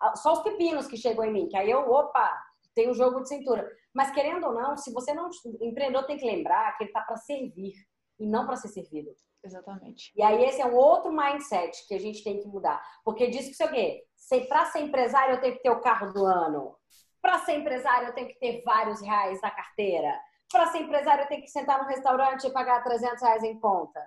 Ah, 0.00 0.14
só 0.14 0.32
os 0.34 0.42
pepinos 0.44 0.86
que 0.86 0.96
chegam 0.96 1.24
em 1.24 1.32
mim, 1.32 1.48
que 1.48 1.56
aí 1.56 1.68
eu, 1.68 1.90
opa, 1.90 2.40
tem 2.72 2.88
um 2.88 2.94
jogo 2.94 3.20
de 3.22 3.30
cintura. 3.30 3.68
Mas 3.92 4.12
querendo 4.12 4.46
ou 4.46 4.54
não, 4.54 4.76
se 4.76 4.92
você 4.92 5.12
não. 5.12 5.28
O 5.28 5.64
empreendedor 5.64 6.06
tem 6.06 6.16
que 6.16 6.24
lembrar 6.24 6.76
que 6.76 6.84
ele 6.84 6.90
está 6.90 7.00
para 7.00 7.16
servir 7.16 7.74
e 8.20 8.28
não 8.28 8.46
para 8.46 8.54
ser 8.54 8.68
servido. 8.68 9.10
Exatamente. 9.44 10.12
E 10.16 10.22
aí 10.22 10.42
esse 10.44 10.60
é 10.60 10.66
um 10.66 10.74
outro 10.74 11.12
mindset 11.12 11.86
que 11.86 11.94
a 11.94 12.00
gente 12.00 12.24
tem 12.24 12.40
que 12.40 12.48
mudar. 12.48 12.82
Porque 13.04 13.28
diz 13.28 13.46
que, 13.46 13.54
sei 13.54 13.66
o 13.66 13.70
quê? 13.70 14.04
Para 14.48 14.64
ser 14.66 14.80
empresário 14.80 15.34
eu 15.34 15.40
tenho 15.40 15.54
que 15.54 15.62
ter 15.62 15.70
o 15.70 15.80
carro 15.80 16.12
do 16.12 16.24
ano. 16.24 16.76
Para 17.20 17.38
ser 17.40 17.52
empresário 17.52 18.08
eu 18.08 18.14
tenho 18.14 18.28
que 18.28 18.38
ter 18.38 18.62
vários 18.64 19.00
reais 19.00 19.40
na 19.42 19.50
carteira. 19.50 20.18
Para 20.50 20.66
ser 20.68 20.78
empresário 20.78 21.24
eu 21.24 21.28
tenho 21.28 21.42
que 21.42 21.48
sentar 21.48 21.82
no 21.82 21.88
restaurante 21.88 22.46
e 22.46 22.52
pagar 22.52 22.82
300 22.82 23.22
reais 23.22 23.42
em 23.42 23.58
conta. 23.60 24.00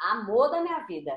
Amor 0.00 0.50
da 0.50 0.60
minha 0.60 0.80
vida. 0.86 1.12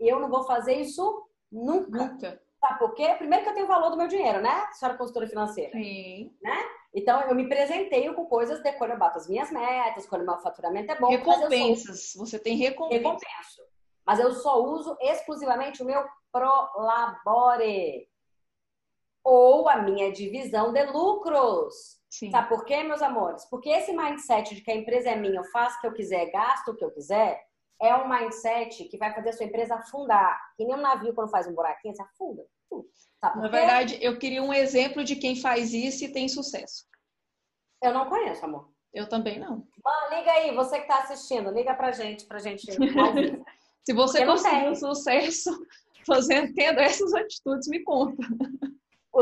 Eu 0.00 0.18
não 0.18 0.28
vou 0.28 0.44
fazer 0.44 0.74
isso 0.74 1.28
nunca. 1.50 2.04
Nunca. 2.04 2.42
Sabe 2.58 2.78
por 2.78 2.94
quê? 2.94 3.14
Primeiro 3.16 3.44
que 3.44 3.50
eu 3.50 3.54
tenho 3.54 3.66
o 3.66 3.68
valor 3.68 3.90
do 3.90 3.96
meu 3.96 4.08
dinheiro, 4.08 4.40
né? 4.40 4.66
Senhora 4.72 4.98
consultora 4.98 5.28
financeira. 5.28 5.72
Sim. 5.72 6.34
Né? 6.42 6.56
Então, 7.06 7.20
eu 7.20 7.36
me 7.36 7.48
presenteio 7.48 8.14
com 8.14 8.26
coisas 8.26 8.60
de 8.60 8.72
quando 8.72 8.90
eu 8.90 8.98
bato 8.98 9.16
as 9.16 9.28
minhas 9.28 9.48
metas, 9.52 10.08
quando 10.08 10.22
o 10.22 10.24
meu 10.26 10.38
faturamento 10.38 10.90
é 10.90 10.98
bom. 10.98 11.08
Recompensas. 11.08 12.12
Você 12.16 12.36
tem 12.36 12.56
recompensa. 12.56 12.98
Recompenso. 12.98 13.62
Mas 14.04 14.18
eu 14.18 14.34
só 14.34 14.60
uso 14.60 14.98
exclusivamente 15.00 15.84
o 15.84 15.86
meu 15.86 16.04
Prolabore. 16.32 18.08
Ou 19.22 19.68
a 19.68 19.76
minha 19.76 20.10
divisão 20.10 20.72
de 20.72 20.84
lucros. 20.86 22.00
Sim. 22.10 22.32
Sabe 22.32 22.48
por 22.48 22.64
quê, 22.64 22.82
meus 22.82 23.00
amores? 23.00 23.44
Porque 23.44 23.68
esse 23.68 23.92
mindset 23.92 24.56
de 24.56 24.60
que 24.60 24.72
a 24.72 24.76
empresa 24.76 25.10
é 25.10 25.14
minha, 25.14 25.38
eu 25.38 25.44
faço 25.44 25.78
o 25.78 25.80
que 25.82 25.86
eu 25.86 25.92
quiser, 25.92 26.28
gasto 26.32 26.72
o 26.72 26.76
que 26.76 26.84
eu 26.84 26.90
quiser, 26.90 27.40
é 27.80 27.94
um 27.94 28.08
mindset 28.08 28.82
que 28.86 28.98
vai 28.98 29.14
fazer 29.14 29.28
a 29.28 29.32
sua 29.32 29.46
empresa 29.46 29.76
afundar. 29.76 30.36
Que 30.56 30.64
nem 30.64 30.74
um 30.74 30.82
navio 30.82 31.14
quando 31.14 31.30
faz 31.30 31.46
um 31.46 31.54
buraquinho, 31.54 31.94
você 31.94 32.02
afunda. 32.02 32.44
Na 33.22 33.48
verdade, 33.48 33.96
eu 34.00 34.18
queria 34.18 34.42
um 34.42 34.52
exemplo 34.52 35.04
de 35.04 35.14
quem 35.14 35.36
faz 35.36 35.72
isso 35.72 36.04
e 36.04 36.12
tem 36.12 36.28
sucesso. 36.28 36.84
Eu 37.82 37.92
não 37.92 38.08
conheço, 38.08 38.44
amor. 38.44 38.68
Eu 38.92 39.08
também 39.08 39.38
não. 39.38 39.66
Mano, 39.84 40.16
liga 40.16 40.32
aí, 40.32 40.54
você 40.54 40.80
que 40.80 40.88
tá 40.88 41.00
assistindo, 41.00 41.50
liga 41.50 41.74
pra 41.74 41.92
gente, 41.92 42.24
pra 42.24 42.38
gente. 42.38 42.66
Se 43.84 43.92
você 43.92 44.24
conseguiu 44.26 44.74
sucesso 44.74 45.50
fazendo, 46.06 46.52
tendo 46.54 46.80
essas 46.80 47.14
atitudes, 47.14 47.68
me 47.68 47.84
conta. 47.84 48.16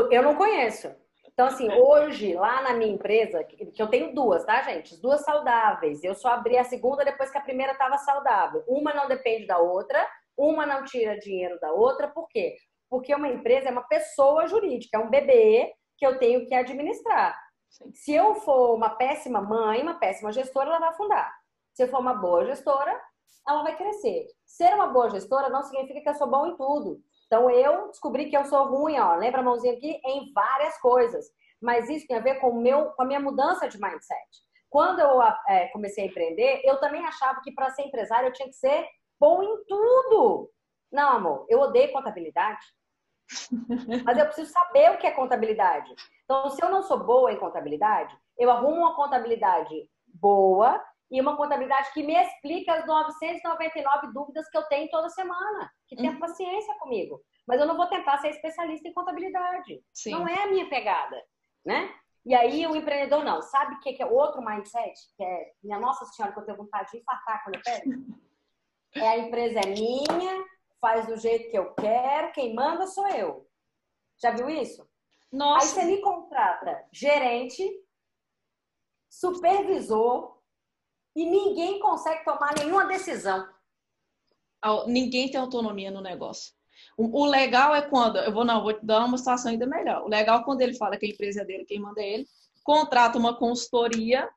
Eu 0.09 0.23
não 0.23 0.35
conheço. 0.35 0.91
Então, 1.35 1.47
assim, 1.47 1.69
hoje, 1.69 2.33
lá 2.33 2.61
na 2.61 2.73
minha 2.73 2.93
empresa, 2.93 3.43
que 3.43 3.81
eu 3.81 3.87
tenho 3.87 4.15
duas, 4.15 4.45
tá, 4.45 4.61
gente? 4.63 4.99
Duas 5.01 5.21
saudáveis. 5.21 6.01
Eu 6.01 6.15
só 6.15 6.29
abri 6.29 6.57
a 6.57 6.63
segunda 6.63 7.03
depois 7.03 7.29
que 7.29 7.37
a 7.37 7.41
primeira 7.41 7.73
estava 7.73 7.97
saudável. 7.97 8.63
Uma 8.67 8.93
não 8.93 9.07
depende 9.09 9.45
da 9.45 9.57
outra, 9.57 10.07
uma 10.37 10.65
não 10.65 10.85
tira 10.85 11.19
dinheiro 11.19 11.59
da 11.59 11.73
outra. 11.73 12.07
Por 12.07 12.29
quê? 12.29 12.55
Porque 12.89 13.13
uma 13.13 13.27
empresa 13.27 13.67
é 13.67 13.71
uma 13.71 13.85
pessoa 13.87 14.47
jurídica, 14.47 14.97
é 14.97 14.99
um 15.01 15.09
bebê 15.09 15.73
que 15.97 16.07
eu 16.07 16.17
tenho 16.17 16.45
que 16.45 16.55
administrar. 16.55 17.37
Se 17.93 18.13
eu 18.13 18.35
for 18.35 18.75
uma 18.75 18.89
péssima 18.89 19.41
mãe, 19.41 19.81
uma 19.81 19.95
péssima 19.95 20.31
gestora, 20.31 20.69
ela 20.69 20.79
vai 20.79 20.89
afundar. 20.89 21.33
Se 21.73 21.83
eu 21.83 21.87
for 21.89 21.99
uma 21.99 22.13
boa 22.13 22.45
gestora, 22.45 22.99
ela 23.47 23.63
vai 23.63 23.75
crescer. 23.75 24.27
Ser 24.45 24.73
uma 24.73 24.87
boa 24.87 25.09
gestora 25.09 25.49
não 25.49 25.63
significa 25.63 26.01
que 26.01 26.09
eu 26.09 26.15
sou 26.15 26.29
bom 26.29 26.47
em 26.47 26.55
tudo. 26.55 26.99
Então 27.27 27.49
eu 27.49 27.89
descobri 27.89 28.29
que 28.29 28.37
eu 28.37 28.45
sou 28.45 28.65
ruim, 28.67 28.97
ó, 28.99 29.15
lembra 29.15 29.41
a 29.41 29.43
mãozinha 29.43 29.73
aqui, 29.73 29.99
em 30.05 30.31
várias 30.33 30.79
coisas. 30.79 31.25
Mas 31.61 31.89
isso 31.89 32.07
tem 32.07 32.17
a 32.17 32.21
ver 32.21 32.39
com, 32.39 32.53
meu, 32.53 32.91
com 32.91 33.03
a 33.03 33.05
minha 33.05 33.19
mudança 33.19 33.67
de 33.67 33.79
mindset. 33.79 34.45
Quando 34.69 34.99
eu 34.99 35.21
é, 35.47 35.67
comecei 35.69 36.03
a 36.03 36.07
empreender, 36.07 36.61
eu 36.63 36.79
também 36.79 37.05
achava 37.05 37.41
que 37.41 37.51
para 37.51 37.69
ser 37.71 37.83
empresário 37.83 38.27
eu 38.27 38.33
tinha 38.33 38.47
que 38.47 38.55
ser 38.55 38.85
bom 39.19 39.41
em 39.41 39.65
tudo. 39.65 40.51
Não, 40.91 41.09
amor, 41.09 41.45
eu 41.49 41.59
odeio 41.59 41.91
contabilidade. 41.91 42.65
Mas 44.03 44.17
eu 44.17 44.25
preciso 44.25 44.51
saber 44.51 44.91
o 44.91 44.97
que 44.97 45.07
é 45.07 45.11
contabilidade. 45.11 45.93
Então, 46.23 46.49
se 46.49 46.63
eu 46.63 46.69
não 46.69 46.83
sou 46.83 47.03
boa 47.03 47.31
em 47.31 47.39
contabilidade, 47.39 48.15
eu 48.37 48.49
arrumo 48.49 48.77
uma 48.77 48.95
contabilidade 48.95 49.89
boa 50.07 50.83
e 51.11 51.21
uma 51.21 51.37
contabilidade 51.37 51.93
que 51.93 52.03
me 52.03 52.15
explica 52.15 52.73
as 52.73 52.85
999 52.85 54.13
dúvidas 54.13 54.49
que 54.49 54.57
eu 54.57 54.63
tenho 54.63 54.89
toda 54.89 55.09
semana. 55.09 55.71
Que 55.87 55.95
tenha 55.95 56.11
uhum. 56.11 56.19
paciência 56.19 56.73
comigo. 56.79 57.21
mas 57.47 57.59
eu 57.59 57.67
não 57.67 57.77
vou 57.77 57.87
tentar 57.87 58.17
ser 58.17 58.29
especialista 58.29 58.87
em 58.87 58.93
contabilidade. 58.93 59.83
Sim. 59.93 60.11
Não 60.11 60.27
é 60.27 60.43
a 60.43 60.47
minha 60.47 60.67
pegada, 60.67 61.21
né? 61.63 61.93
E 62.25 62.33
aí 62.33 62.65
o 62.65 62.75
empreendedor 62.75 63.23
não. 63.23 63.41
Sabe 63.43 63.75
o 63.75 63.79
que 63.79 64.01
é 64.01 64.05
outro 64.05 64.43
mindset? 64.43 64.99
Que 65.15 65.23
é, 65.23 65.51
minha 65.63 65.79
Nossa 65.79 66.05
Senhora, 66.05 66.33
que 66.33 66.39
eu 66.39 66.45
tenho 66.45 66.57
vontade 66.57 66.89
de 66.91 66.97
infartar 66.97 67.43
quando 67.43 67.55
eu 67.55 67.61
pego? 67.61 67.91
É 68.97 69.09
a 69.09 69.17
empresa 69.17 69.59
é 69.59 69.67
minha, 69.67 70.45
faz 70.85 71.07
do 71.07 71.17
jeito 71.17 71.49
que 71.49 71.57
eu 71.57 71.73
quero, 71.73 72.31
quem 72.31 72.53
manda 72.53 72.85
sou 72.85 73.07
eu. 73.07 73.49
Já 74.21 74.29
viu 74.29 74.47
isso? 74.47 74.87
Nossa. 75.31 75.65
Aí 75.65 75.71
você 75.71 75.83
me 75.83 75.99
contrata 75.99 76.85
gerente, 76.91 77.67
supervisor 79.09 80.37
e 81.15 81.25
ninguém 81.25 81.79
consegue 81.79 82.23
tomar 82.23 82.53
nenhuma 82.55 82.85
decisão. 82.85 83.49
Ninguém 84.85 85.31
tem 85.31 85.41
autonomia 85.41 85.89
no 85.89 86.01
negócio. 86.01 86.53
O 86.95 87.25
legal 87.25 87.73
é 87.73 87.81
quando, 87.81 88.19
eu 88.19 88.31
vou 88.31 88.45
não, 88.45 88.61
vou 88.61 88.73
te 88.73 88.85
dar 88.85 89.05
uma 89.05 89.17
situação 89.17 89.49
ainda 89.49 89.65
melhor. 89.65 90.03
O 90.03 90.07
legal 90.07 90.41
é 90.41 90.43
quando 90.43 90.61
ele 90.61 90.75
fala 90.75 90.97
que 90.97 91.07
a 91.07 91.09
empresa 91.09 91.41
é 91.41 91.45
dele, 91.45 91.65
quem 91.65 91.79
manda 91.79 91.99
é 91.99 92.13
ele, 92.13 92.27
contrata 92.63 93.17
uma 93.17 93.35
consultoria 93.35 94.29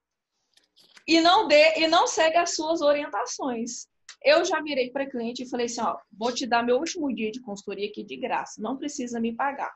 e 1.07 1.21
não 1.21 1.47
dê 1.47 1.75
e 1.81 1.89
não 1.89 2.07
segue 2.07 2.39
as 2.39 2.55
suas 2.55 2.81
orientações. 2.81 3.87
Eu 4.23 4.45
já 4.45 4.61
virei 4.61 4.91
para 4.91 5.09
cliente 5.09 5.43
e 5.43 5.49
falei 5.49 5.67
assim, 5.67 5.81
ó, 5.81 5.97
vou 6.13 6.33
te 6.35 6.47
dar 6.47 6.63
meu 6.63 6.79
último 6.79 7.13
dia 7.15 7.31
de 7.31 7.41
consultoria 7.41 7.89
aqui 7.89 8.03
de 8.03 8.17
graça, 8.17 8.61
não 8.61 8.77
precisa 8.77 9.21
me 9.21 9.35
pagar. 9.35 9.73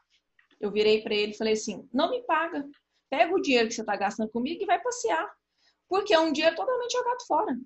Eu 0.61 0.71
virei 0.71 1.03
para 1.03 1.15
ele 1.15 1.33
e 1.33 1.37
falei 1.37 1.53
assim, 1.55 1.89
não 1.93 2.11
me 2.11 2.23
paga, 2.23 2.69
pega 3.09 3.35
o 3.35 3.41
dinheiro 3.41 3.69
que 3.69 3.75
você 3.75 3.83
está 3.83 3.97
gastando 3.97 4.31
comigo 4.31 4.63
e 4.63 4.67
vai 4.67 4.81
passear, 4.81 5.31
porque 5.89 6.15
é 6.15 6.19
um 6.19 6.33
dinheiro 6.33 6.57
totalmente 6.57 6.93
jogado 6.93 7.27
fora. 7.27 7.59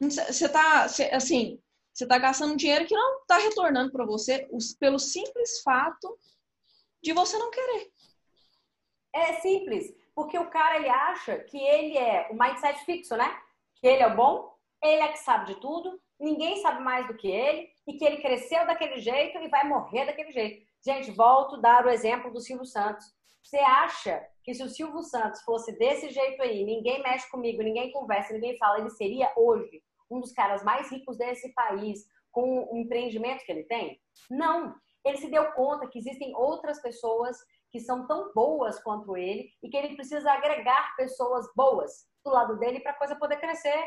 Você 0.00 0.46
está, 0.46 0.84
assim, 0.84 1.60
você 1.92 2.04
está 2.04 2.18
gastando 2.18 2.56
dinheiro 2.56 2.86
que 2.86 2.94
não 2.94 3.20
está 3.20 3.38
retornando 3.38 3.90
para 3.90 4.04
você 4.04 4.48
pelo 4.78 4.98
simples 4.98 5.60
fato 5.62 6.18
de 7.02 7.12
você 7.12 7.36
não 7.38 7.50
querer. 7.50 7.90
É 9.12 9.34
simples, 9.40 9.92
porque 10.14 10.38
o 10.38 10.50
cara 10.50 10.76
ele 10.76 10.88
acha 10.88 11.38
que 11.38 11.56
ele 11.56 11.96
é 11.96 12.28
o 12.30 12.34
mindset 12.34 12.84
fixo, 12.84 13.16
né? 13.16 13.40
Que 13.76 13.86
ele 13.86 14.02
é 14.02 14.06
o 14.06 14.14
bom, 14.14 14.57
ele 14.82 15.02
é 15.02 15.08
que 15.08 15.18
sabe 15.18 15.46
de 15.46 15.60
tudo, 15.60 16.00
ninguém 16.18 16.60
sabe 16.62 16.82
mais 16.82 17.06
do 17.06 17.16
que 17.16 17.28
ele 17.30 17.68
e 17.86 17.94
que 17.94 18.04
ele 18.04 18.22
cresceu 18.22 18.66
daquele 18.66 18.98
jeito 18.98 19.38
e 19.38 19.48
vai 19.48 19.66
morrer 19.66 20.06
daquele 20.06 20.32
jeito. 20.32 20.66
Gente, 20.84 21.10
volto 21.10 21.56
a 21.56 21.60
dar 21.60 21.86
o 21.86 21.90
exemplo 21.90 22.32
do 22.32 22.40
Silvio 22.40 22.66
Santos. 22.66 23.06
Você 23.42 23.58
acha 23.58 24.24
que 24.44 24.54
se 24.54 24.62
o 24.62 24.68
Silvio 24.68 25.02
Santos 25.02 25.42
fosse 25.42 25.76
desse 25.78 26.10
jeito 26.10 26.42
aí, 26.42 26.64
ninguém 26.64 27.02
mexe 27.02 27.28
comigo, 27.30 27.62
ninguém 27.62 27.90
conversa, 27.92 28.32
ninguém 28.32 28.56
fala, 28.58 28.78
ele 28.78 28.90
seria 28.90 29.32
hoje 29.36 29.82
um 30.10 30.20
dos 30.20 30.32
caras 30.32 30.62
mais 30.62 30.90
ricos 30.90 31.16
desse 31.16 31.52
país, 31.52 32.06
com 32.30 32.68
o 32.70 32.76
empreendimento 32.76 33.44
que 33.44 33.52
ele 33.52 33.64
tem? 33.64 34.00
Não. 34.30 34.74
Ele 35.04 35.16
se 35.16 35.30
deu 35.30 35.52
conta 35.52 35.88
que 35.88 35.98
existem 35.98 36.34
outras 36.36 36.80
pessoas 36.80 37.36
que 37.70 37.80
são 37.80 38.06
tão 38.06 38.32
boas 38.34 38.82
quanto 38.82 39.16
ele 39.16 39.50
e 39.62 39.68
que 39.68 39.76
ele 39.76 39.94
precisa 39.94 40.30
agregar 40.32 40.94
pessoas 40.96 41.46
boas 41.54 42.06
do 42.24 42.30
lado 42.30 42.58
dele 42.58 42.80
para 42.80 42.92
a 42.92 42.98
coisa 42.98 43.16
poder 43.16 43.38
crescer. 43.38 43.82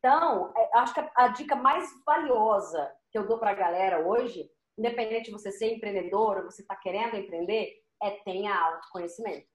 Então, 0.00 0.52
é, 0.56 0.78
acho 0.78 0.94
que 0.94 1.10
a 1.14 1.28
dica 1.28 1.54
mais 1.54 1.88
valiosa 2.04 2.92
que 3.12 3.18
eu 3.18 3.28
dou 3.28 3.38
para 3.38 3.50
a 3.50 3.54
galera 3.54 4.06
hoje, 4.06 4.50
independente 4.76 5.26
de 5.26 5.32
você 5.32 5.52
ser 5.52 5.74
empreendedor 5.74 6.38
ou 6.38 6.44
você 6.44 6.62
está 6.62 6.74
querendo 6.74 7.16
empreender, 7.16 7.72
é 8.02 8.10
tenha 8.24 8.58
autoconhecimento. 8.58 9.46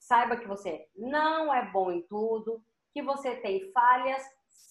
Saiba 0.00 0.36
que 0.36 0.48
você 0.48 0.88
não 0.96 1.52
é 1.52 1.70
bom 1.70 1.92
em 1.92 2.02
tudo, 2.08 2.64
que 2.92 3.02
você 3.02 3.36
tem 3.36 3.70
falhas, 3.72 4.22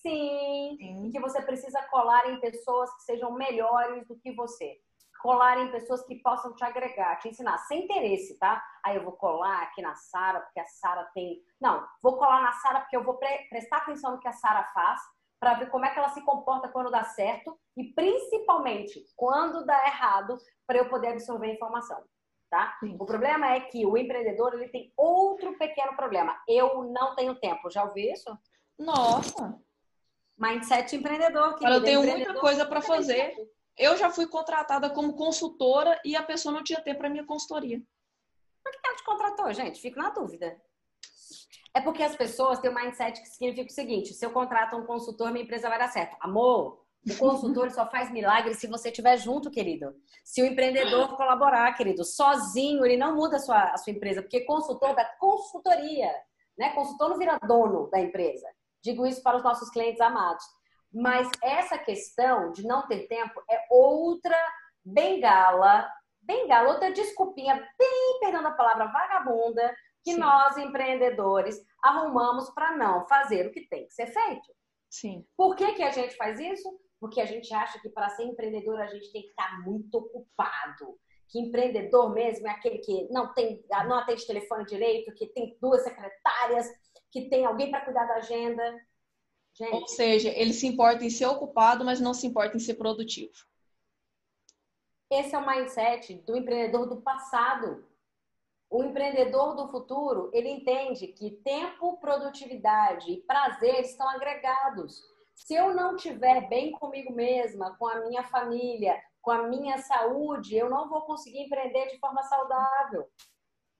Sim, 0.01 0.77
Sim. 0.77 1.07
E 1.07 1.11
que 1.11 1.19
você 1.19 1.41
precisa 1.41 1.81
colar 1.89 2.29
em 2.29 2.39
pessoas 2.39 2.93
que 2.95 3.03
sejam 3.03 3.33
melhores 3.33 4.07
do 4.07 4.17
que 4.19 4.33
você. 4.33 4.77
Colar 5.21 5.57
em 5.59 5.71
pessoas 5.71 6.05
que 6.05 6.15
possam 6.21 6.55
te 6.55 6.63
agregar, 6.63 7.17
te 7.17 7.27
ensinar, 7.27 7.57
sem 7.59 7.83
interesse, 7.83 8.39
tá? 8.39 8.63
Aí 8.85 8.95
eu 8.95 9.03
vou 9.03 9.11
colar 9.13 9.63
aqui 9.63 9.81
na 9.81 9.93
Sara, 9.93 10.39
porque 10.39 10.61
a 10.61 10.65
Sara 10.65 11.03
tem. 11.13 11.43
Não, 11.59 11.85
vou 12.01 12.17
colar 12.17 12.41
na 12.41 12.53
Sara 12.53 12.79
porque 12.79 12.95
eu 12.95 13.03
vou 13.03 13.15
pre 13.15 13.49
prestar 13.49 13.77
atenção 13.77 14.13
no 14.13 14.19
que 14.19 14.29
a 14.29 14.33
Sara 14.33 14.63
faz, 14.73 15.01
para 15.39 15.53
ver 15.55 15.69
como 15.69 15.85
é 15.85 15.91
que 15.91 15.97
ela 15.97 16.09
se 16.09 16.21
comporta 16.23 16.67
quando 16.67 16.91
dá 16.91 17.03
certo 17.03 17.57
e 17.77 17.93
principalmente 17.93 19.05
quando 19.15 19.65
dá 19.65 19.85
errado, 19.85 20.37
para 20.67 20.77
eu 20.77 20.89
poder 20.89 21.09
absorver 21.09 21.47
a 21.47 21.53
informação. 21.53 22.03
Tá? 22.49 22.77
O 22.99 23.05
problema 23.05 23.53
é 23.53 23.61
que 23.61 23.85
o 23.85 23.95
empreendedor 23.95 24.55
ele 24.55 24.69
tem 24.69 24.91
outro 24.97 25.57
pequeno 25.57 25.95
problema. 25.95 26.37
Eu 26.47 26.83
não 26.91 27.15
tenho 27.15 27.35
tempo. 27.35 27.69
Já 27.69 27.83
ouviu 27.83 28.11
isso? 28.11 28.37
Nossa! 28.77 29.55
Mindset 30.37 30.95
empreendedor. 30.95 31.57
Eu 31.61 31.83
tenho 31.83 32.03
muita 32.03 32.33
coisa 32.35 32.65
para 32.65 32.81
fazer. 32.81 33.35
Eu 33.77 33.95
já 33.97 34.09
fui 34.09 34.27
contratada 34.27 34.89
como 34.89 35.15
consultora 35.15 35.99
e 36.03 36.15
a 36.15 36.23
pessoa 36.23 36.53
não 36.53 36.63
tinha 36.63 36.81
tempo 36.81 36.99
para 36.99 37.09
minha 37.09 37.25
consultoria. 37.25 37.81
Por 38.63 38.71
que 38.71 38.87
ela 38.87 38.95
te 38.95 39.03
contratou, 39.03 39.53
gente? 39.53 39.79
Fico 39.79 39.99
na 39.99 40.09
dúvida. 40.09 40.59
É 41.73 41.81
porque 41.81 42.03
as 42.03 42.15
pessoas 42.15 42.59
têm 42.59 42.71
um 42.71 42.75
mindset 42.75 43.21
que 43.21 43.27
significa 43.27 43.69
o 43.69 43.73
seguinte: 43.73 44.13
se 44.13 44.25
eu 44.25 44.31
contrato 44.31 44.75
um 44.75 44.85
consultor, 44.85 45.31
minha 45.31 45.43
empresa 45.43 45.69
vai 45.69 45.79
dar 45.79 45.89
certo. 45.89 46.15
Amor, 46.19 46.81
o 47.07 47.17
consultor 47.17 47.71
só 47.71 47.89
faz 47.89 48.11
milagre 48.11 48.53
se 48.53 48.67
você 48.67 48.89
estiver 48.89 49.17
junto, 49.17 49.49
querido. 49.49 49.95
Se 50.23 50.41
o 50.41 50.45
empreendedor 50.45 51.15
colaborar, 51.15 51.73
querido, 51.73 52.03
sozinho, 52.03 52.85
ele 52.85 52.97
não 52.97 53.15
muda 53.15 53.37
a 53.37 53.39
sua, 53.39 53.63
a 53.71 53.77
sua 53.77 53.91
empresa, 53.91 54.21
porque 54.21 54.41
consultor 54.41 54.95
da 54.95 55.05
consultoria, 55.17 56.11
né? 56.57 56.71
Consultor 56.71 57.09
não 57.09 57.17
vira 57.17 57.39
dono 57.39 57.89
da 57.89 57.99
empresa. 57.99 58.47
Digo 58.81 59.05
isso 59.05 59.23
para 59.23 59.37
os 59.37 59.43
nossos 59.43 59.69
clientes 59.69 60.01
amados. 60.01 60.43
Mas 60.91 61.29
essa 61.43 61.77
questão 61.77 62.51
de 62.51 62.65
não 62.65 62.87
ter 62.87 63.07
tempo 63.07 63.41
é 63.49 63.67
outra 63.69 64.35
bengala, 64.83 65.87
bengala, 66.21 66.69
outra 66.69 66.91
desculpinha, 66.91 67.55
bem, 67.77 68.19
perdão 68.19 68.45
a 68.45 68.51
palavra, 68.51 68.87
vagabunda, 68.87 69.75
que 70.03 70.13
Sim. 70.13 70.19
nós, 70.19 70.57
empreendedores, 70.57 71.61
arrumamos 71.83 72.49
para 72.51 72.75
não 72.75 73.05
fazer 73.07 73.47
o 73.47 73.51
que 73.51 73.67
tem 73.67 73.85
que 73.85 73.93
ser 73.93 74.07
feito. 74.07 74.53
Sim. 74.89 75.25
Por 75.37 75.55
que, 75.55 75.73
que 75.73 75.83
a 75.83 75.91
gente 75.91 76.15
faz 76.15 76.39
isso? 76.39 76.69
Porque 76.99 77.21
a 77.21 77.25
gente 77.25 77.53
acha 77.53 77.79
que 77.79 77.89
para 77.89 78.09
ser 78.09 78.23
empreendedor 78.23 78.79
a 78.81 78.87
gente 78.87 79.11
tem 79.11 79.21
que 79.21 79.29
estar 79.29 79.63
muito 79.63 79.95
ocupado. 79.95 80.99
Que 81.29 81.39
empreendedor 81.39 82.11
mesmo 82.11 82.47
é 82.47 82.51
aquele 82.51 82.79
que 82.79 83.07
não 83.11 83.33
tem, 83.33 83.63
não 83.87 83.99
atende 83.99 84.25
telefone 84.25 84.65
direito, 84.65 85.13
que 85.13 85.27
tem 85.27 85.55
duas 85.61 85.83
secretárias, 85.83 86.67
que 87.11 87.29
tem 87.29 87.45
alguém 87.45 87.69
para 87.69 87.85
cuidar 87.85 88.05
da 88.05 88.15
agenda. 88.15 88.63
Gente. 89.55 89.73
Ou 89.73 89.87
seja, 89.87 90.29
ele 90.29 90.53
se 90.53 90.65
importa 90.65 91.03
em 91.03 91.09
ser 91.09 91.27
ocupado, 91.27 91.85
mas 91.85 91.99
não 91.99 92.13
se 92.13 92.25
importa 92.25 92.57
em 92.57 92.59
ser 92.59 92.75
produtivo. 92.75 93.33
Esse 95.11 95.35
é 95.35 95.37
o 95.37 95.47
mindset 95.47 96.13
do 96.25 96.35
empreendedor 96.35 96.87
do 96.87 97.01
passado. 97.01 97.85
O 98.69 98.83
empreendedor 98.83 99.55
do 99.55 99.67
futuro, 99.69 100.29
ele 100.33 100.49
entende 100.49 101.07
que 101.07 101.31
tempo, 101.43 101.97
produtividade 101.97 103.11
e 103.11 103.21
prazer 103.21 103.81
estão 103.81 104.07
agregados. 104.09 105.03
Se 105.33 105.55
eu 105.55 105.73
não 105.73 105.95
estiver 105.95 106.47
bem 106.47 106.71
comigo 106.71 107.13
mesma, 107.13 107.75
com 107.77 107.87
a 107.87 108.01
minha 108.01 108.23
família, 108.23 109.01
com 109.21 109.31
a 109.31 109.47
minha 109.47 109.77
saúde, 109.79 110.55
eu 110.55 110.69
não 110.69 110.87
vou 110.87 111.01
conseguir 111.01 111.45
empreender 111.45 111.87
de 111.87 111.99
forma 111.99 112.21
saudável. 112.23 113.09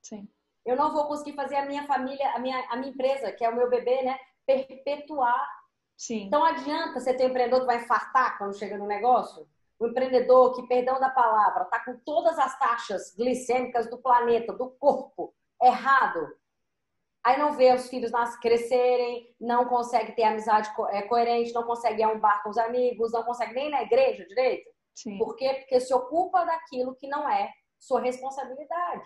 Sim 0.01 0.27
eu 0.69 0.75
não 0.75 0.93
vou 0.93 1.05
conseguir 1.07 1.33
fazer 1.33 1.55
a 1.55 1.65
minha 1.65 1.85
família, 1.85 2.31
a 2.33 2.39
minha, 2.39 2.59
a 2.69 2.75
minha 2.75 2.91
empresa, 2.91 3.31
que 3.31 3.43
é 3.43 3.49
o 3.49 3.55
meu 3.55 3.69
bebê, 3.69 4.03
né, 4.03 4.19
perpetuar. 4.45 5.47
Sim. 5.97 6.25
Então 6.27 6.43
adianta 6.43 6.99
você 6.99 7.13
ter 7.13 7.25
um 7.25 7.29
empreendedor 7.29 7.61
que 7.61 7.65
vai 7.65 7.77
infartar 7.77 8.37
quando 8.37 8.57
chega 8.57 8.77
no 8.77 8.87
negócio? 8.87 9.47
O 9.79 9.87
empreendedor 9.87 10.53
que, 10.53 10.67
perdão 10.67 10.99
da 10.99 11.09
palavra, 11.09 11.63
está 11.63 11.79
com 11.85 11.97
todas 11.99 12.37
as 12.37 12.57
taxas 12.59 13.15
glicêmicas 13.15 13.89
do 13.89 13.97
planeta, 13.97 14.53
do 14.53 14.71
corpo, 14.71 15.33
errado. 15.61 16.35
Aí 17.23 17.37
não 17.37 17.53
vê 17.53 17.73
os 17.73 17.89
filhos 17.89 18.11
crescerem, 18.41 19.33
não 19.39 19.65
consegue 19.65 20.13
ter 20.13 20.23
amizade 20.23 20.69
é, 20.89 21.01
coerente, 21.03 21.53
não 21.53 21.63
consegue 21.63 22.01
ir 22.01 22.03
a 22.03 22.09
um 22.09 22.19
bar 22.19 22.43
com 22.43 22.49
os 22.49 22.57
amigos, 22.57 23.11
não 23.11 23.23
consegue 23.23 23.53
nem 23.53 23.69
na 23.69 23.83
igreja 23.83 24.25
direito. 24.25 24.69
Sim. 24.95 25.17
Por 25.17 25.35
quê? 25.35 25.53
Porque 25.59 25.79
se 25.79 25.93
ocupa 25.93 26.43
daquilo 26.45 26.95
que 26.95 27.07
não 27.07 27.29
é 27.29 27.51
sua 27.77 28.01
responsabilidade 28.01 29.03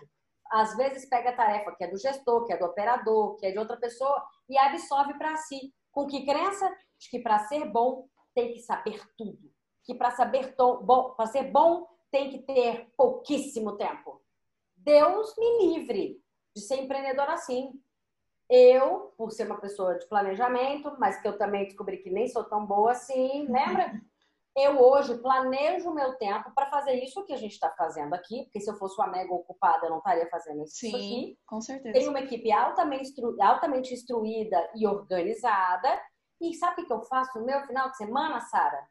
às 0.50 0.76
vezes 0.76 1.08
pega 1.08 1.30
a 1.30 1.36
tarefa 1.36 1.74
que 1.74 1.84
é 1.84 1.88
do 1.88 1.98
gestor, 1.98 2.44
que 2.44 2.52
é 2.52 2.56
do 2.56 2.66
operador, 2.66 3.36
que 3.36 3.46
é 3.46 3.50
de 3.50 3.58
outra 3.58 3.76
pessoa 3.76 4.24
e 4.48 4.56
absorve 4.56 5.14
para 5.14 5.36
si. 5.36 5.74
Com 5.90 6.06
que 6.06 6.24
crença? 6.24 6.68
De 6.98 7.08
que 7.08 7.18
para 7.18 7.40
ser 7.40 7.64
bom 7.66 8.06
tem 8.34 8.52
que 8.52 8.60
saber 8.60 9.00
tudo. 9.16 9.52
Que 9.84 9.94
para 9.94 10.10
saber 10.10 10.54
bom, 10.56 11.10
para 11.10 11.26
ser 11.26 11.44
bom 11.44 11.86
tem 12.10 12.30
que 12.30 12.38
ter 12.38 12.92
pouquíssimo 12.96 13.76
tempo. 13.76 14.22
Deus 14.76 15.34
me 15.36 15.66
livre 15.66 16.22
de 16.54 16.62
ser 16.62 16.76
empreendedor 16.76 17.28
assim. 17.28 17.72
Eu, 18.48 19.14
por 19.16 19.32
ser 19.32 19.46
uma 19.46 19.60
pessoa 19.60 19.98
de 19.98 20.06
planejamento, 20.06 20.94
mas 20.98 21.20
que 21.20 21.26
eu 21.26 21.38
também 21.38 21.64
descobri 21.64 21.98
que 21.98 22.10
nem 22.10 22.28
sou 22.28 22.44
tão 22.44 22.64
boa 22.66 22.92
assim, 22.92 23.46
lembra? 23.48 24.00
eu 24.56 24.80
hoje 24.80 25.18
planejo 25.18 25.90
o 25.90 25.94
meu 25.94 26.16
tempo 26.16 26.52
para 26.54 26.70
fazer 26.70 26.94
isso 27.02 27.24
que 27.24 27.32
a 27.32 27.36
gente 27.36 27.52
está 27.52 27.70
fazendo 27.70 28.14
aqui, 28.14 28.44
porque 28.44 28.60
se 28.60 28.70
eu 28.70 28.76
fosse 28.76 28.94
uma 29.00 29.08
mega 29.08 29.32
ocupada, 29.34 29.86
eu 29.86 29.90
não 29.90 29.98
estaria 29.98 30.28
fazendo 30.28 30.62
isso 30.62 30.76
Sim, 30.76 30.94
aqui. 30.94 31.38
com 31.44 31.60
certeza. 31.60 31.92
Tenho 31.92 32.10
uma 32.10 32.20
equipe 32.20 32.52
altamente, 32.52 33.08
instru... 33.08 33.36
altamente 33.42 33.92
instruída 33.92 34.70
e 34.76 34.86
organizada. 34.86 36.00
E 36.40 36.54
sabe 36.54 36.82
o 36.82 36.86
que 36.86 36.92
eu 36.92 37.02
faço 37.02 37.38
no 37.38 37.44
meu 37.44 37.60
final 37.66 37.90
de 37.90 37.96
semana, 37.96 38.40
Sara? 38.40 38.86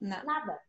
Nada. 0.00 0.60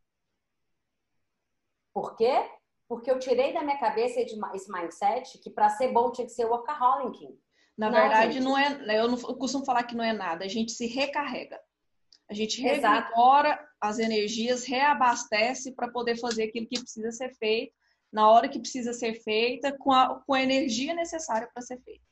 Por 1.93 2.15
quê? 2.15 2.49
Porque 2.87 3.09
eu 3.09 3.19
tirei 3.19 3.53
da 3.53 3.61
minha 3.61 3.77
cabeça 3.77 4.19
esse 4.19 4.71
mindset 4.71 5.37
que 5.39 5.49
para 5.49 5.69
ser 5.69 5.91
bom 5.91 6.11
tinha 6.11 6.25
que 6.25 6.33
ser 6.33 6.45
workaholic. 6.45 7.39
Na 7.77 7.89
não, 7.89 7.99
verdade, 7.99 8.33
gente. 8.33 8.43
não 8.43 8.57
é. 8.57 8.99
Eu 8.99 9.07
não 9.07 9.17
eu 9.17 9.35
costumo 9.35 9.65
falar 9.65 9.83
que 9.83 9.95
não 9.95 10.03
é 10.03 10.11
nada. 10.11 10.45
A 10.45 10.47
gente 10.47 10.71
se 10.71 10.87
recarrega. 10.87 11.59
A 12.29 12.33
gente 12.33 12.61
revigora 12.61 13.59
as 13.81 13.97
energias, 13.97 14.63
reabastece 14.63 15.71
para 15.71 15.89
poder 15.89 16.15
fazer 16.17 16.43
aquilo 16.43 16.67
que 16.67 16.79
precisa 16.79 17.11
ser 17.11 17.33
feito, 17.35 17.73
na 18.11 18.29
hora 18.29 18.47
que 18.47 18.59
precisa 18.59 18.93
ser 18.93 19.15
feita, 19.23 19.75
com 19.77 19.91
a, 19.91 20.21
com 20.25 20.33
a 20.33 20.41
energia 20.41 20.93
necessária 20.93 21.49
para 21.51 21.63
ser 21.63 21.79
feita. 21.81 22.03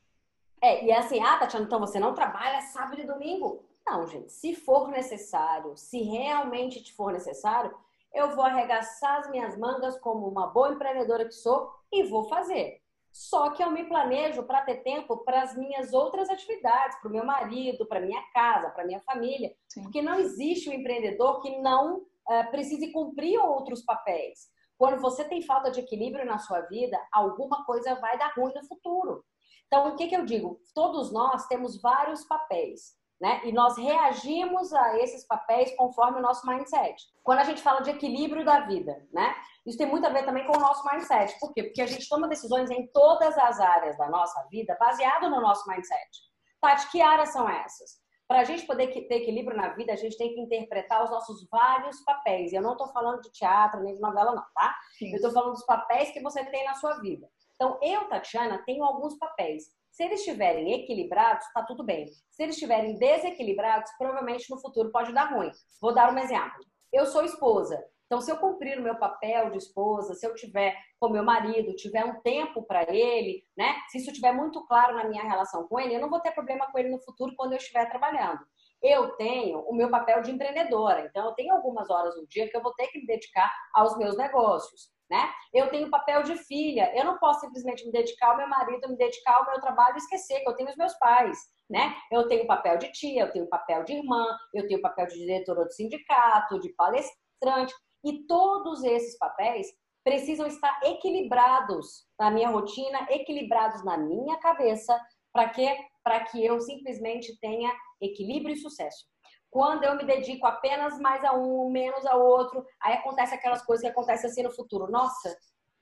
É, 0.60 0.84
e 0.84 0.90
é 0.90 0.98
assim, 0.98 1.22
ah, 1.22 1.38
Tatiana, 1.38 1.66
então 1.66 1.78
você 1.78 2.00
não 2.00 2.14
trabalha 2.14 2.60
sábado 2.62 3.00
e 3.00 3.06
domingo? 3.06 3.67
Não, 3.90 4.06
gente, 4.06 4.30
se 4.30 4.54
for 4.54 4.88
necessário, 4.88 5.74
se 5.74 6.02
realmente 6.02 6.82
te 6.82 6.94
for 6.94 7.10
necessário, 7.10 7.74
eu 8.12 8.36
vou 8.36 8.44
arregaçar 8.44 9.20
as 9.20 9.30
minhas 9.30 9.56
mangas 9.56 9.98
como 9.98 10.28
uma 10.28 10.46
boa 10.48 10.72
empreendedora 10.74 11.24
que 11.24 11.32
sou 11.32 11.72
e 11.90 12.02
vou 12.02 12.28
fazer. 12.28 12.82
Só 13.10 13.50
que 13.50 13.62
eu 13.62 13.70
me 13.70 13.88
planejo 13.88 14.42
para 14.42 14.60
ter 14.60 14.82
tempo 14.82 15.16
para 15.24 15.40
as 15.40 15.56
minhas 15.56 15.94
outras 15.94 16.28
atividades, 16.28 17.00
para 17.00 17.08
o 17.08 17.12
meu 17.12 17.24
marido, 17.24 17.86
para 17.86 18.00
minha 18.00 18.22
casa, 18.34 18.68
para 18.68 18.84
minha 18.84 19.00
família. 19.00 19.54
Sim. 19.66 19.84
Porque 19.84 20.02
não 20.02 20.16
existe 20.16 20.68
um 20.68 20.74
empreendedor 20.74 21.40
que 21.40 21.58
não 21.58 21.96
uh, 21.96 22.50
precise 22.50 22.92
cumprir 22.92 23.38
outros 23.38 23.82
papéis. 23.82 24.50
Quando 24.76 25.00
você 25.00 25.24
tem 25.24 25.40
falta 25.40 25.70
de 25.70 25.80
equilíbrio 25.80 26.26
na 26.26 26.38
sua 26.38 26.60
vida, 26.60 27.00
alguma 27.10 27.64
coisa 27.64 27.94
vai 27.94 28.18
dar 28.18 28.34
ruim 28.34 28.52
no 28.52 28.66
futuro. 28.66 29.24
Então, 29.66 29.88
o 29.88 29.96
que, 29.96 30.08
que 30.08 30.16
eu 30.16 30.26
digo? 30.26 30.60
Todos 30.74 31.10
nós 31.10 31.46
temos 31.46 31.80
vários 31.80 32.22
papéis 32.26 32.98
né? 33.20 33.40
E 33.44 33.52
nós 33.52 33.76
reagimos 33.76 34.72
a 34.72 34.98
esses 34.98 35.26
papéis 35.26 35.74
conforme 35.76 36.18
o 36.18 36.22
nosso 36.22 36.46
mindset. 36.46 37.04
Quando 37.22 37.40
a 37.40 37.44
gente 37.44 37.60
fala 37.60 37.80
de 37.80 37.90
equilíbrio 37.90 38.44
da 38.44 38.60
vida, 38.60 39.06
né? 39.12 39.34
Isso 39.66 39.76
tem 39.76 39.88
muito 39.88 40.06
a 40.06 40.10
ver 40.10 40.24
também 40.24 40.46
com 40.46 40.56
o 40.56 40.60
nosso 40.60 40.86
mindset. 40.88 41.38
Por 41.40 41.52
quê? 41.52 41.64
Porque 41.64 41.82
a 41.82 41.86
gente 41.86 42.08
toma 42.08 42.28
decisões 42.28 42.70
em 42.70 42.86
todas 42.92 43.36
as 43.36 43.60
áreas 43.60 43.98
da 43.98 44.08
nossa 44.08 44.46
vida 44.50 44.76
baseado 44.78 45.28
no 45.28 45.40
nosso 45.40 45.68
mindset. 45.68 46.28
Tati, 46.60 46.90
que 46.90 47.00
áreas 47.00 47.30
são 47.30 47.48
essas? 47.48 47.98
Para 48.26 48.40
a 48.40 48.44
gente 48.44 48.66
poder 48.66 48.88
ter 48.88 49.22
equilíbrio 49.22 49.56
na 49.56 49.68
vida, 49.70 49.92
a 49.92 49.96
gente 49.96 50.16
tem 50.18 50.34
que 50.34 50.40
interpretar 50.40 51.02
os 51.02 51.10
nossos 51.10 51.48
vários 51.50 52.00
papéis. 52.04 52.52
Eu 52.52 52.60
não 52.60 52.72
estou 52.72 52.88
falando 52.88 53.22
de 53.22 53.32
teatro 53.32 53.82
nem 53.82 53.94
de 53.94 54.00
novela, 54.00 54.34
não, 54.34 54.44
tá? 54.54 54.76
Sim. 54.98 55.10
Eu 55.10 55.16
estou 55.16 55.32
falando 55.32 55.52
dos 55.52 55.64
papéis 55.64 56.10
que 56.10 56.20
você 56.20 56.44
tem 56.44 56.64
na 56.64 56.74
sua 56.74 57.00
vida. 57.00 57.26
Então, 57.54 57.78
eu, 57.82 58.06
Tatiana, 58.08 58.62
tenho 58.66 58.84
alguns 58.84 59.18
papéis. 59.18 59.64
Se 59.98 60.04
eles 60.04 60.20
estiverem 60.20 60.74
equilibrados, 60.74 61.44
está 61.44 61.60
tudo 61.64 61.82
bem. 61.82 62.06
Se 62.30 62.44
eles 62.44 62.54
estiverem 62.54 62.96
desequilibrados, 63.00 63.90
provavelmente 63.98 64.48
no 64.48 64.60
futuro 64.60 64.92
pode 64.92 65.12
dar 65.12 65.34
ruim. 65.34 65.50
Vou 65.82 65.92
dar 65.92 66.14
um 66.14 66.18
exemplo. 66.18 66.64
Eu 66.92 67.04
sou 67.04 67.24
esposa. 67.24 67.84
Então, 68.06 68.20
se 68.20 68.30
eu 68.30 68.36
cumprir 68.36 68.78
o 68.78 68.82
meu 68.82 68.96
papel 68.96 69.50
de 69.50 69.58
esposa, 69.58 70.14
se 70.14 70.24
eu 70.24 70.36
tiver 70.36 70.72
com 71.00 71.08
meu 71.08 71.24
marido, 71.24 71.74
tiver 71.74 72.04
um 72.04 72.20
tempo 72.20 72.62
para 72.62 72.84
ele, 72.94 73.42
né? 73.56 73.74
Se 73.88 73.98
isso 73.98 74.10
estiver 74.10 74.30
muito 74.30 74.64
claro 74.68 74.94
na 74.94 75.08
minha 75.08 75.24
relação 75.24 75.66
com 75.66 75.80
ele, 75.80 75.96
eu 75.96 76.00
não 76.00 76.10
vou 76.10 76.20
ter 76.20 76.30
problema 76.30 76.70
com 76.70 76.78
ele 76.78 76.90
no 76.90 77.00
futuro 77.00 77.34
quando 77.34 77.54
eu 77.54 77.58
estiver 77.58 77.90
trabalhando. 77.90 78.38
Eu 78.80 79.16
tenho 79.16 79.58
o 79.62 79.74
meu 79.74 79.90
papel 79.90 80.22
de 80.22 80.30
empreendedora, 80.30 81.06
então 81.06 81.26
eu 81.26 81.32
tenho 81.32 81.52
algumas 81.52 81.90
horas 81.90 82.16
no 82.16 82.24
dia 82.28 82.48
que 82.48 82.56
eu 82.56 82.62
vou 82.62 82.72
ter 82.74 82.86
que 82.86 83.00
me 83.00 83.06
dedicar 83.06 83.52
aos 83.74 83.98
meus 83.98 84.16
negócios 84.16 84.96
né? 85.10 85.30
Eu 85.52 85.70
tenho 85.70 85.90
papel 85.90 86.22
de 86.22 86.36
filha, 86.36 86.92
eu 86.94 87.04
não 87.04 87.18
posso 87.18 87.40
simplesmente 87.40 87.84
me 87.86 87.92
dedicar 87.92 88.30
ao 88.30 88.36
meu 88.36 88.48
marido, 88.48 88.88
me 88.88 88.96
dedicar 88.96 89.36
ao 89.36 89.46
meu 89.46 89.60
trabalho 89.60 89.94
e 89.94 89.98
esquecer 89.98 90.40
que 90.40 90.48
eu 90.48 90.54
tenho 90.54 90.70
os 90.70 90.76
meus 90.76 90.94
pais, 90.98 91.38
né? 91.68 91.94
Eu 92.10 92.28
tenho 92.28 92.46
papel 92.46 92.78
de 92.78 92.90
tia, 92.92 93.22
eu 93.22 93.32
tenho 93.32 93.48
papel 93.48 93.84
de 93.84 93.94
irmã, 93.94 94.26
eu 94.54 94.66
tenho 94.66 94.80
papel 94.80 95.06
de 95.06 95.14
diretora 95.14 95.64
do 95.64 95.72
sindicato, 95.72 96.60
de 96.60 96.68
palestrante, 96.74 97.74
e 98.04 98.26
todos 98.26 98.84
esses 98.84 99.16
papéis 99.18 99.66
precisam 100.04 100.46
estar 100.46 100.80
equilibrados 100.84 102.06
na 102.18 102.30
minha 102.30 102.48
rotina, 102.48 103.06
equilibrados 103.10 103.84
na 103.84 103.98
minha 103.98 104.38
cabeça, 104.38 104.98
para 105.32 105.48
que 105.48 105.66
para 106.02 106.24
que 106.24 106.42
eu 106.42 106.58
simplesmente 106.58 107.38
tenha 107.38 107.70
equilíbrio 108.00 108.54
e 108.54 108.58
sucesso. 108.58 109.04
Quando 109.50 109.84
eu 109.84 109.96
me 109.96 110.04
dedico 110.04 110.46
apenas 110.46 110.98
mais 111.00 111.24
a 111.24 111.32
um, 111.32 111.70
menos 111.70 112.04
a 112.06 112.16
outro, 112.16 112.64
aí 112.80 112.94
acontece 112.94 113.34
aquelas 113.34 113.62
coisas 113.62 113.82
que 113.82 113.90
acontecem 113.90 114.28
assim 114.28 114.42
no 114.42 114.50
futuro. 114.50 114.90
Nossa, 114.90 115.36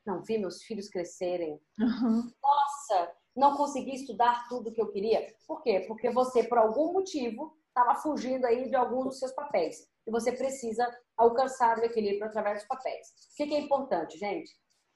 não 0.05 0.23
vi 0.23 0.39
meus 0.39 0.63
filhos 0.63 0.89
crescerem. 0.89 1.61
Uhum. 1.79 2.31
Nossa, 2.43 3.13
não 3.35 3.57
consegui 3.57 3.95
estudar 3.95 4.47
tudo 4.49 4.73
que 4.73 4.81
eu 4.81 4.91
queria. 4.93 5.27
Por 5.47 5.63
quê? 5.63 5.85
Porque 5.89 6.11
você, 6.11 6.45
por 6.45 6.59
algum 6.59 6.93
motivo, 6.93 7.57
estava 7.69 7.97
fugindo 7.97 8.47
aí 8.47 8.69
de 8.69 8.77
alguns 8.77 9.05
dos 9.07 9.19
seus 9.19 9.33
papéis. 9.33 9.87
E 10.07 10.11
você 10.11 10.31
precisa 10.31 10.89
alcançar 11.17 11.79
o 11.79 11.85
equilíbrio 11.85 12.25
através 12.25 12.59
dos 12.59 12.69
papéis. 12.69 13.09
O 13.33 13.37
que 13.37 13.55
é 13.55 13.61
importante, 13.61 14.17
gente? 14.17 14.51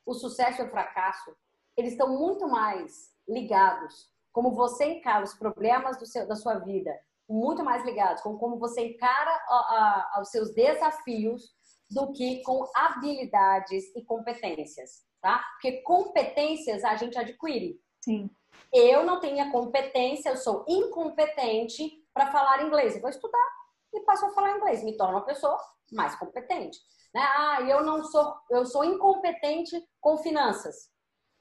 O 0.07 0.15
sucesso 0.15 0.63
e 0.63 0.65
o 0.65 0.71
fracasso, 0.71 1.37
eles 1.77 1.93
estão 1.93 2.17
muito 2.17 2.49
mais 2.49 3.11
ligados 3.29 4.09
como 4.33 4.55
você 4.55 4.85
encara 4.85 5.25
os 5.25 5.35
problemas 5.35 5.99
do 5.99 6.07
seu, 6.07 6.27
da 6.27 6.37
sua 6.37 6.59
vida 6.61 6.93
muito 7.31 7.65
mais 7.65 7.85
ligados 7.85 8.23
com 8.23 8.37
como 8.37 8.59
você 8.59 8.89
encara 8.89 9.31
a, 9.49 10.09
a, 10.17 10.21
os 10.21 10.31
seus 10.31 10.53
desafios 10.53 11.55
do 11.89 12.13
que 12.13 12.43
com 12.43 12.69
habilidades 12.75 13.85
e 13.95 14.05
competências, 14.05 15.05
tá? 15.21 15.45
Porque 15.53 15.83
competências 15.83 16.85
a 16.85 16.97
gente 16.97 17.17
adquire. 17.19 17.81
Sim. 18.05 18.31
Eu 18.73 19.05
não 19.05 19.21
tenho 19.21 19.43
a 19.43 19.51
competência, 19.51 20.31
eu 20.31 20.37
sou 20.37 20.65
incompetente 20.69 22.05
para 22.13 22.31
falar 22.31 22.63
inglês. 22.63 22.95
Eu 22.95 23.01
vou 23.01 23.11
estudar 23.11 23.49
e 23.93 24.01
passo 24.01 24.27
a 24.27 24.31
falar 24.31 24.57
inglês, 24.57 24.83
me 24.83 24.97
torno 24.97 25.15
uma 25.15 25.25
pessoa 25.25 25.59
mais 25.93 26.15
competente. 26.17 26.79
Né? 27.15 27.21
Ah, 27.21 27.61
eu 27.63 27.83
não 27.85 28.05
sou, 28.05 28.35
eu 28.51 28.65
sou 28.67 28.85
incompetente 28.85 29.81
com 30.01 30.17
finanças. 30.19 30.91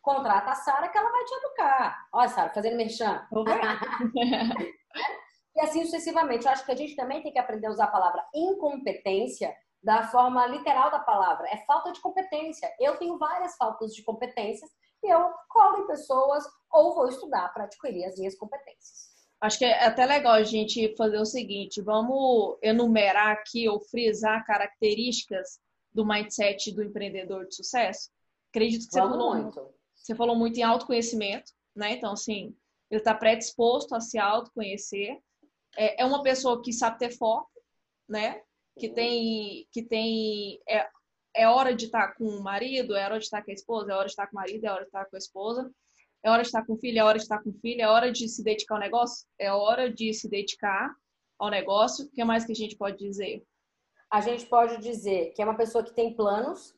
Contrata 0.01 0.51
a 0.51 0.55
Sara 0.55 0.87
que 0.87 0.97
ela 0.97 1.11
vai 1.11 1.25
te 1.25 1.33
educar. 1.33 2.07
Olha, 2.13 2.29
Sara, 2.29 2.49
fazendo 2.49 2.77
merchan. 2.77 3.27
E 5.55 5.61
assim 5.61 5.83
sucessivamente. 5.83 6.45
Eu 6.45 6.51
acho 6.51 6.65
que 6.65 6.71
a 6.71 6.75
gente 6.75 6.95
também 6.95 7.21
tem 7.21 7.31
que 7.31 7.39
aprender 7.39 7.67
a 7.67 7.71
usar 7.71 7.85
a 7.85 7.91
palavra 7.91 8.25
incompetência 8.33 9.55
da 9.81 10.03
forma 10.07 10.45
literal 10.47 10.91
da 10.91 10.99
palavra. 10.99 11.47
É 11.49 11.57
falta 11.65 11.91
de 11.91 12.01
competência. 12.01 12.69
Eu 12.79 12.97
tenho 12.97 13.17
várias 13.17 13.55
faltas 13.55 13.93
de 13.93 14.03
competências 14.03 14.69
e 15.01 15.07
eu 15.13 15.31
colo 15.49 15.83
em 15.83 15.87
pessoas 15.87 16.43
ou 16.71 16.93
vou 16.93 17.07
estudar 17.07 17.53
para 17.53 17.63
adquirir 17.63 18.05
as 18.05 18.17
minhas 18.17 18.35
competências. 18.35 19.09
Acho 19.41 19.57
que 19.57 19.65
é 19.65 19.85
até 19.85 20.05
legal 20.05 20.33
a 20.33 20.43
gente 20.43 20.95
fazer 20.97 21.17
o 21.17 21.25
seguinte: 21.25 21.81
vamos 21.81 22.57
enumerar 22.61 23.29
aqui 23.29 23.69
ou 23.69 23.79
frisar 23.79 24.45
características 24.45 25.59
do 25.93 26.05
mindset 26.05 26.73
do 26.73 26.83
empreendedor 26.83 27.47
de 27.47 27.55
sucesso. 27.55 28.09
Acredito 28.49 28.85
que 28.85 28.93
você 28.93 28.99
vamos 28.99 29.17
falou 29.17 29.35
muito. 29.35 29.73
Você 29.95 30.15
falou 30.15 30.35
muito 30.35 30.57
em 30.57 30.63
autoconhecimento, 30.63 31.51
né? 31.75 31.93
Então, 31.93 32.13
assim, 32.13 32.55
ele 32.89 32.99
está 32.99 33.13
predisposto 33.13 33.95
a 33.95 34.01
se 34.01 34.17
autoconhecer 34.17 35.19
é, 35.79 36.01
é 36.01 36.05
uma 36.05 36.21
pessoa 36.21 36.61
que 36.61 36.73
sabe 36.73 36.99
ter 36.99 37.11
foco, 37.11 37.49
né? 38.07 38.41
Que 38.77 38.89
tem, 38.89 39.65
que 39.71 39.81
tem 39.81 40.59
é, 40.67 40.89
é 41.33 41.47
hora 41.47 41.73
de 41.73 41.85
estar 41.85 42.15
com 42.15 42.25
o 42.25 42.43
marido, 42.43 42.95
é 42.95 43.05
hora 43.05 43.17
de 43.17 43.23
estar 43.23 43.41
com 43.41 43.51
a 43.51 43.53
esposa, 43.53 43.91
é 43.91 43.95
hora 43.95 44.05
de 44.05 44.11
estar 44.11 44.27
com 44.27 44.33
o 44.33 44.39
marido, 44.39 44.65
é 44.65 44.71
hora 44.71 44.81
de 44.81 44.87
estar 44.87 45.05
com 45.05 45.15
a 45.15 45.19
esposa, 45.19 45.71
é 46.21 46.29
hora 46.29 46.41
de 46.41 46.47
estar 46.47 46.65
com 46.65 46.73
o 46.73 46.77
filho, 46.77 46.99
é 46.99 47.03
hora 47.03 47.17
de 47.17 47.23
estar 47.23 47.41
com 47.41 47.49
o 47.49 47.59
filho, 47.61 47.81
é 47.81 47.87
hora 47.87 48.11
de 48.11 48.27
se 48.27 48.43
dedicar 48.43 48.75
ao 48.75 48.81
negócio, 48.81 49.25
é 49.39 49.51
hora 49.51 49.91
de 49.91 50.13
se 50.13 50.29
dedicar 50.29 50.93
ao 51.37 51.49
negócio. 51.49 52.05
O 52.05 52.11
que 52.11 52.23
mais 52.25 52.45
que 52.45 52.51
a 52.51 52.55
gente 52.55 52.75
pode 52.75 52.97
dizer? 52.97 53.45
A 54.11 54.19
gente 54.19 54.45
pode 54.47 54.77
dizer 54.81 55.31
que 55.33 55.41
é 55.41 55.45
uma 55.45 55.55
pessoa 55.55 55.83
que 55.83 55.93
tem 55.93 56.13
planos. 56.13 56.75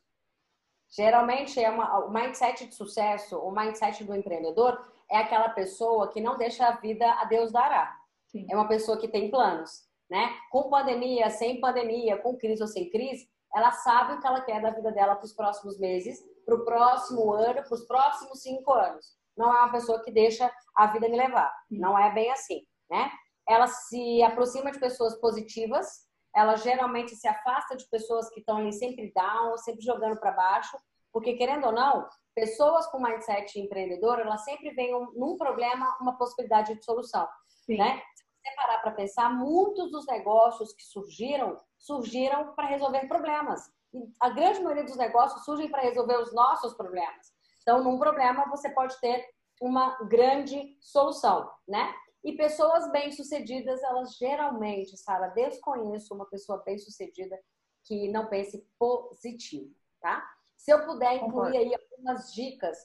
Geralmente 0.90 1.58
é 1.58 1.70
uma, 1.70 2.04
o 2.04 2.12
mindset 2.12 2.66
de 2.66 2.74
sucesso, 2.74 3.38
o 3.38 3.50
mindset 3.50 4.04
do 4.04 4.14
empreendedor 4.14 4.78
é 5.10 5.16
aquela 5.16 5.48
pessoa 5.48 6.10
que 6.12 6.20
não 6.20 6.36
deixa 6.36 6.66
a 6.66 6.76
vida 6.76 7.10
a 7.10 7.24
Deus 7.24 7.50
dará. 7.50 8.01
Sim. 8.32 8.46
É 8.50 8.56
uma 8.56 8.66
pessoa 8.66 8.98
que 8.98 9.08
tem 9.08 9.30
planos, 9.30 9.70
né? 10.10 10.34
Com 10.50 10.70
pandemia, 10.70 11.30
sem 11.30 11.60
pandemia, 11.60 12.18
com 12.18 12.36
crise 12.36 12.62
ou 12.62 12.68
sem 12.68 12.90
crise, 12.90 13.28
ela 13.54 13.70
sabe 13.70 14.14
o 14.14 14.20
que 14.20 14.26
ela 14.26 14.40
quer 14.40 14.60
da 14.60 14.70
vida 14.70 14.90
dela 14.90 15.14
para 15.14 15.24
os 15.24 15.34
próximos 15.34 15.78
meses, 15.78 16.18
para 16.44 16.54
o 16.54 16.64
próximo 16.64 17.32
ano, 17.32 17.62
para 17.62 17.74
os 17.74 17.86
próximos 17.86 18.40
cinco 18.40 18.72
anos. 18.72 19.14
Não 19.36 19.54
é 19.54 19.60
uma 19.60 19.72
pessoa 19.72 20.02
que 20.02 20.10
deixa 20.10 20.50
a 20.74 20.86
vida 20.86 21.08
me 21.08 21.16
levar. 21.16 21.54
Não 21.70 21.98
é 21.98 22.12
bem 22.12 22.30
assim, 22.30 22.62
né? 22.90 23.10
Ela 23.46 23.66
se 23.66 24.22
aproxima 24.22 24.70
de 24.70 24.78
pessoas 24.78 25.18
positivas, 25.20 25.86
ela 26.34 26.56
geralmente 26.56 27.14
se 27.14 27.28
afasta 27.28 27.76
de 27.76 27.86
pessoas 27.90 28.28
que 28.30 28.40
estão 28.40 28.56
ali 28.58 28.72
sempre 28.72 29.12
down, 29.14 29.56
sempre 29.58 29.82
jogando 29.82 30.18
para 30.18 30.32
baixo, 30.32 30.76
porque 31.12 31.34
querendo 31.34 31.66
ou 31.66 31.72
não, 31.72 32.08
pessoas 32.34 32.86
com 32.86 33.02
mindset 33.02 33.60
empreendedor, 33.60 34.18
elas 34.18 34.42
sempre 34.44 34.70
veem 34.70 34.94
um, 34.94 35.12
num 35.12 35.36
problema 35.36 35.94
uma 36.00 36.16
possibilidade 36.16 36.74
de 36.74 36.84
solução, 36.84 37.28
Sim. 37.66 37.76
né? 37.76 38.00
Você 38.42 38.54
parar 38.56 38.78
para 38.78 38.92
pensar, 38.92 39.30
muitos 39.30 39.90
dos 39.90 40.06
negócios 40.06 40.72
que 40.72 40.82
surgiram, 40.82 41.60
surgiram 41.78 42.54
para 42.54 42.66
resolver 42.66 43.06
problemas. 43.06 43.70
E 43.94 44.02
a 44.20 44.30
grande 44.30 44.60
maioria 44.60 44.84
dos 44.84 44.96
negócios 44.96 45.44
surgem 45.44 45.70
para 45.70 45.82
resolver 45.82 46.16
os 46.16 46.34
nossos 46.34 46.74
problemas. 46.74 47.32
Então, 47.62 47.82
num 47.82 47.98
problema, 47.98 48.48
você 48.50 48.68
pode 48.70 48.98
ter 49.00 49.24
uma 49.60 49.96
grande 50.08 50.76
solução, 50.80 51.48
né? 51.68 51.94
E 52.24 52.32
pessoas 52.32 52.90
bem-sucedidas, 52.90 53.82
elas 53.82 54.16
geralmente, 54.16 54.96
Sara, 54.96 55.28
desconheço 55.28 56.14
uma 56.14 56.26
pessoa 56.26 56.62
bem-sucedida 56.64 57.38
que 57.84 58.08
não 58.10 58.26
pense 58.26 58.66
positivo, 58.78 59.72
tá? 60.00 60.24
Se 60.56 60.72
eu 60.72 60.84
puder 60.84 61.16
incluir 61.16 61.56
aí 61.56 61.74
algumas 61.74 62.32
dicas 62.32 62.78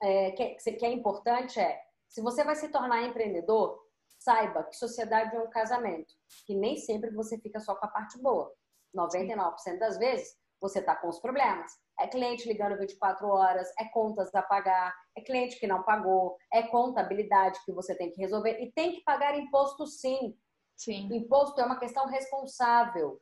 é, 0.00 0.30
que, 0.32 0.54
que 0.54 0.86
é 0.86 0.92
importante 0.92 1.58
é, 1.58 1.80
se 2.08 2.20
você 2.22 2.44
vai 2.44 2.54
se 2.54 2.68
tornar 2.68 3.02
empreendedor, 3.02 3.83
saiba 4.24 4.64
que 4.64 4.76
sociedade 4.76 5.36
é 5.36 5.40
um 5.40 5.50
casamento, 5.50 6.14
que 6.46 6.54
nem 6.54 6.76
sempre 6.76 7.10
você 7.10 7.38
fica 7.38 7.60
só 7.60 7.74
com 7.74 7.86
a 7.86 7.90
parte 7.90 8.20
boa. 8.20 8.50
99% 8.96 9.78
das 9.78 9.98
vezes 9.98 10.36
você 10.60 10.78
está 10.78 10.96
com 10.96 11.08
os 11.08 11.20
problemas. 11.20 11.70
É 12.00 12.08
cliente 12.08 12.48
ligando 12.48 12.78
24 12.78 13.28
horas, 13.28 13.68
é 13.78 13.84
contas 13.84 14.34
a 14.34 14.42
pagar, 14.42 14.94
é 15.16 15.20
cliente 15.20 15.58
que 15.60 15.66
não 15.66 15.82
pagou, 15.82 16.36
é 16.52 16.62
contabilidade 16.62 17.60
que 17.64 17.72
você 17.72 17.94
tem 17.94 18.10
que 18.10 18.20
resolver 18.20 18.58
e 18.60 18.72
tem 18.72 18.92
que 18.92 19.02
pagar 19.02 19.38
imposto 19.38 19.86
sim. 19.86 20.36
Sim. 20.76 21.08
Imposto 21.12 21.60
é 21.60 21.64
uma 21.64 21.78
questão 21.78 22.06
responsável. 22.06 23.20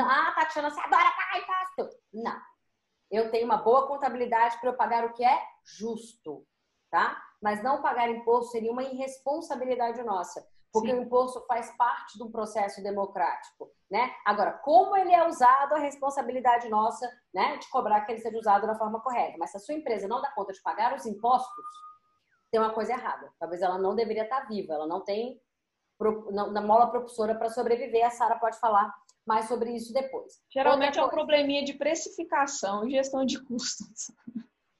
Ah, 0.00 0.32
Tatiana, 0.36 0.70
você 0.70 0.80
adora 0.80 1.10
pagar 1.10 1.42
imposto. 1.42 1.98
Não. 2.12 2.40
Eu 3.10 3.30
tenho 3.30 3.44
uma 3.44 3.58
boa 3.58 3.86
contabilidade 3.86 4.58
para 4.58 4.70
eu 4.70 4.76
pagar 4.76 5.04
o 5.04 5.12
que 5.12 5.24
é 5.24 5.42
justo, 5.64 6.46
tá? 6.94 7.20
Mas 7.42 7.60
não 7.60 7.82
pagar 7.82 8.08
imposto 8.08 8.52
seria 8.52 8.70
uma 8.70 8.84
irresponsabilidade 8.84 10.00
nossa, 10.04 10.46
porque 10.72 10.92
Sim. 10.92 10.98
o 10.98 11.02
imposto 11.02 11.44
faz 11.44 11.76
parte 11.76 12.16
de 12.16 12.22
um 12.22 12.30
processo 12.30 12.80
democrático, 12.84 13.68
né? 13.90 14.14
Agora, 14.24 14.52
como 14.52 14.96
ele 14.96 15.12
é 15.12 15.26
usado, 15.26 15.74
a 15.74 15.80
responsabilidade 15.80 16.68
nossa, 16.68 17.10
né, 17.34 17.56
de 17.56 17.68
cobrar 17.68 18.02
que 18.02 18.12
ele 18.12 18.20
seja 18.20 18.38
usado 18.38 18.68
da 18.68 18.76
forma 18.76 19.00
correta. 19.00 19.36
Mas 19.40 19.50
se 19.50 19.56
a 19.56 19.60
sua 19.60 19.74
empresa 19.74 20.06
não 20.06 20.22
dá 20.22 20.30
conta 20.30 20.52
de 20.52 20.62
pagar 20.62 20.94
os 20.94 21.04
impostos, 21.04 21.64
tem 22.52 22.60
uma 22.60 22.72
coisa 22.72 22.92
errada. 22.92 23.28
Talvez 23.40 23.60
ela 23.60 23.76
não 23.76 23.96
deveria 23.96 24.22
estar 24.22 24.46
viva, 24.46 24.74
ela 24.74 24.86
não 24.86 25.00
tem 25.00 25.42
na 26.30 26.60
mola 26.60 26.86
propulsora 26.86 27.34
para 27.34 27.50
sobreviver. 27.50 28.06
A 28.06 28.10
Sara 28.10 28.36
pode 28.36 28.60
falar 28.60 28.94
mais 29.26 29.48
sobre 29.48 29.72
isso 29.72 29.92
depois. 29.92 30.40
Geralmente 30.48 30.96
é 30.96 31.04
um 31.04 31.08
probleminha 31.08 31.64
de 31.64 31.72
precificação 31.74 32.86
e 32.86 32.92
gestão 32.92 33.24
de 33.24 33.42
custos. 33.42 34.12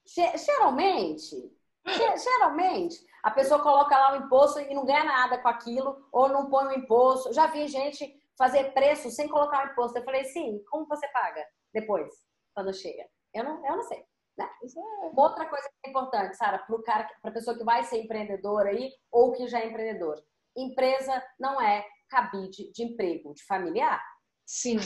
Geralmente, 0.07 1.51
geralmente, 1.87 2.99
a 3.23 3.31
pessoa 3.31 3.63
coloca 3.63 3.97
lá 3.97 4.13
o 4.13 4.25
imposto 4.25 4.61
e 4.61 4.75
não 4.75 4.85
ganha 4.85 5.05
nada 5.05 5.39
com 5.39 5.49
aquilo, 5.49 6.07
ou 6.13 6.29
não 6.29 6.49
põe 6.49 6.67
o 6.67 6.79
imposto. 6.79 7.33
Já 7.33 7.47
vi 7.47 7.67
gente 7.69 8.21
fazer 8.37 8.73
preço 8.73 9.11
sem 9.11 9.29
colocar 9.29 9.67
o 9.67 9.73
imposto. 9.73 9.99
Eu 9.99 10.05
falei, 10.05 10.25
sim, 10.25 10.63
como 10.71 10.87
você 10.87 11.07
paga 11.09 11.45
depois, 11.73 12.09
quando 12.55 12.73
chega? 12.73 13.09
Eu 13.33 13.45
não, 13.45 13.67
eu 13.67 13.77
não 13.77 13.83
sei. 13.83 14.05
Né? 14.37 14.45
É... 14.45 15.11
Outra 15.15 15.47
coisa 15.47 15.69
que 15.69 15.89
é 15.89 15.91
importante, 15.91 16.37
Sara, 16.37 16.59
para 16.59 16.83
cara, 16.83 17.11
para 17.21 17.31
a 17.31 17.35
pessoa 17.35 17.57
que 17.57 17.65
vai 17.65 17.83
ser 17.85 18.03
empreendedor 18.03 18.67
aí, 18.67 18.91
ou 19.11 19.33
que 19.33 19.47
já 19.47 19.61
é 19.61 19.67
empreendedor. 19.67 20.23
Empresa 20.57 21.23
não 21.39 21.61
é 21.61 21.87
cabide 22.09 22.71
de 22.73 22.85
emprego 22.85 23.35
de 23.35 23.45
familiar. 23.45 24.03
Sim. 24.47 24.79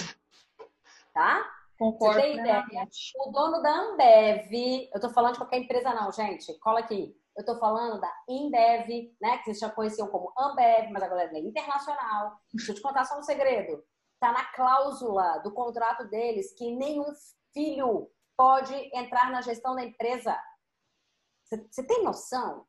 Tá? 1.13 1.45
Concordo. 1.79 2.21
Você 2.21 2.27
tem 2.27 2.41
ideia? 2.41 2.89
O 3.25 3.31
dono 3.31 3.63
da 3.63 3.71
Ambev, 3.71 4.91
eu 4.93 5.01
tô 5.01 5.11
falando 5.11 5.35
de 5.35 5.39
qualquer 5.39 5.59
empresa 5.59 5.95
não, 5.95 6.11
gente, 6.11 6.59
cola 6.59 6.81
aqui. 6.81 7.17
Eu 7.37 7.45
tô 7.45 7.57
falando 7.61 8.01
da 8.01 8.13
Indev, 8.29 9.15
né, 9.21 9.39
que 9.39 9.45
vocês 9.45 9.61
já 9.61 9.71
conheciam 9.71 10.09
como 10.09 10.33
Ambev, 10.37 10.91
mas 10.91 11.03
agora 11.05 11.31
é 11.33 11.39
internacional. 11.39 12.37
Deixa 12.53 12.73
eu 12.73 12.75
te 12.75 12.83
contar 12.83 13.05
só 13.05 13.17
um 13.17 13.23
segredo. 13.23 13.85
Tá 14.19 14.33
na 14.33 14.45
cláusula 14.47 15.39
do 15.39 15.53
contrato 15.53 16.09
deles 16.09 16.53
que 16.55 16.75
nenhum 16.75 17.13
filho 17.55 18.11
pode 18.37 18.75
entrar 18.93 19.31
na 19.31 19.41
gestão 19.41 19.77
da 19.77 19.85
empresa. 19.85 20.37
Você 21.45 21.87
tem 21.87 22.03
noção 22.03 22.67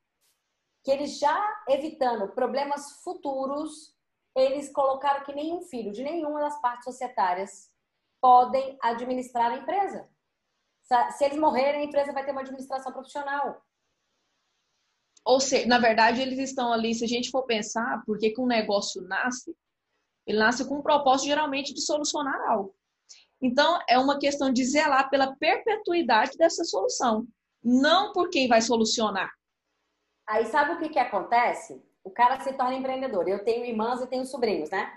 que 0.84 0.91
eles 0.91 1.18
já 1.18 1.64
evitando 1.68 2.34
problemas 2.34 3.01
futuros 3.03 3.97
eles 4.36 4.72
colocaram 4.72 5.26
que 5.26 5.34
nenhum 5.34 5.62
filho 5.64 5.91
de 5.91 6.03
nenhuma 6.03 6.39
das 6.39 6.62
partes 6.62 6.86
societárias 6.86 7.72
podem 8.22 8.78
administrar 8.82 9.51
a 9.51 9.57
empresa. 9.57 10.07
Se 11.11 11.26
eles 11.26 11.38
morrerem, 11.38 11.82
a 11.82 11.84
empresa 11.86 12.11
vai 12.11 12.26
ter 12.26 12.32
uma 12.32 12.41
administração 12.41 12.91
profissional. 12.91 13.63
Ou 15.26 15.39
seja, 15.39 15.67
na 15.67 15.78
verdade, 15.78 16.22
eles 16.22 16.39
estão 16.39 16.74
ali, 16.74 16.95
se 16.95 17.03
a 17.03 17.07
gente 17.07 17.30
for 17.30 17.43
pensar, 17.43 18.03
por 18.05 18.17
que 18.17 18.34
um 18.39 18.47
negócio 18.47 19.01
nasce, 19.03 19.55
ele 20.26 20.39
nasce 20.39 20.67
com 20.67 20.80
um 20.80 20.82
propósito 20.82 21.28
geralmente 21.28 21.74
de 21.74 21.82
solucionar 21.82 22.39
algo. 22.49 22.76
Então, 23.41 23.80
é 23.88 23.97
uma 23.97 24.20
questão 24.20 24.51
de 24.51 24.65
zelar 24.65 25.09
pela 25.09 25.36
perpetuidade 25.36 26.38
dessa 26.38 26.63
solução, 26.63 27.28
não 27.63 28.11
por 28.11 28.30
quem 28.30 28.47
vai 28.47 28.61
solucionar. 28.61 29.32
Aí 30.28 30.45
sabe 30.45 30.74
o 30.74 30.80
que, 30.80 30.89
que 30.89 30.99
acontece? 30.99 31.82
o 32.03 32.11
cara 32.11 32.39
se 32.39 32.53
torna 32.53 32.76
empreendedor. 32.76 33.28
Eu 33.28 33.43
tenho 33.43 33.65
irmãs 33.65 34.01
e 34.01 34.07
tenho 34.07 34.26
sobrinhos, 34.26 34.70
né? 34.70 34.91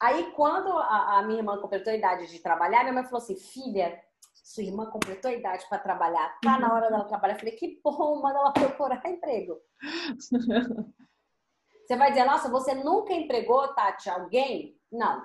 Aí, 0.00 0.32
quando 0.32 0.70
a, 0.76 1.18
a 1.18 1.22
minha 1.22 1.40
irmã 1.40 1.58
completou 1.58 1.92
a 1.92 1.96
idade 1.96 2.26
de 2.26 2.38
trabalhar, 2.40 2.82
minha 2.82 2.92
mãe 2.92 3.04
falou 3.04 3.18
assim: 3.18 3.36
filha, 3.36 3.98
sua 4.34 4.62
irmã 4.62 4.86
completou 4.86 5.30
a 5.30 5.34
idade 5.34 5.66
para 5.68 5.78
trabalhar, 5.78 6.38
tá 6.42 6.58
na 6.58 6.72
hora 6.72 6.90
dela 6.90 7.04
trabalhar. 7.04 7.34
Eu 7.34 7.38
falei: 7.38 7.56
que 7.56 7.80
bom, 7.82 8.20
manda 8.20 8.38
ela 8.38 8.52
procurar 8.54 9.02
emprego. 9.08 9.58
você 11.86 11.96
vai 11.96 12.10
dizer: 12.10 12.24
nossa, 12.24 12.50
você 12.50 12.74
nunca 12.74 13.12
empregou, 13.12 13.74
Tati, 13.74 14.10
alguém? 14.10 14.78
Não. 14.90 15.24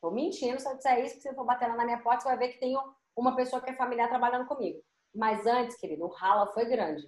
Tô 0.00 0.10
mentindo 0.10 0.58
se 0.58 0.68
eu 0.68 0.76
disser 0.76 1.04
isso, 1.04 1.14
porque 1.14 1.22
se 1.22 1.28
eu 1.28 1.34
for 1.34 1.44
bater 1.44 1.68
lá 1.68 1.76
na 1.76 1.84
minha 1.84 2.00
porta, 2.00 2.22
você 2.22 2.28
vai 2.28 2.38
ver 2.38 2.48
que 2.48 2.60
tem 2.60 2.74
uma 3.14 3.36
pessoa 3.36 3.60
que 3.60 3.70
é 3.70 3.76
familiar 3.76 4.08
trabalhando 4.08 4.46
comigo. 4.46 4.80
Mas 5.14 5.46
antes, 5.46 5.76
querido, 5.76 6.04
o 6.04 6.08
rala 6.08 6.46
foi 6.52 6.64
grande 6.64 7.06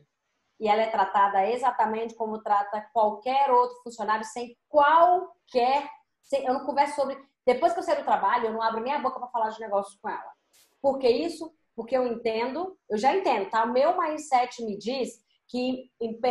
e 0.63 0.69
ela 0.69 0.83
é 0.83 0.91
tratada 0.91 1.45
exatamente 1.49 2.15
como 2.15 2.41
trata 2.41 2.89
qualquer 2.93 3.51
outro 3.51 3.83
funcionário, 3.83 4.25
sem 4.25 4.57
qualquer. 4.69 5.91
Eu 6.33 6.55
não 6.55 6.65
converso 6.65 6.97
sobre. 6.97 7.19
Depois 7.45 7.73
que 7.73 7.79
eu 7.81 7.83
saio 7.83 7.99
do 7.99 8.05
trabalho, 8.05 8.47
eu 8.47 8.53
não 8.53 8.63
abro 8.63 8.83
minha 8.83 8.99
boca 8.99 9.19
para 9.19 9.29
falar 9.29 9.49
de 9.49 9.61
negócios 9.61 9.99
com 10.01 10.09
ela. 10.09 10.33
Por 10.81 10.99
que 10.99 11.09
isso? 11.09 11.53
Porque 11.75 11.97
eu 11.97 12.07
entendo, 12.07 12.77
eu 12.89 12.99
já 12.99 13.15
entendo, 13.17 13.51
tá? 13.51 13.65
O 13.65 13.73
meu 13.73 14.01
mindset 14.01 14.63
me 14.65 14.77
diz 14.77 15.23
que 15.49 15.91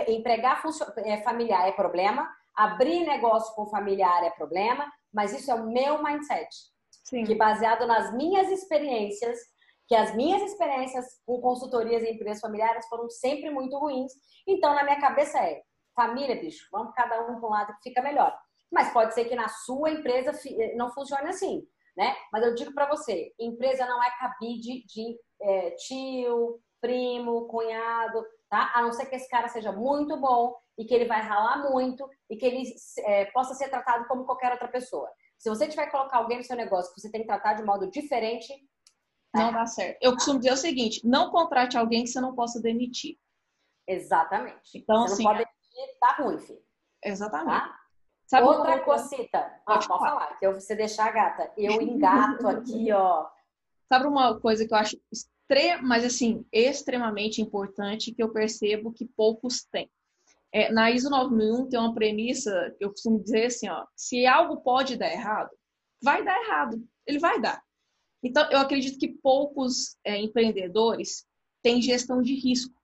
empregar 0.09 0.61
é, 0.97 1.21
familiar 1.21 1.67
é 1.67 1.71
problema, 1.71 2.29
abrir 2.55 3.05
negócio 3.05 3.53
com 3.55 3.67
familiar 3.67 4.23
é 4.23 4.29
problema, 4.31 4.91
mas 5.13 5.33
isso 5.33 5.51
é 5.51 5.55
o 5.55 5.67
meu 5.67 6.01
mindset. 6.03 6.49
Sim. 7.03 7.23
Que 7.23 7.35
baseado 7.35 7.85
nas 7.85 8.13
minhas 8.13 8.49
experiências, 8.49 9.37
que 9.87 9.95
as 9.95 10.15
minhas 10.15 10.41
experiências 10.43 11.05
com 11.25 11.41
consultorias 11.41 12.03
em 12.03 12.15
empresas 12.15 12.41
familiares 12.41 12.87
foram 12.87 13.09
sempre 13.09 13.49
muito 13.49 13.77
ruins. 13.77 14.11
Então, 14.47 14.73
na 14.73 14.83
minha 14.83 14.99
cabeça 14.99 15.37
é, 15.39 15.61
família, 15.95 16.35
bicho, 16.35 16.67
vamos 16.71 16.93
cada 16.93 17.21
um 17.21 17.39
para 17.39 17.47
um 17.47 17.51
lado 17.51 17.73
que 17.75 17.89
fica 17.89 18.01
melhor. 18.01 18.35
Mas 18.71 18.93
pode 18.93 19.13
ser 19.13 19.25
que 19.25 19.35
na 19.35 19.47
sua 19.49 19.91
empresa 19.91 20.31
eh, 20.31 20.75
não 20.75 20.91
funcione 20.91 21.27
assim, 21.27 21.67
né? 21.95 22.15
Mas 22.31 22.43
eu 22.43 22.55
digo 22.55 22.73
para 22.73 22.87
você, 22.87 23.33
empresa 23.39 23.85
não 23.85 24.01
é 24.01 24.09
cabide 24.17 24.85
de 24.85 25.19
é, 25.41 25.71
tio, 25.71 26.61
primo, 26.79 27.47
cunhado, 27.47 28.25
tá? 28.49 28.71
A 28.73 28.81
não 28.81 28.91
ser 28.91 29.05
que 29.07 29.15
esse 29.15 29.29
cara 29.29 29.47
seja 29.47 29.71
muito 29.71 30.19
bom 30.19 30.55
e 30.77 30.85
que 30.85 30.93
ele 30.93 31.05
vai 31.05 31.21
ralar 31.21 31.69
muito 31.69 32.07
e 32.29 32.37
que 32.37 32.45
ele 32.45 32.63
é, 33.05 33.25
possa 33.25 33.53
ser 33.53 33.69
tratado 33.69 34.07
como 34.07 34.25
qualquer 34.25 34.51
outra 34.51 34.67
pessoa. 34.67 35.09
Se 35.37 35.49
você 35.49 35.67
tiver 35.67 35.85
que 35.85 35.91
colocar 35.91 36.17
alguém 36.17 36.37
no 36.37 36.43
seu 36.43 36.55
negócio 36.55 36.93
que 36.93 37.01
você 37.01 37.11
tem 37.11 37.21
que 37.21 37.27
tratar 37.27 37.53
de 37.55 37.63
modo 37.63 37.89
diferente, 37.89 38.53
não 39.33 39.51
dá 39.51 39.65
certo. 39.65 39.97
Eu 40.01 40.13
costumo 40.13 40.39
dizer 40.39 40.53
o 40.53 40.57
seguinte: 40.57 41.01
não 41.05 41.31
contrate 41.31 41.77
alguém 41.77 42.03
que 42.03 42.09
você 42.09 42.19
não 42.19 42.35
possa 42.35 42.61
demitir. 42.61 43.17
Exatamente. 43.87 44.77
Então, 44.77 45.07
você 45.07 45.13
assim, 45.13 45.23
não 45.23 45.31
pode 45.31 45.45
demitir, 45.45 45.97
tá 45.99 46.15
ruim, 46.19 46.39
filho. 46.39 46.61
Exatamente. 47.03 47.59
Tá? 47.59 47.80
Sabe 48.31 48.47
Outra 48.47 48.75
uma... 48.75 48.79
cosita. 48.79 49.39
Ah, 49.39 49.73
pode, 49.73 49.87
pode 49.89 49.99
falar, 49.99 50.39
que 50.39 50.47
eu, 50.47 50.53
você 50.53 50.73
deixar 50.73 51.07
a 51.07 51.11
gata. 51.11 51.51
Eu 51.57 51.81
engato 51.81 52.47
aqui, 52.47 52.89
ó. 52.93 53.27
Sabe 53.91 54.07
uma 54.07 54.39
coisa 54.39 54.65
que 54.65 54.73
eu 54.73 54.77
acho 54.77 54.97
extrema, 55.11 55.83
mas 55.85 56.05
assim, 56.05 56.45
extremamente 56.49 57.41
importante 57.41 58.13
que 58.13 58.23
eu 58.23 58.31
percebo 58.31 58.93
que 58.93 59.05
poucos 59.05 59.65
têm. 59.65 59.91
É, 60.49 60.71
na 60.71 60.89
ISO 60.89 61.09
9001 61.09 61.67
tem 61.67 61.77
uma 61.77 61.93
premissa 61.93 62.73
que 62.77 62.85
eu 62.85 62.91
costumo 62.91 63.21
dizer 63.21 63.47
assim, 63.47 63.67
ó, 63.67 63.85
se 63.97 64.25
algo 64.25 64.61
pode 64.61 64.95
dar 64.95 65.11
errado, 65.11 65.49
vai 66.01 66.23
dar 66.23 66.41
errado. 66.41 66.81
Ele 67.05 67.19
vai 67.19 67.37
dar. 67.41 67.61
Então, 68.23 68.49
eu 68.49 68.59
acredito 68.59 68.97
que 68.97 69.09
poucos 69.09 69.97
é, 70.05 70.17
empreendedores 70.17 71.27
têm 71.61 71.81
gestão 71.81 72.21
de 72.21 72.33
risco. 72.33 72.80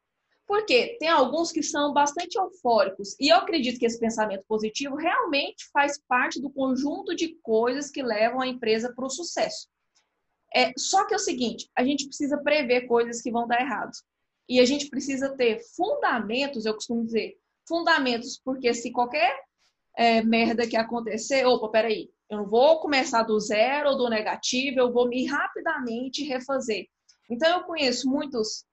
Por 0.48 0.66
quê? 0.66 0.96
Tem 0.98 1.10
alguns 1.10 1.52
que 1.52 1.62
são 1.62 1.94
bastante 1.94 2.38
eufóricos. 2.38 3.18
E 3.20 3.30
eu 3.30 3.38
acredito 3.38 3.78
que 3.78 3.86
esse 3.86 4.00
pensamento 4.00 4.46
positivo 4.48 4.96
realmente 4.96 5.68
faz 5.74 6.00
parte 6.08 6.42
do 6.42 6.50
conjunto 6.50 7.14
de 7.14 7.36
coisas 7.44 7.92
que 7.92 8.02
levam 8.02 8.40
a 8.40 8.48
empresa 8.48 8.94
para 8.96 9.06
o 9.06 9.10
sucesso. 9.10 9.68
É, 10.56 10.72
só 10.78 11.06
que 11.06 11.14
é 11.14 11.18
o 11.18 11.20
seguinte, 11.20 11.70
a 11.76 11.84
gente 11.84 12.08
precisa 12.08 12.38
prever 12.38 12.88
coisas 12.88 13.22
que 13.22 13.30
vão 13.30 13.46
dar 13.46 13.60
errado. 13.60 13.92
E 14.48 14.62
a 14.62 14.66
gente 14.66 14.90
precisa 14.90 15.36
ter 15.36 15.60
fundamentos, 15.76 16.66
eu 16.66 16.74
costumo 16.74 17.04
dizer, 17.04 17.38
fundamentos, 17.68 18.40
porque 18.42 18.74
se 18.74 18.92
qualquer 18.92 19.38
é, 19.98 20.22
merda 20.24 20.66
que 20.66 20.78
acontecer, 20.78 21.46
opa, 21.46 21.68
peraí, 21.68 22.10
eu 22.30 22.38
não 22.38 22.48
vou 22.48 22.80
começar 22.80 23.24
do 23.24 23.38
zero 23.38 23.90
ou 23.90 23.98
do 23.98 24.10
negativo, 24.10 24.80
eu 24.80 24.94
vou 24.94 25.10
me 25.10 25.26
rapidamente 25.26 26.24
refazer. 26.24 26.88
Então, 27.30 27.60
eu 27.60 27.66
conheço 27.66 28.10
muitos, 28.10 28.64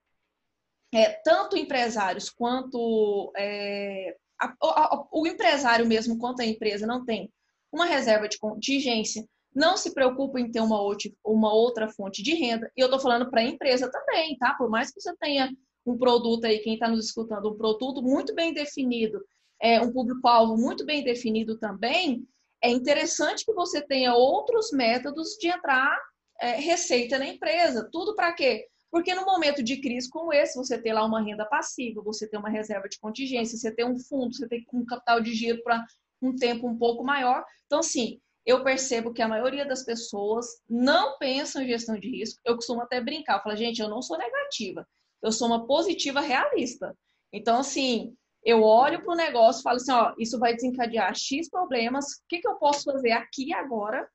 é, 0.95 1.19
tanto 1.25 1.57
empresários 1.57 2.29
quanto 2.29 3.33
é, 3.35 4.15
a, 4.39 4.55
a, 4.61 5.07
o 5.11 5.27
empresário 5.27 5.85
mesmo, 5.85 6.17
quanto 6.17 6.41
a 6.41 6.45
empresa, 6.45 6.87
não 6.87 7.03
tem 7.03 7.29
uma 7.69 7.85
reserva 7.85 8.29
de 8.29 8.39
contingência, 8.39 9.27
não 9.53 9.75
se 9.75 9.93
preocupa 9.93 10.39
em 10.39 10.49
ter 10.49 10.61
uma, 10.61 10.79
uma 11.23 11.53
outra 11.53 11.89
fonte 11.89 12.23
de 12.23 12.33
renda. 12.33 12.71
E 12.77 12.79
eu 12.79 12.85
estou 12.85 12.99
falando 12.99 13.29
para 13.29 13.41
a 13.41 13.43
empresa 13.43 13.91
também, 13.91 14.37
tá? 14.37 14.53
Por 14.53 14.69
mais 14.69 14.89
que 14.89 15.01
você 15.01 15.13
tenha 15.17 15.51
um 15.85 15.97
produto 15.97 16.45
aí, 16.45 16.59
quem 16.59 16.75
está 16.75 16.87
nos 16.87 17.07
escutando, 17.07 17.51
um 17.51 17.57
produto 17.57 18.01
muito 18.01 18.33
bem 18.33 18.53
definido, 18.53 19.21
é, 19.61 19.81
um 19.81 19.91
público-alvo 19.91 20.55
muito 20.57 20.85
bem 20.85 21.03
definido 21.03 21.57
também, 21.57 22.25
é 22.63 22.69
interessante 22.69 23.45
que 23.45 23.53
você 23.53 23.81
tenha 23.81 24.13
outros 24.13 24.71
métodos 24.71 25.35
de 25.39 25.49
entrar 25.49 25.97
é, 26.39 26.51
receita 26.55 27.19
na 27.19 27.27
empresa. 27.27 27.87
Tudo 27.91 28.15
para 28.15 28.33
quê? 28.33 28.65
Porque 28.95 29.13
no 29.13 29.25
momento 29.25 29.61
de 29.61 29.75
crise 29.81 30.09
como 30.09 30.31
esse, 30.31 30.55
você 30.55 30.81
tem 30.81 30.93
lá 30.93 31.03
uma 31.03 31.21
renda 31.21 31.45
passiva, 31.45 32.01
você 32.01 32.29
tem 32.29 32.39
uma 32.39 32.47
reserva 32.47 32.87
de 32.87 32.97
contingência, 32.97 33.57
você 33.57 33.69
tem 33.69 33.83
um 33.83 33.99
fundo, 33.99 34.33
você 34.33 34.47
tem 34.47 34.65
um 34.71 34.85
capital 34.85 35.19
de 35.19 35.33
giro 35.33 35.61
para 35.63 35.85
um 36.21 36.33
tempo 36.33 36.65
um 36.65 36.77
pouco 36.77 37.03
maior. 37.03 37.43
Então, 37.65 37.83
sim, 37.83 38.21
eu 38.45 38.63
percebo 38.63 39.11
que 39.11 39.21
a 39.21 39.27
maioria 39.27 39.65
das 39.65 39.83
pessoas 39.83 40.45
não 40.69 41.17
pensam 41.17 41.61
em 41.61 41.67
gestão 41.67 41.99
de 41.99 42.09
risco. 42.09 42.39
Eu 42.45 42.55
costumo 42.55 42.83
até 42.83 43.01
brincar, 43.01 43.43
falo, 43.43 43.57
gente, 43.57 43.81
eu 43.81 43.89
não 43.89 44.01
sou 44.01 44.17
negativa, 44.17 44.87
eu 45.21 45.29
sou 45.29 45.47
uma 45.49 45.67
positiva 45.67 46.21
realista. 46.21 46.97
Então, 47.33 47.59
assim, 47.59 48.15
eu 48.45 48.63
olho 48.63 49.03
para 49.03 49.13
o 49.13 49.17
negócio 49.17 49.59
e 49.59 49.63
falo 49.63 49.75
assim, 49.75 49.91
ó, 49.91 50.13
isso 50.17 50.39
vai 50.39 50.55
desencadear 50.55 51.13
X 51.13 51.49
problemas, 51.49 52.05
o 52.13 52.27
que, 52.29 52.39
que 52.39 52.47
eu 52.47 52.55
posso 52.55 52.85
fazer 52.85 53.11
aqui 53.11 53.53
agora 53.53 54.09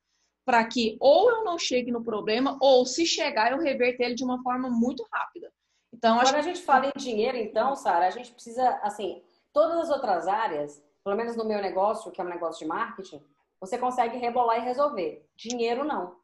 para 0.51 0.65
que 0.65 0.97
ou 0.99 1.31
eu 1.31 1.45
não 1.45 1.57
chegue 1.57 1.93
no 1.93 2.03
problema, 2.03 2.59
ou 2.61 2.85
se 2.85 3.07
chegar, 3.07 3.53
eu 3.53 3.59
reverter 3.61 4.07
ele 4.07 4.17
de 4.17 4.25
uma 4.25 4.43
forma 4.43 4.69
muito 4.69 5.07
rápida. 5.13 5.53
Então, 5.95 6.19
Quando 6.19 6.35
a 6.35 6.43
gente 6.43 6.61
fala 6.63 6.87
em 6.87 6.99
dinheiro, 6.99 7.37
então, 7.37 7.77
Sara, 7.77 8.09
a 8.09 8.11
gente 8.11 8.33
precisa, 8.33 8.69
assim, 8.83 9.23
todas 9.53 9.79
as 9.79 9.91
outras 9.91 10.27
áreas, 10.27 10.83
pelo 11.05 11.17
menos 11.17 11.37
no 11.37 11.45
meu 11.45 11.63
negócio, 11.63 12.11
que 12.11 12.21
é 12.21 12.25
um 12.25 12.29
negócio 12.29 12.59
de 12.59 12.67
marketing, 12.67 13.25
você 13.61 13.79
consegue 13.79 14.19
rebolar 14.19 14.57
e 14.57 14.65
resolver. 14.65 15.25
Dinheiro, 15.37 15.85
não. 15.85 16.17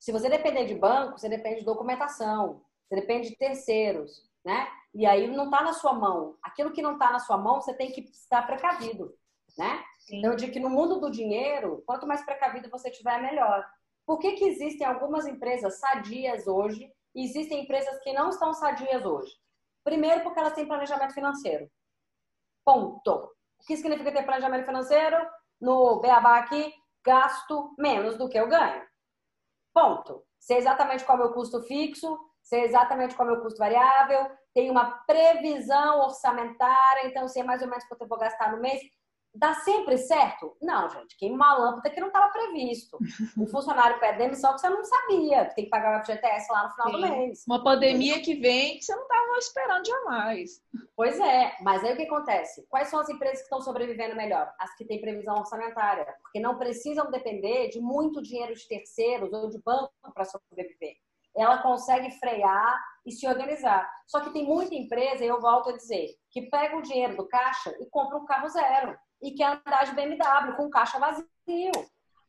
Se 0.00 0.10
você 0.10 0.28
depender 0.28 0.64
de 0.64 0.74
banco, 0.74 1.16
você 1.16 1.28
depende 1.28 1.60
de 1.60 1.64
documentação, 1.64 2.60
você 2.88 2.96
depende 2.96 3.30
de 3.30 3.36
terceiros, 3.36 4.28
né? 4.44 4.66
E 4.92 5.06
aí 5.06 5.28
não 5.28 5.44
está 5.44 5.62
na 5.62 5.72
sua 5.72 5.92
mão. 5.92 6.36
Aquilo 6.42 6.72
que 6.72 6.82
não 6.82 6.94
está 6.94 7.12
na 7.12 7.20
sua 7.20 7.38
mão, 7.38 7.60
você 7.60 7.72
tem 7.72 7.92
que 7.92 8.00
estar 8.00 8.44
precavido, 8.48 9.14
né? 9.56 9.82
Sim. 9.98 10.18
Então, 10.18 10.32
eu 10.32 10.36
digo 10.36 10.52
que 10.52 10.60
no 10.60 10.70
mundo 10.70 11.00
do 11.00 11.10
dinheiro, 11.10 11.82
quanto 11.86 12.06
mais 12.06 12.24
precavido 12.24 12.70
você 12.70 12.90
tiver, 12.90 13.20
melhor. 13.20 13.66
Por 14.06 14.18
que, 14.18 14.32
que 14.32 14.44
existem 14.44 14.86
algumas 14.86 15.26
empresas 15.26 15.78
sadias 15.78 16.46
hoje 16.46 16.92
e 17.14 17.24
existem 17.24 17.64
empresas 17.64 17.98
que 18.00 18.12
não 18.12 18.30
estão 18.30 18.52
sadias 18.52 19.04
hoje? 19.04 19.32
Primeiro, 19.82 20.22
porque 20.22 20.38
elas 20.38 20.54
têm 20.54 20.66
planejamento 20.66 21.14
financeiro. 21.14 21.68
Ponto. 22.64 23.12
O 23.60 23.66
que 23.66 23.76
significa 23.76 24.12
ter 24.12 24.24
planejamento 24.24 24.66
financeiro? 24.66 25.16
No 25.60 26.00
Beabá 26.00 26.38
aqui, 26.38 26.72
gasto 27.04 27.74
menos 27.78 28.16
do 28.16 28.28
que 28.28 28.38
eu 28.38 28.48
ganho. 28.48 28.84
Ponto. 29.72 30.24
Sei 30.38 30.58
exatamente 30.58 31.04
qual 31.04 31.18
é 31.18 31.20
o 31.20 31.24
meu 31.24 31.34
custo 31.34 31.62
fixo, 31.62 32.18
sei 32.42 32.62
exatamente 32.62 33.14
qual 33.14 33.28
é 33.28 33.32
o 33.32 33.34
meu 33.34 33.42
custo 33.42 33.58
variável, 33.58 34.30
tem 34.54 34.70
uma 34.70 34.98
previsão 35.04 36.00
orçamentária, 36.00 37.06
então 37.06 37.28
sei 37.28 37.42
mais 37.42 37.62
ou 37.62 37.68
menos 37.68 37.84
quanto 37.84 38.02
eu 38.02 38.08
vou 38.08 38.18
gastar 38.18 38.52
no 38.52 38.60
mês. 38.60 38.80
Dá 39.36 39.52
sempre 39.54 39.98
certo? 39.98 40.56
Não, 40.62 40.88
gente. 40.88 41.16
Queima 41.18 41.36
uma 41.36 41.58
lâmpada 41.58 41.90
que 41.90 42.00
não 42.00 42.06
estava 42.08 42.32
previsto. 42.32 42.98
O 43.36 43.46
funcionário 43.46 44.00
pede 44.00 44.18
demissão 44.18 44.54
que 44.54 44.60
você 44.60 44.68
não 44.70 44.82
sabia, 44.82 45.44
que 45.46 45.54
tem 45.54 45.64
que 45.64 45.70
pagar 45.70 46.00
o 46.00 46.04
FGTS 46.04 46.50
lá 46.50 46.64
no 46.64 46.72
final 46.72 46.86
Sim. 46.86 46.92
do 46.92 47.00
mês. 47.00 47.44
Uma 47.46 47.62
pandemia 47.62 48.22
que 48.22 48.34
vem 48.34 48.78
que 48.78 48.84
você 48.84 48.94
não 48.94 49.02
estava 49.02 49.38
esperando 49.38 49.86
jamais. 49.86 50.62
Pois 50.94 51.20
é, 51.20 51.54
mas 51.60 51.84
aí 51.84 51.92
o 51.92 51.96
que 51.96 52.04
acontece? 52.04 52.66
Quais 52.68 52.88
são 52.88 52.98
as 52.98 53.08
empresas 53.10 53.38
que 53.38 53.44
estão 53.44 53.60
sobrevivendo 53.60 54.16
melhor? 54.16 54.50
As 54.58 54.74
que 54.74 54.84
têm 54.84 55.00
previsão 55.00 55.34
orçamentária, 55.34 56.06
porque 56.22 56.40
não 56.40 56.56
precisam 56.56 57.10
depender 57.10 57.68
de 57.68 57.78
muito 57.78 58.22
dinheiro 58.22 58.54
de 58.54 58.66
terceiros 58.66 59.30
ou 59.32 59.50
de 59.50 59.60
banco 59.62 59.92
para 60.14 60.24
sobreviver. 60.24 60.96
Ela 61.36 61.58
consegue 61.58 62.10
frear 62.12 62.82
e 63.04 63.12
se 63.12 63.28
organizar. 63.28 63.86
Só 64.06 64.20
que 64.20 64.32
tem 64.32 64.46
muita 64.46 64.74
empresa, 64.74 65.22
e 65.22 65.28
eu 65.28 65.38
volto 65.38 65.68
a 65.68 65.76
dizer, 65.76 66.16
que 66.30 66.48
pega 66.48 66.76
o 66.76 66.82
dinheiro 66.82 67.14
do 67.14 67.28
caixa 67.28 67.76
e 67.78 67.86
compra 67.90 68.16
um 68.16 68.24
carro 68.24 68.48
zero 68.48 68.96
e 69.22 69.32
quer 69.32 69.60
andar 69.66 69.84
de 69.84 69.94
BMW 69.94 70.56
com 70.56 70.70
caixa 70.70 70.98
vazio. 70.98 71.26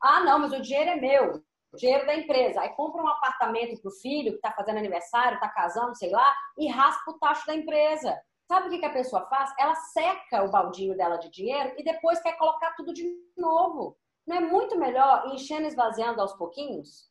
Ah, 0.00 0.20
não, 0.20 0.38
mas 0.38 0.52
o 0.52 0.60
dinheiro 0.60 0.90
é 0.90 0.96
meu, 0.96 1.42
o 1.72 1.76
dinheiro 1.76 2.06
da 2.06 2.14
empresa. 2.14 2.60
Aí 2.60 2.70
compra 2.70 3.02
um 3.02 3.08
apartamento 3.08 3.80
para 3.80 3.88
o 3.88 3.94
filho 3.94 4.32
que 4.32 4.36
está 4.36 4.52
fazendo 4.52 4.78
aniversário, 4.78 5.34
está 5.34 5.48
casando, 5.48 5.96
sei 5.96 6.10
lá, 6.10 6.34
e 6.56 6.68
raspa 6.68 7.10
o 7.10 7.18
tacho 7.18 7.46
da 7.46 7.54
empresa. 7.54 8.18
Sabe 8.46 8.68
o 8.68 8.70
que, 8.70 8.78
que 8.78 8.86
a 8.86 8.92
pessoa 8.92 9.26
faz? 9.26 9.52
Ela 9.58 9.74
seca 9.74 10.42
o 10.42 10.50
baldinho 10.50 10.96
dela 10.96 11.16
de 11.18 11.30
dinheiro 11.30 11.74
e 11.76 11.84
depois 11.84 12.20
quer 12.20 12.36
colocar 12.38 12.74
tudo 12.74 12.94
de 12.94 13.04
novo. 13.36 13.96
Não 14.26 14.36
é 14.36 14.40
muito 14.40 14.78
melhor 14.78 15.26
enchendo 15.28 15.64
e 15.64 15.68
esvaziando 15.68 16.20
aos 16.20 16.32
pouquinhos? 16.32 17.10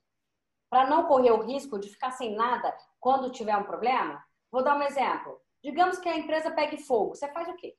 Para 0.69 0.87
não 0.87 1.05
correr 1.05 1.31
o 1.31 1.43
risco 1.43 1.79
de 1.79 1.89
ficar 1.89 2.11
sem 2.11 2.35
nada 2.35 2.75
quando 2.99 3.31
tiver 3.31 3.55
um 3.55 3.63
problema? 3.63 4.23
Vou 4.51 4.63
dar 4.63 4.75
um 4.75 4.81
exemplo. 4.81 5.39
Digamos 5.63 5.99
que 5.99 6.09
a 6.09 6.17
empresa 6.17 6.51
pegue 6.51 6.77
fogo. 6.77 7.15
Você 7.15 7.27
faz 7.31 7.47
o 7.47 7.55
quê? 7.55 7.75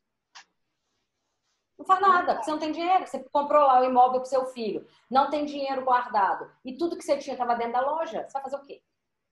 Não 1.78 1.86
faz 1.86 2.00
nada, 2.00 2.34
porque 2.34 2.44
você 2.44 2.50
não 2.50 2.58
tem 2.58 2.72
dinheiro. 2.72 3.06
Você 3.06 3.20
comprou 3.30 3.62
lá 3.62 3.80
o 3.80 3.84
imóvel 3.84 4.20
para 4.20 4.28
seu 4.28 4.46
filho, 4.46 4.84
não 5.08 5.30
tem 5.30 5.44
dinheiro 5.44 5.84
guardado 5.84 6.50
e 6.64 6.76
tudo 6.76 6.96
que 6.96 7.04
você 7.04 7.16
tinha 7.18 7.34
estava 7.34 7.54
dentro 7.54 7.74
da 7.74 7.80
loja. 7.80 8.26
Você 8.26 8.32
vai 8.32 8.42
fazer 8.42 8.56
o 8.56 8.64
quê? 8.64 8.82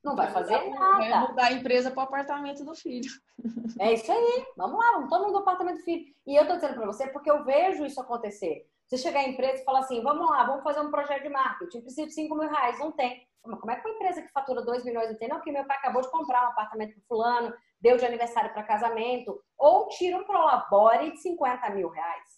Não 0.05 0.15
vai 0.15 0.31
fazer 0.31 0.71
nada. 0.71 0.99
Vai 0.99 1.29
mudar 1.29 1.47
a 1.47 1.53
empresa 1.53 1.91
para 1.91 2.01
o 2.01 2.05
apartamento 2.05 2.65
do 2.65 2.75
filho. 2.75 3.11
É 3.79 3.93
isso 3.93 4.11
aí. 4.11 4.47
Vamos 4.57 4.79
lá, 4.79 4.93
vamos 4.93 5.11
todo 5.11 5.25
mundo 5.25 5.33
do 5.33 5.39
apartamento 5.41 5.79
do 5.79 5.83
filho. 5.83 6.07
E 6.27 6.35
eu 6.35 6.47
tô 6.47 6.55
dizendo 6.55 6.75
para 6.75 6.87
você 6.87 7.09
porque 7.09 7.31
eu 7.31 7.45
vejo 7.45 7.85
isso 7.85 8.01
acontecer. 8.01 8.67
Você 8.87 8.97
chegar 8.97 9.23
em 9.23 9.33
empresa 9.33 9.61
e 9.61 9.65
falar 9.65 9.81
assim, 9.81 10.01
vamos 10.03 10.31
lá, 10.31 10.45
vamos 10.45 10.63
fazer 10.63 10.81
um 10.81 10.91
projeto 10.91 11.25
de 11.25 11.29
marketing, 11.29 11.83
preciso 11.83 12.07
de 12.07 12.15
5 12.15 12.35
mil 12.35 12.49
reais, 12.49 12.79
não 12.79 12.93
tem. 12.93 13.27
Mas 13.45 13.61
como 13.61 13.71
é 13.71 13.77
que 13.77 13.87
uma 13.87 13.95
empresa 13.97 14.23
que 14.23 14.33
fatura 14.33 14.63
2 14.63 14.85
milhões 14.85 15.11
não 15.11 15.17
tem? 15.17 15.29
Não, 15.29 15.37
porque 15.37 15.53
meu 15.53 15.67
pai 15.67 15.77
acabou 15.77 16.01
de 16.01 16.11
comprar 16.11 16.47
um 16.47 16.51
apartamento 16.51 16.95
para 16.95 17.03
fulano, 17.09 17.55
deu 17.81 17.97
de 17.97 18.07
aniversário 18.07 18.53
para 18.53 18.63
casamento, 18.63 19.41
ou 19.59 19.89
tira 19.89 20.17
um 20.17 20.25
prolabore 20.25 21.13
de 21.13 21.21
50 21.21 21.71
mil 21.71 21.89
reais. 21.89 22.36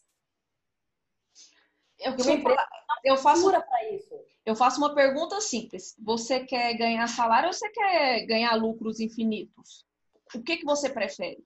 Eu, 1.99 2.14
eu 3.05 3.16
faço 3.16 3.51
para 3.51 3.92
isso. 3.92 4.14
Eu 4.44 4.55
faço 4.55 4.78
uma 4.78 4.94
pergunta 4.94 5.40
simples. 5.40 5.94
Você 5.99 6.40
quer 6.40 6.74
ganhar 6.74 7.07
salário 7.09 7.49
ou 7.49 7.53
você 7.53 7.68
quer 7.70 8.24
ganhar 8.26 8.55
lucros 8.55 9.01
infinitos? 9.01 9.84
O 10.34 10.42
que, 10.42 10.59
que 10.59 10.64
você 10.64 10.88
prefere? 10.88 11.44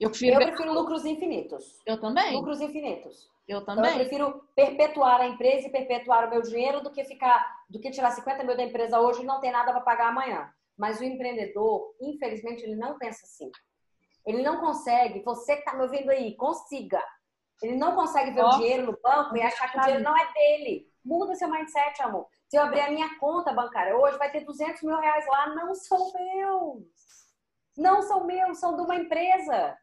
Eu 0.00 0.10
prefiro, 0.10 0.40
eu 0.40 0.46
prefiro 0.48 0.72
lucros 0.72 1.04
infinitos. 1.04 1.80
Eu 1.86 2.00
também. 2.00 2.34
Lucros 2.34 2.60
infinitos. 2.60 3.30
Eu 3.46 3.64
também. 3.64 3.84
Então, 3.84 3.92
eu 3.92 4.08
prefiro 4.08 4.48
perpetuar 4.54 5.20
a 5.20 5.28
empresa 5.28 5.68
e 5.68 5.70
perpetuar 5.70 6.26
o 6.26 6.30
meu 6.30 6.42
dinheiro 6.42 6.80
do 6.80 6.90
que 6.90 7.04
ficar, 7.04 7.64
do 7.68 7.78
que 7.78 7.90
tirar 7.90 8.10
50 8.10 8.42
mil 8.44 8.56
da 8.56 8.64
empresa 8.64 9.00
hoje 9.00 9.22
e 9.22 9.24
não 9.24 9.40
ter 9.40 9.50
nada 9.50 9.72
para 9.72 9.80
pagar 9.80 10.08
amanhã. 10.08 10.52
Mas 10.76 11.00
o 11.00 11.04
empreendedor, 11.04 11.94
infelizmente, 12.00 12.64
ele 12.64 12.76
não 12.76 12.98
pensa 12.98 13.24
assim. 13.24 13.50
Ele 14.26 14.42
não 14.42 14.58
consegue, 14.58 15.22
você 15.22 15.54
que 15.54 15.60
está 15.60 15.74
me 15.74 15.82
ouvindo 15.82 16.10
aí, 16.10 16.34
consiga. 16.36 17.02
Ele 17.62 17.76
não 17.76 17.94
consegue 17.94 18.30
ver 18.30 18.42
oh. 18.42 18.48
o 18.48 18.56
dinheiro 18.58 18.86
no 18.86 18.98
banco 19.00 19.36
e 19.36 19.42
achar 19.42 19.70
que 19.70 19.78
o 19.78 19.80
dinheiro 19.80 20.02
não 20.02 20.16
é 20.16 20.32
dele. 20.32 20.88
Muda 21.04 21.34
seu 21.34 21.50
mindset, 21.50 22.00
amor. 22.02 22.28
Se 22.48 22.56
eu 22.56 22.62
abrir 22.62 22.80
a 22.80 22.90
minha 22.90 23.18
conta 23.18 23.52
bancária 23.52 23.96
hoje, 23.96 24.18
vai 24.18 24.30
ter 24.30 24.44
200 24.44 24.82
mil 24.82 24.98
reais 24.98 25.26
lá. 25.26 25.54
Não 25.54 25.74
são 25.74 26.12
meus. 26.12 26.84
Não 27.76 28.02
são 28.02 28.24
meus, 28.24 28.58
são 28.58 28.76
de 28.76 28.82
uma 28.82 28.96
empresa 28.96 29.76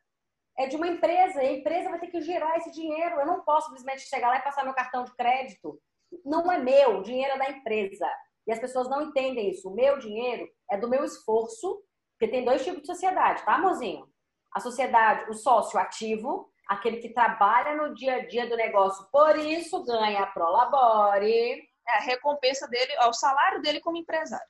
é 0.59 0.67
de 0.67 0.75
uma 0.75 0.89
empresa, 0.89 1.41
e 1.41 1.47
a 1.47 1.53
empresa 1.53 1.89
vai 1.89 1.99
ter 1.99 2.07
que 2.07 2.19
gerar 2.19 2.57
esse 2.57 2.69
dinheiro. 2.71 3.15
Eu 3.15 3.25
não 3.25 3.41
posso 3.45 3.67
simplesmente 3.67 4.01
chegar 4.01 4.27
lá 4.27 4.39
e 4.39 4.43
passar 4.43 4.65
meu 4.65 4.73
cartão 4.73 5.05
de 5.05 5.15
crédito. 5.15 5.79
Não 6.25 6.51
é 6.51 6.57
meu, 6.57 6.97
o 6.97 7.01
dinheiro 7.01 7.35
é 7.35 7.37
da 7.37 7.49
empresa. 7.49 8.05
E 8.45 8.51
as 8.51 8.59
pessoas 8.59 8.89
não 8.89 9.03
entendem 9.03 9.49
isso. 9.49 9.69
O 9.69 9.73
meu 9.73 9.97
dinheiro 9.97 10.45
é 10.69 10.77
do 10.77 10.89
meu 10.89 11.05
esforço, 11.05 11.81
porque 12.11 12.29
tem 12.29 12.43
dois 12.43 12.61
tipos 12.61 12.81
de 12.81 12.87
sociedade, 12.87 13.45
tá, 13.45 13.55
amorzinho? 13.55 14.05
A 14.53 14.59
sociedade, 14.59 15.29
o 15.29 15.33
sócio 15.33 15.79
ativo, 15.79 16.48
aquele 16.69 16.97
que 16.97 17.09
trabalha 17.09 17.75
no 17.75 17.95
dia 17.95 18.17
a 18.17 18.27
dia 18.27 18.47
do 18.47 18.55
negócio, 18.55 19.07
por 19.11 19.35
isso 19.35 19.83
ganha 19.83 20.21
a 20.21 20.27
Prolabore. 20.27 21.67
É 21.87 21.97
a 21.97 22.01
recompensa 22.01 22.67
dele, 22.67 22.91
é 22.93 23.07
o 23.07 23.13
salário 23.13 23.59
dele 23.63 23.81
como 23.81 23.97
empresário. 23.97 24.45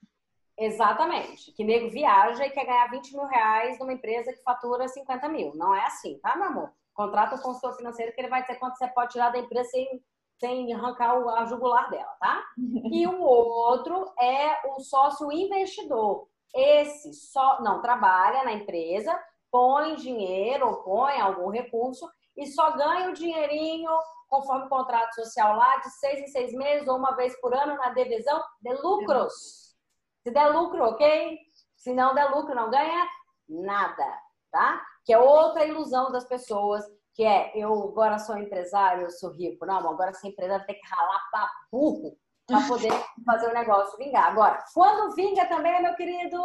Exatamente. 0.58 1.54
Que 1.54 1.64
nego 1.64 1.90
viaja 1.90 2.46
e 2.46 2.50
quer 2.50 2.66
ganhar 2.66 2.92
20 2.92 3.16
mil 3.16 3.26
reais 3.26 3.80
numa 3.80 3.94
empresa 3.94 4.34
que 4.34 4.44
fatura 4.44 4.90
50 4.90 5.30
mil. 5.30 5.54
Não 5.56 5.74
é 5.74 5.86
assim, 5.86 6.20
tá, 6.20 6.36
meu 6.36 6.48
amor? 6.48 6.74
Contrata 6.94 7.36
um 7.36 7.40
consultor 7.40 7.78
financeiro 7.78 8.12
que 8.14 8.20
ele 8.20 8.28
vai 8.28 8.42
dizer 8.42 8.60
quanto 8.60 8.78
você 8.78 8.88
pode 8.90 9.14
tirar 9.14 9.30
da 9.30 9.40
empresa 9.40 9.70
sem, 9.70 10.04
sem 10.38 10.74
arrancar 10.74 11.18
o, 11.18 11.30
a 11.30 11.46
jugular 11.46 11.90
dela, 11.90 12.14
tá? 12.20 12.44
e 12.92 13.08
o 13.08 13.22
outro 13.22 14.14
é 14.20 14.68
o 14.68 14.82
sócio 14.82 15.32
investidor. 15.32 16.28
Esse 16.54 17.14
só 17.14 17.62
não 17.62 17.82
trabalha 17.82 18.44
na 18.44 18.52
empresa, 18.52 19.18
põe 19.52 19.96
dinheiro 19.96 20.68
ou 20.68 20.84
põe 20.84 21.20
algum 21.20 21.50
recurso 21.50 22.10
e 22.38 22.46
só 22.48 22.72
ganha 22.72 23.10
o 23.10 23.14
dinheirinho 23.14 23.92
conforme 24.28 24.66
o 24.66 24.70
contrato 24.70 25.16
social 25.16 25.56
lá 25.56 25.78
de 25.78 25.90
seis 25.92 26.20
em 26.20 26.28
seis 26.28 26.54
meses 26.54 26.88
ou 26.88 26.98
uma 26.98 27.16
vez 27.16 27.40
por 27.42 27.54
ano 27.54 27.76
na 27.76 27.90
divisão 27.90 28.42
de 28.62 28.74
lucros. 28.76 29.76
Se 30.24 30.32
der 30.32 30.50
lucro, 30.50 30.84
ok? 30.84 31.38
Se 31.76 31.94
não 31.94 32.14
der 32.14 32.30
lucro, 32.30 32.54
não 32.54 32.70
ganha 32.70 33.08
nada, 33.48 34.06
tá? 34.52 34.82
Que 35.04 35.14
é 35.14 35.18
outra 35.18 35.66
ilusão 35.66 36.12
das 36.12 36.26
pessoas 36.26 36.84
que 37.14 37.24
é 37.24 37.52
eu 37.54 37.74
agora 37.90 38.18
sou 38.20 38.38
empresário, 38.38 39.04
eu 39.04 39.10
sou 39.10 39.32
rico. 39.32 39.66
Não, 39.66 39.78
agora 39.78 40.14
ser 40.14 40.30
empresário 40.30 40.66
tem 40.66 40.80
que 40.80 40.88
ralar 40.88 41.30
pra 41.32 41.52
burro 41.72 42.18
para 42.48 42.66
poder 42.68 42.92
fazer 43.26 43.50
o 43.50 43.54
negócio 43.54 43.98
vingar. 43.98 44.28
Agora, 44.28 44.64
quando 44.74 45.14
vinga 45.16 45.46
também, 45.48 45.82
meu 45.82 45.96
querido, 45.96 46.38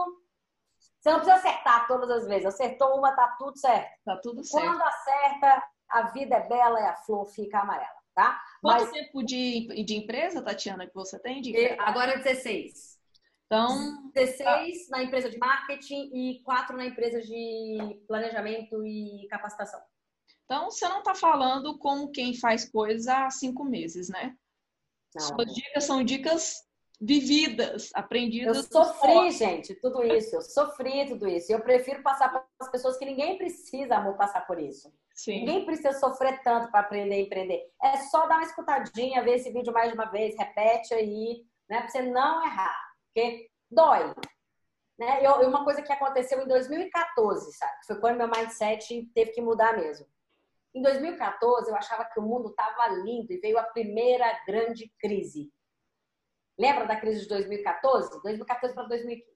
você 1.04 1.10
não 1.10 1.20
precisa 1.20 1.36
acertar 1.36 1.86
todas 1.86 2.10
as 2.10 2.26
vezes. 2.26 2.46
Acertou 2.46 2.96
uma, 2.96 3.14
tá 3.14 3.36
tudo 3.38 3.58
certo. 3.58 3.90
Tá 4.06 4.16
tudo 4.22 4.42
certo. 4.42 4.66
Quando 4.66 4.82
acerta, 4.82 5.62
a 5.90 6.02
vida 6.12 6.36
é 6.36 6.48
bela 6.48 6.80
e 6.80 6.86
a 6.86 6.96
flor 6.96 7.26
fica 7.26 7.60
amarela, 7.60 8.00
tá? 8.14 8.40
Quanto 8.62 8.80
Mas... 8.84 8.90
tempo 8.90 9.22
de, 9.22 9.84
de 9.84 9.96
empresa, 9.96 10.42
Tatiana, 10.42 10.86
que 10.86 10.94
você 10.94 11.18
tem? 11.18 11.42
De... 11.42 11.54
Agora 11.78 12.12
é 12.12 12.18
16. 12.18 12.98
Então, 13.44 14.10
16 14.14 14.88
na 14.88 15.02
empresa 15.02 15.28
de 15.28 15.36
marketing 15.36 16.10
e 16.14 16.42
4 16.42 16.74
na 16.74 16.86
empresa 16.86 17.20
de 17.20 18.00
planejamento 18.08 18.82
e 18.82 19.26
capacitação. 19.28 19.80
Então, 20.46 20.70
você 20.70 20.88
não 20.88 21.00
está 21.00 21.14
falando 21.14 21.78
como 21.78 22.10
quem 22.10 22.34
faz 22.34 22.66
coisas 22.66 23.06
há 23.08 23.28
cinco 23.28 23.62
meses, 23.62 24.08
né? 24.08 24.34
Não. 25.14 25.20
Suas 25.20 25.52
dicas 25.52 25.84
são 25.84 26.02
dicas 26.02 26.64
vividas, 27.04 27.90
aprendidas. 27.94 28.56
Eu 28.56 28.62
sofri, 28.62 29.30
gente, 29.30 29.74
tudo 29.74 30.02
isso. 30.02 30.36
Eu 30.36 30.40
sofri 30.40 31.06
tudo 31.06 31.28
isso. 31.28 31.52
Eu 31.52 31.60
prefiro 31.60 32.02
passar 32.02 32.30
para 32.30 32.44
as 32.58 32.70
pessoas 32.70 32.96
que 32.96 33.04
ninguém 33.04 33.36
precisa, 33.36 33.96
amor, 33.96 34.16
passar 34.16 34.46
por 34.46 34.58
isso. 34.58 34.90
Sim. 35.14 35.40
Ninguém 35.40 35.66
precisa 35.66 35.92
sofrer 35.92 36.42
tanto 36.42 36.70
para 36.70 36.80
aprender 36.80 37.16
a 37.16 37.20
empreender. 37.20 37.62
É 37.82 37.98
só 37.98 38.26
dar 38.26 38.36
uma 38.36 38.46
escutadinha, 38.46 39.22
ver 39.22 39.34
esse 39.34 39.50
vídeo 39.52 39.72
mais 39.72 39.90
de 39.90 39.94
uma 39.94 40.06
vez, 40.06 40.34
repete 40.38 40.94
aí, 40.94 41.44
né? 41.68 41.80
Para 41.80 41.88
você 41.88 42.02
não 42.02 42.42
errar. 42.42 42.94
Porque 43.12 43.48
dói. 43.70 44.14
Né? 44.98 45.20
Eu, 45.22 45.46
uma 45.46 45.62
coisa 45.62 45.82
que 45.82 45.92
aconteceu 45.92 46.40
em 46.42 46.48
2014, 46.48 47.52
sabe? 47.52 47.86
Foi 47.86 48.00
quando 48.00 48.16
meu 48.16 48.28
mindset 48.28 49.10
teve 49.14 49.32
que 49.32 49.42
mudar 49.42 49.76
mesmo. 49.76 50.06
Em 50.74 50.80
2014, 50.80 51.70
eu 51.70 51.76
achava 51.76 52.04
que 52.06 52.18
o 52.18 52.22
mundo 52.22 52.48
estava 52.48 52.88
lindo 52.88 53.30
e 53.32 53.38
veio 53.38 53.58
a 53.58 53.62
primeira 53.62 54.26
grande 54.46 54.90
crise. 54.98 55.52
Lembra 56.58 56.86
da 56.86 56.96
crise 56.96 57.22
de 57.22 57.28
2014? 57.28 58.22
2014 58.22 58.74
para 58.74 58.84
2015. 58.84 59.34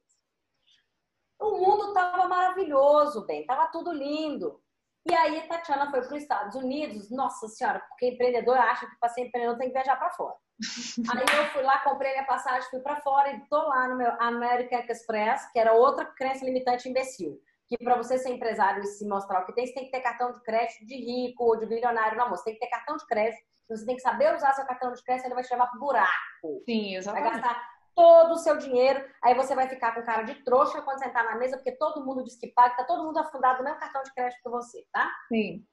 O 1.40 1.58
mundo 1.58 1.88
estava 1.88 2.26
maravilhoso, 2.28 3.24
bem, 3.26 3.42
estava 3.42 3.68
tudo 3.68 3.92
lindo. 3.92 4.60
E 5.06 5.14
aí, 5.14 5.46
Tatiana 5.48 5.90
foi 5.90 6.00
para 6.00 6.16
os 6.16 6.22
Estados 6.22 6.54
Unidos. 6.56 7.10
Nossa 7.10 7.48
Senhora, 7.48 7.80
porque 7.80 8.10
empreendedor 8.10 8.58
acha 8.58 8.86
que 8.86 8.96
para 8.98 9.08
ser 9.08 9.22
empreendedor 9.22 9.58
tem 9.58 9.68
que 9.68 9.74
viajar 9.74 9.96
para 9.96 10.10
fora. 10.10 10.36
aí 11.10 11.38
eu 11.38 11.46
fui 11.46 11.62
lá, 11.62 11.78
comprei 11.78 12.12
minha 12.12 12.26
passagem, 12.26 12.68
fui 12.68 12.80
para 12.80 13.00
fora 13.00 13.30
e 13.30 13.40
tô 13.48 13.56
lá 13.56 13.88
no 13.88 13.96
meu 13.96 14.10
American 14.20 14.80
Express, 14.88 15.50
que 15.52 15.58
era 15.58 15.72
outra 15.72 16.04
crença 16.04 16.44
limitante 16.44 16.88
imbecil 16.88 17.40
que 17.68 17.76
para 17.76 17.96
você 17.96 18.18
ser 18.18 18.30
empresário 18.30 18.82
e 18.82 18.86
se 18.86 19.06
mostrar 19.06 19.42
o 19.42 19.46
que 19.46 19.52
tem, 19.52 19.66
você 19.66 19.74
tem 19.74 19.84
que 19.84 19.90
ter 19.90 20.00
cartão 20.00 20.32
de 20.32 20.42
crédito 20.42 20.86
de 20.86 20.96
rico 20.96 21.44
ou 21.44 21.58
de 21.58 21.66
bilionário. 21.66 22.16
Não, 22.16 22.30
você 22.30 22.44
tem 22.44 22.54
que 22.54 22.60
ter 22.60 22.68
cartão 22.68 22.96
de 22.96 23.06
crédito. 23.06 23.42
Você 23.68 23.84
tem 23.84 23.96
que 23.96 24.02
saber 24.02 24.34
usar 24.34 24.54
seu 24.54 24.64
cartão 24.64 24.92
de 24.92 25.02
crédito, 25.02 25.26
ele 25.26 25.34
vai 25.34 25.44
te 25.44 25.50
levar 25.50 25.66
pro 25.66 25.80
buraco. 25.80 26.62
Sim, 26.64 26.96
exatamente. 26.96 27.30
Vai 27.30 27.40
gastar 27.40 27.78
todo 27.94 28.32
o 28.32 28.38
seu 28.38 28.56
dinheiro, 28.56 29.04
aí 29.22 29.34
você 29.34 29.54
vai 29.54 29.68
ficar 29.68 29.94
com 29.94 30.02
cara 30.04 30.22
de 30.22 30.36
trouxa 30.44 30.80
quando 30.82 31.00
sentar 31.00 31.24
na 31.24 31.36
mesa, 31.36 31.56
porque 31.56 31.72
todo 31.72 32.04
mundo 32.04 32.22
diz 32.22 32.36
que 32.36 32.46
paga, 32.48 32.76
tá 32.76 32.84
todo 32.84 33.04
mundo 33.04 33.18
afundado 33.18 33.58
no 33.58 33.64
mesmo 33.64 33.80
cartão 33.80 34.02
de 34.02 34.12
crédito 34.14 34.40
que 34.40 34.48
você, 34.48 34.86
tá? 34.92 35.10
Sim. 35.28 35.66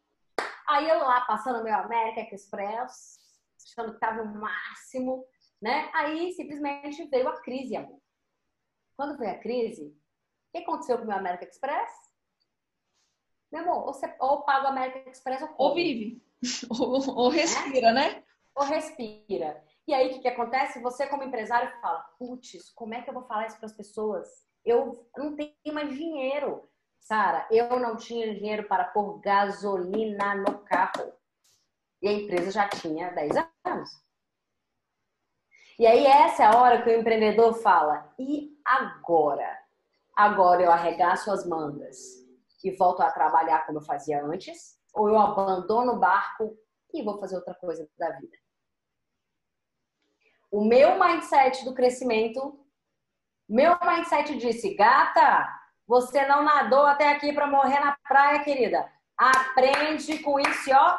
Aí 0.68 0.90
eu 0.90 1.00
lá, 1.00 1.22
passando 1.22 1.64
meu 1.64 1.76
American 1.76 2.26
Express, 2.34 3.20
achando 3.64 3.94
que 3.94 4.00
tava 4.00 4.24
o 4.24 4.26
máximo, 4.26 5.24
né? 5.62 5.90
Aí 5.94 6.34
simplesmente 6.34 7.08
veio 7.10 7.30
a 7.30 7.40
crise, 7.42 7.76
amor. 7.76 8.02
Quando 8.98 9.18
veio 9.18 9.32
a 9.32 9.38
crise, 9.38 9.96
que 10.52 10.64
aconteceu 10.64 10.98
com 10.98 11.04
o 11.04 11.08
meu 11.08 11.18
American 11.18 11.48
Express? 11.48 11.92
Meu 13.52 13.64
amor, 13.64 13.86
ou, 13.86 13.94
você, 13.94 14.16
ou 14.20 14.44
paga 14.44 14.66
o 14.66 14.70
American 14.70 15.12
Express 15.12 15.42
ou 15.44 15.54
Ou 15.58 15.76
vive. 15.76 16.25
ou, 16.70 17.18
ou 17.18 17.30
respira, 17.30 17.92
né? 17.92 18.14
né? 18.14 18.24
Ou 18.56 18.66
respira. 18.66 19.62
E 19.88 19.94
aí, 19.94 20.08
o 20.08 20.14
que, 20.14 20.20
que 20.20 20.28
acontece? 20.28 20.82
Você, 20.82 21.08
como 21.08 21.24
empresário, 21.24 21.72
fala: 21.82 22.00
putz, 22.18 22.72
como 22.74 22.94
é 22.94 23.02
que 23.02 23.10
eu 23.10 23.14
vou 23.14 23.24
falar 23.24 23.48
isso 23.48 23.58
para 23.58 23.68
as 23.68 23.76
pessoas? 23.76 24.28
Eu 24.66 25.08
não 25.18 25.36
tenho 25.36 25.54
mais 25.74 25.94
dinheiro. 25.94 26.68
Sara, 27.00 27.48
eu 27.52 27.80
não 27.80 27.96
tinha 27.96 28.34
dinheiro 28.34 28.68
para 28.68 28.86
pôr 28.86 29.20
gasolina 29.20 30.34
no 30.36 30.60
carro. 30.60 31.14
E 32.02 32.08
a 32.08 32.14
empresa 32.14 32.50
já 32.52 32.68
tinha 32.68 33.12
10 33.12 33.32
anos. 33.64 33.90
E 35.78 35.86
aí, 35.86 36.06
essa 36.06 36.44
é 36.44 36.46
a 36.48 36.58
hora 36.58 36.82
que 36.82 36.90
o 36.90 37.00
empreendedor 37.00 37.54
fala: 37.54 38.12
e 38.18 38.58
agora? 38.66 39.66
agora 40.16 40.64
eu 40.64 40.72
arregaço 40.72 41.30
as 41.30 41.46
mangas 41.46 41.98
e 42.64 42.72
volto 42.72 43.02
a 43.02 43.12
trabalhar 43.12 43.66
como 43.66 43.80
eu 43.80 43.84
fazia 43.84 44.24
antes, 44.24 44.75
ou 44.96 45.10
eu 45.10 45.18
abandono 45.18 45.94
o 45.94 46.00
barco 46.00 46.58
e 46.94 47.04
vou 47.04 47.20
fazer 47.20 47.36
outra 47.36 47.54
coisa 47.56 47.88
da 47.98 48.12
vida. 48.12 48.38
O 50.50 50.64
meu 50.64 50.98
mindset 50.98 51.66
do 51.66 51.74
crescimento, 51.74 52.66
meu 53.48 53.78
mindset 53.82 54.38
disse: 54.38 54.74
gata, 54.76 55.48
você 55.86 56.26
não 56.26 56.44
nadou 56.44 56.86
até 56.86 57.10
aqui 57.10 57.34
para 57.34 57.48
morrer 57.48 57.80
na 57.80 57.98
praia, 58.08 58.44
querida. 58.44 58.90
Aprende 59.18 60.20
com 60.20 60.40
isso, 60.40 60.72
ó. 60.74 60.98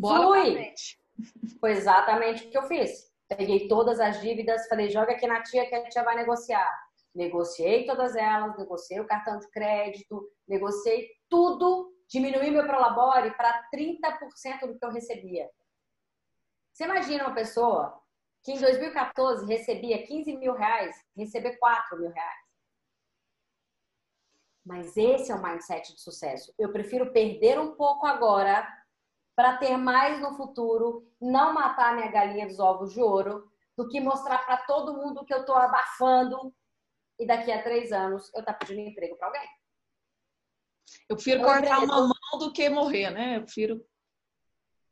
Flui. 0.00 0.72
Foi 1.60 1.72
exatamente 1.72 2.46
o 2.46 2.50
que 2.50 2.58
eu 2.58 2.62
fiz. 2.64 3.12
Peguei 3.28 3.68
todas 3.68 4.00
as 4.00 4.20
dívidas, 4.20 4.66
falei: 4.68 4.88
joga 4.88 5.12
aqui 5.12 5.26
na 5.26 5.42
tia 5.42 5.68
que 5.68 5.74
a 5.74 5.88
tia 5.88 6.02
vai 6.02 6.16
negociar 6.16 6.86
negociei 7.16 7.86
todas 7.86 8.14
elas, 8.14 8.56
negociei 8.58 9.00
o 9.00 9.06
cartão 9.06 9.38
de 9.38 9.50
crédito, 9.50 10.30
negociei 10.46 11.08
tudo, 11.28 11.90
diminuí 12.08 12.50
meu 12.50 12.66
prolabore 12.66 13.32
para 13.36 13.68
30% 13.72 14.66
do 14.66 14.78
que 14.78 14.84
eu 14.84 14.90
recebia. 14.90 15.50
Você 16.72 16.84
imagina 16.84 17.24
uma 17.24 17.34
pessoa 17.34 18.02
que 18.42 18.52
em 18.52 18.60
2014 18.60 19.46
recebia 19.46 20.06
15 20.06 20.36
mil 20.36 20.54
reais, 20.54 20.94
receber 21.16 21.56
4 21.56 21.98
mil 21.98 22.10
reais. 22.10 22.46
Mas 24.64 24.96
esse 24.96 25.30
é 25.30 25.34
o 25.34 25.42
mindset 25.42 25.94
de 25.94 26.00
sucesso. 26.00 26.52
Eu 26.58 26.72
prefiro 26.72 27.12
perder 27.12 27.58
um 27.58 27.74
pouco 27.76 28.06
agora 28.06 28.66
para 29.34 29.56
ter 29.58 29.76
mais 29.76 30.20
no 30.20 30.36
futuro, 30.36 31.10
não 31.20 31.52
matar 31.52 31.94
minha 31.94 32.10
galinha 32.10 32.46
dos 32.46 32.58
ovos 32.58 32.92
de 32.92 33.00
ouro, 33.00 33.50
do 33.76 33.88
que 33.88 34.00
mostrar 34.00 34.44
para 34.46 34.58
todo 34.58 34.96
mundo 34.96 35.24
que 35.24 35.34
eu 35.34 35.40
estou 35.40 35.54
abafando 35.54 36.54
e 37.18 37.26
daqui 37.26 37.52
a 37.52 37.62
três 37.62 37.92
anos 37.92 38.32
eu 38.34 38.40
estar 38.40 38.54
tá 38.54 38.58
pedindo 38.58 38.80
emprego 38.80 39.16
para 39.16 39.28
alguém. 39.28 39.48
Eu 41.08 41.16
prefiro 41.16 41.40
então, 41.40 41.52
cortar 41.52 41.78
uma 41.78 42.00
mão 42.00 42.38
do 42.38 42.52
que 42.52 42.68
morrer, 42.68 43.10
né? 43.10 43.36
Eu 43.36 43.42
prefiro. 43.42 43.84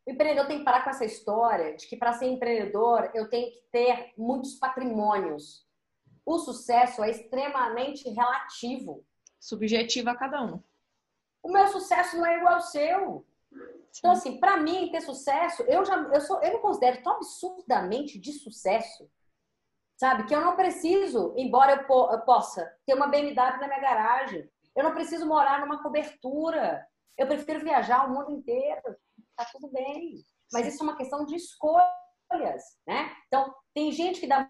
O 0.06 0.10
empreendedor 0.10 0.46
tem 0.46 0.58
que 0.58 0.64
parar 0.64 0.84
com 0.84 0.90
essa 0.90 1.04
história 1.04 1.76
de 1.76 1.86
que 1.86 1.96
para 1.96 2.12
ser 2.12 2.26
empreendedor 2.26 3.10
eu 3.14 3.28
tenho 3.28 3.50
que 3.50 3.62
ter 3.72 4.12
muitos 4.16 4.54
patrimônios. 4.54 5.66
O 6.26 6.38
sucesso 6.38 7.02
é 7.02 7.10
extremamente 7.10 8.08
relativo. 8.08 9.04
Subjetivo 9.40 10.10
a 10.10 10.14
cada 10.14 10.42
um. 10.42 10.62
O 11.42 11.52
meu 11.52 11.66
sucesso 11.68 12.16
não 12.16 12.26
é 12.26 12.38
igual 12.38 12.54
ao 12.54 12.60
seu. 12.60 13.26
Então, 13.98 14.12
assim, 14.12 14.38
para 14.38 14.56
mim 14.56 14.90
ter 14.90 15.00
sucesso, 15.00 15.62
eu 15.62 15.84
já 15.84 15.96
eu 15.96 16.20
sou, 16.20 16.42
eu 16.42 16.54
me 16.54 16.58
considero 16.58 17.02
tão 17.02 17.14
absurdamente 17.14 18.18
de 18.18 18.32
sucesso 18.32 19.08
Sabe? 19.96 20.26
Que 20.26 20.34
eu 20.34 20.40
não 20.40 20.56
preciso, 20.56 21.32
embora 21.36 21.72
eu, 21.72 21.84
po 21.84 22.10
eu 22.12 22.20
possa 22.20 22.70
ter 22.84 22.94
uma 22.94 23.06
BMW 23.06 23.34
na 23.34 23.68
minha 23.68 23.80
garagem, 23.80 24.50
eu 24.74 24.84
não 24.84 24.94
preciso 24.94 25.26
morar 25.26 25.60
numa 25.60 25.82
cobertura. 25.82 26.86
Eu 27.16 27.26
prefiro 27.26 27.60
viajar 27.60 28.06
o 28.06 28.12
mundo 28.12 28.32
inteiro. 28.32 28.96
Tá 29.36 29.46
tudo 29.52 29.70
bem. 29.70 30.24
Mas 30.52 30.66
isso 30.66 30.82
é 30.82 30.84
uma 30.84 30.96
questão 30.96 31.24
de 31.24 31.36
escolhas, 31.36 32.62
né? 32.86 33.14
Então, 33.26 33.54
tem 33.72 33.90
gente 33.92 34.20
que 34.20 34.26
dá 34.26 34.48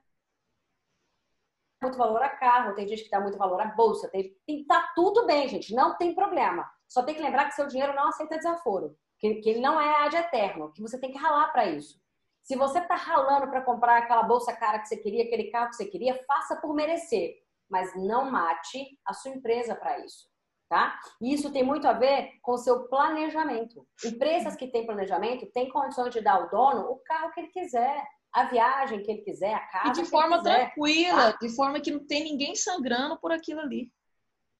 muito 1.83 1.99
valor 1.99 2.22
a 2.22 2.31
carro, 2.31 2.75
tem 2.75 2.89
gente 2.89 3.05
que 3.05 3.11
dá 3.11 3.20
muito 3.20 3.37
valor 3.37 3.61
à 3.61 3.66
bolsa, 3.66 4.09
tem, 4.09 4.35
tem 4.47 4.64
tá 4.64 4.93
tudo 4.95 5.27
bem, 5.27 5.49
gente, 5.49 5.75
não 5.75 5.97
tem 5.97 6.14
problema. 6.14 6.68
Só 6.89 7.03
tem 7.03 7.14
que 7.14 7.22
lembrar 7.22 7.47
que 7.47 7.55
seu 7.55 7.66
dinheiro 7.66 7.95
não 7.95 8.09
aceita 8.09 8.37
desaforo, 8.37 8.97
que, 9.18 9.35
que 9.37 9.51
ele 9.51 9.61
não 9.61 9.81
é 9.81 10.07
ad 10.07 10.16
eterno, 10.16 10.72
que 10.72 10.81
você 10.81 10.99
tem 10.99 11.12
que 11.12 11.18
ralar 11.18 11.49
para 11.53 11.66
isso. 11.66 12.03
Se 12.43 12.57
você 12.57 12.79
está 12.79 12.95
ralando 12.95 13.49
para 13.49 13.62
comprar 13.62 13.99
aquela 13.99 14.22
bolsa 14.22 14.55
cara 14.55 14.79
que 14.79 14.89
você 14.89 14.97
queria, 14.97 15.25
aquele 15.25 15.51
carro 15.51 15.70
que 15.70 15.77
você 15.77 15.87
queria, 15.87 16.22
faça 16.27 16.57
por 16.57 16.75
merecer, 16.75 17.43
mas 17.71 17.95
não 17.97 18.31
mate 18.31 18.99
a 19.05 19.12
sua 19.12 19.33
empresa 19.33 19.75
para 19.75 20.05
isso, 20.05 20.29
tá? 20.69 20.99
E 21.21 21.33
isso 21.35 21.53
tem 21.53 21.62
muito 21.62 21.87
a 21.87 21.93
ver 21.93 22.33
com 22.43 22.53
o 22.53 22.59
seu 22.59 22.89
planejamento. 22.89 23.87
Empresas 24.05 24.57
que 24.57 24.69
têm 24.69 24.87
planejamento 24.87 25.51
têm 25.53 25.69
condições 25.69 26.12
de 26.12 26.21
dar 26.21 26.35
ao 26.35 26.51
dono 26.51 26.91
o 26.91 26.97
carro 26.99 27.33
que 27.33 27.41
ele 27.41 27.49
quiser, 27.49 28.05
a 28.33 28.45
viagem 28.45 29.03
que 29.03 29.11
ele 29.11 29.23
quiser, 29.23 29.55
a 29.55 29.61
casa. 29.61 29.89
E 29.89 30.05
de 30.05 30.11
forma 30.11 30.43
tranquila, 30.43 31.33
tá? 31.33 31.39
de 31.39 31.55
forma 31.55 31.81
que 31.81 31.93
não 31.93 32.05
tem 32.05 32.25
ninguém 32.25 32.55
sangrando 32.55 33.17
por 33.19 33.31
aquilo 33.31 33.61
ali. 33.61 33.93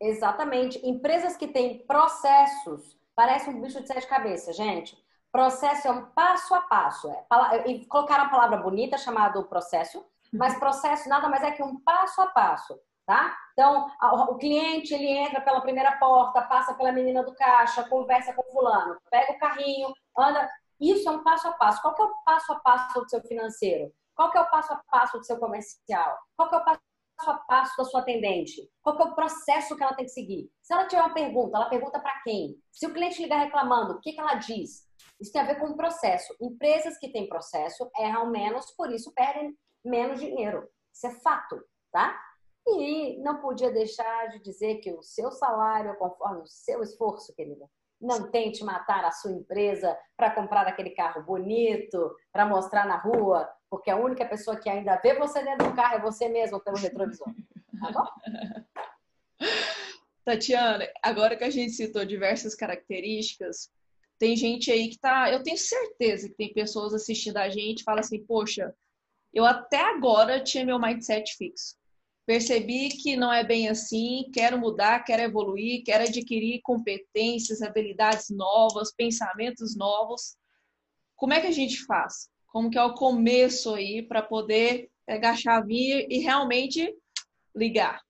Exatamente. 0.01 0.81
Empresas 0.87 1.37
que 1.37 1.49
têm 1.49 1.85
processos, 1.87 2.99
parece 3.17 3.51
um 3.51 3.61
bicho 3.61 3.81
de 3.81 3.89
sete 3.89 4.07
cabeças, 4.07 4.57
gente. 4.57 4.97
Processo 5.33 5.89
é 5.89 5.91
um 5.91 6.07
passo 6.13 6.55
a 6.55 6.61
passo. 6.61 7.11
É, 7.11 7.69
e 7.69 7.85
colocaram 7.87 8.25
uma 8.25 8.31
palavra 8.31 8.59
bonita 8.59 8.97
chamada 8.97 9.43
processo, 9.43 10.05
mas 10.33 10.59
processo 10.59 11.09
nada 11.09 11.29
mais 11.29 11.43
é 11.43 11.51
que 11.51 11.63
um 11.63 11.81
passo 11.81 12.21
a 12.21 12.29
passo. 12.29 12.79
Tá? 13.07 13.37
Então, 13.53 13.87
o 14.29 14.37
cliente 14.37 14.93
ele 14.95 15.09
entra 15.09 15.41
pela 15.41 15.61
primeira 15.61 15.97
porta, 15.99 16.43
passa 16.43 16.75
pela 16.75 16.93
menina 16.93 17.23
do 17.23 17.35
caixa, 17.35 17.89
conversa 17.89 18.33
com 18.33 18.43
fulano, 18.45 18.97
pega 19.11 19.33
o 19.33 19.39
carrinho, 19.39 19.93
anda. 20.19 20.51
Isso 20.81 21.09
é 21.09 21.13
um 21.13 21.23
passo 21.23 21.49
a 21.49 21.53
passo. 21.53 21.81
Qual 21.81 21.95
que 21.95 22.03
é 22.03 22.05
o 22.05 22.15
passo 22.25 22.53
a 22.53 22.57
passo 22.61 23.01
do 23.01 23.09
seu 23.09 23.23
financeiro? 23.23 23.93
Qual 24.15 24.31
que 24.31 24.39
é 24.39 24.41
o 24.41 24.51
passo 24.51 24.73
a 24.73 24.83
passo 24.91 25.19
do 25.19 25.25
seu 25.25 25.39
comercial? 25.39 26.19
Qual 26.37 26.49
que 26.49 26.55
é 26.55 26.59
o 26.59 26.65
passo 26.65 26.81
a 27.27 27.35
passo 27.35 27.77
da 27.77 27.85
sua 27.85 28.01
atendente? 28.01 28.69
Qual 28.83 28.97
que 28.97 29.03
é 29.03 29.07
o 29.07 29.15
processo 29.15 29.77
que 29.77 29.83
ela 29.83 29.95
tem 29.95 30.05
que 30.05 30.11
seguir? 30.11 30.51
Se 30.63 30.73
ela 30.73 30.87
tiver 30.87 31.03
uma 31.03 31.15
pergunta, 31.15 31.57
ela 31.57 31.69
pergunta 31.69 32.01
para 32.01 32.21
quem? 32.23 32.57
Se 32.73 32.87
o 32.87 32.93
cliente 32.93 33.23
ligar 33.23 33.39
reclamando, 33.39 33.95
o 33.95 34.01
que, 34.01 34.13
que 34.13 34.21
ela 34.21 34.35
diz? 34.35 34.85
Isso 35.21 35.33
tem 35.33 35.41
a 35.41 35.47
ver 35.47 35.61
com 35.61 35.69
o 35.69 35.77
processo. 35.77 36.35
Empresas 36.41 36.99
que 36.99 37.09
têm 37.13 37.29
processo 37.29 37.89
erram 37.97 38.31
menos, 38.31 38.71
por 38.73 38.91
isso 38.91 39.13
perdem 39.15 39.57
menos 39.85 40.21
dinheiro. 40.21 40.69
Isso 40.93 41.07
é 41.07 41.11
fato, 41.21 41.61
tá? 41.93 42.19
E 42.67 43.19
não 43.19 43.41
podia 43.41 43.71
deixar 43.71 44.29
de 44.29 44.39
dizer 44.41 44.77
que 44.77 44.93
o 44.93 45.03
seu 45.03 45.31
salário 45.31 45.91
é 45.91 45.95
conforme 45.95 46.43
o 46.43 46.47
seu 46.47 46.83
esforço, 46.83 47.35
querida. 47.35 47.69
Não 48.01 48.31
tente 48.31 48.65
matar 48.65 49.05
a 49.05 49.13
sua 49.13 49.33
empresa 49.33 49.97
para 50.17 50.35
comprar 50.35 50.67
aquele 50.67 50.91
carro 50.91 51.23
bonito, 51.23 52.15
para 52.33 52.47
mostrar 52.47 52.87
na 52.87 52.97
rua, 52.97 53.49
porque 53.71 53.91
a 53.91 53.97
única 53.97 54.25
pessoa 54.27 54.57
que 54.57 54.69
ainda 54.69 54.97
vê 54.97 55.15
você 55.15 55.43
dentro 55.43 55.69
do 55.69 55.77
carro 55.77 55.97
é 55.97 56.01
você 56.01 56.29
mesmo 56.29 56.61
pelo 56.61 56.77
retrovisor. 56.77 57.29
Tá 57.81 57.93
bom? 57.93 58.07
Tatiana, 60.25 60.89
agora 61.03 61.37
que 61.37 61.45
a 61.45 61.51
gente 61.51 61.73
citou 61.73 62.05
diversas 62.05 62.55
características, 62.55 63.71
tem 64.19 64.35
gente 64.37 64.71
aí 64.71 64.89
que 64.89 64.99
tá. 64.99 65.31
Eu 65.31 65.43
tenho 65.43 65.59
certeza 65.59 66.29
que 66.29 66.35
tem 66.35 66.53
pessoas 66.53 66.95
assistindo 66.95 67.37
a 67.37 67.49
gente 67.51 67.81
e 67.81 67.85
fala 67.85 68.01
assim, 68.01 68.25
poxa, 68.25 68.75
eu 69.35 69.45
até 69.45 69.81
agora 69.81 70.43
tinha 70.43 70.65
meu 70.65 70.79
mindset 70.79 71.37
fixo. 71.37 71.77
Percebi 72.27 72.89
que 72.89 73.17
não 73.17 73.31
é 73.31 73.45
bem 73.45 73.69
assim, 73.69 74.31
quero 74.33 74.59
mudar, 74.59 75.05
quero 75.05 75.23
evoluir, 75.23 75.85
quero 75.85 76.05
adquirir 76.05 76.63
competências, 76.63 77.61
habilidades 77.61 78.31
novas, 78.31 78.95
pensamentos 78.95 79.77
novos. 79.77 80.37
Como 81.17 81.35
é 81.35 81.41
que 81.41 81.47
a 81.47 81.53
gente 81.53 81.85
faz? 81.85 82.31
Como 82.47 82.71
que 82.71 82.79
é 82.79 82.83
o 82.83 82.95
começo 82.95 83.75
aí 83.75 84.01
para 84.01 84.23
poder 84.23 84.91
pegar 85.05 85.31
a 85.31 85.37
chavinha 85.37 86.07
e 86.09 86.19
realmente 86.19 86.97
ligar? 87.55 88.01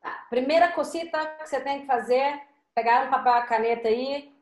Tá. 0.00 0.26
Primeira 0.28 0.72
cosita 0.72 1.26
que 1.36 1.46
você 1.46 1.60
tem 1.62 1.80
que 1.80 1.86
fazer, 1.86 2.40
pegar 2.74 3.06
um 3.06 3.10
papel 3.10 3.36
e 3.36 3.46
caneta 3.46 3.88
aí 3.88 4.34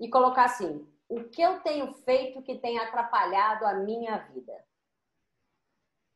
e 0.00 0.08
colocar 0.08 0.44
assim: 0.44 0.86
o 1.08 1.24
que 1.24 1.42
eu 1.42 1.60
tenho 1.60 1.92
feito 1.92 2.42
que 2.42 2.56
tem 2.56 2.78
atrapalhado 2.78 3.66
a 3.66 3.74
minha 3.74 4.16
vida? 4.18 4.52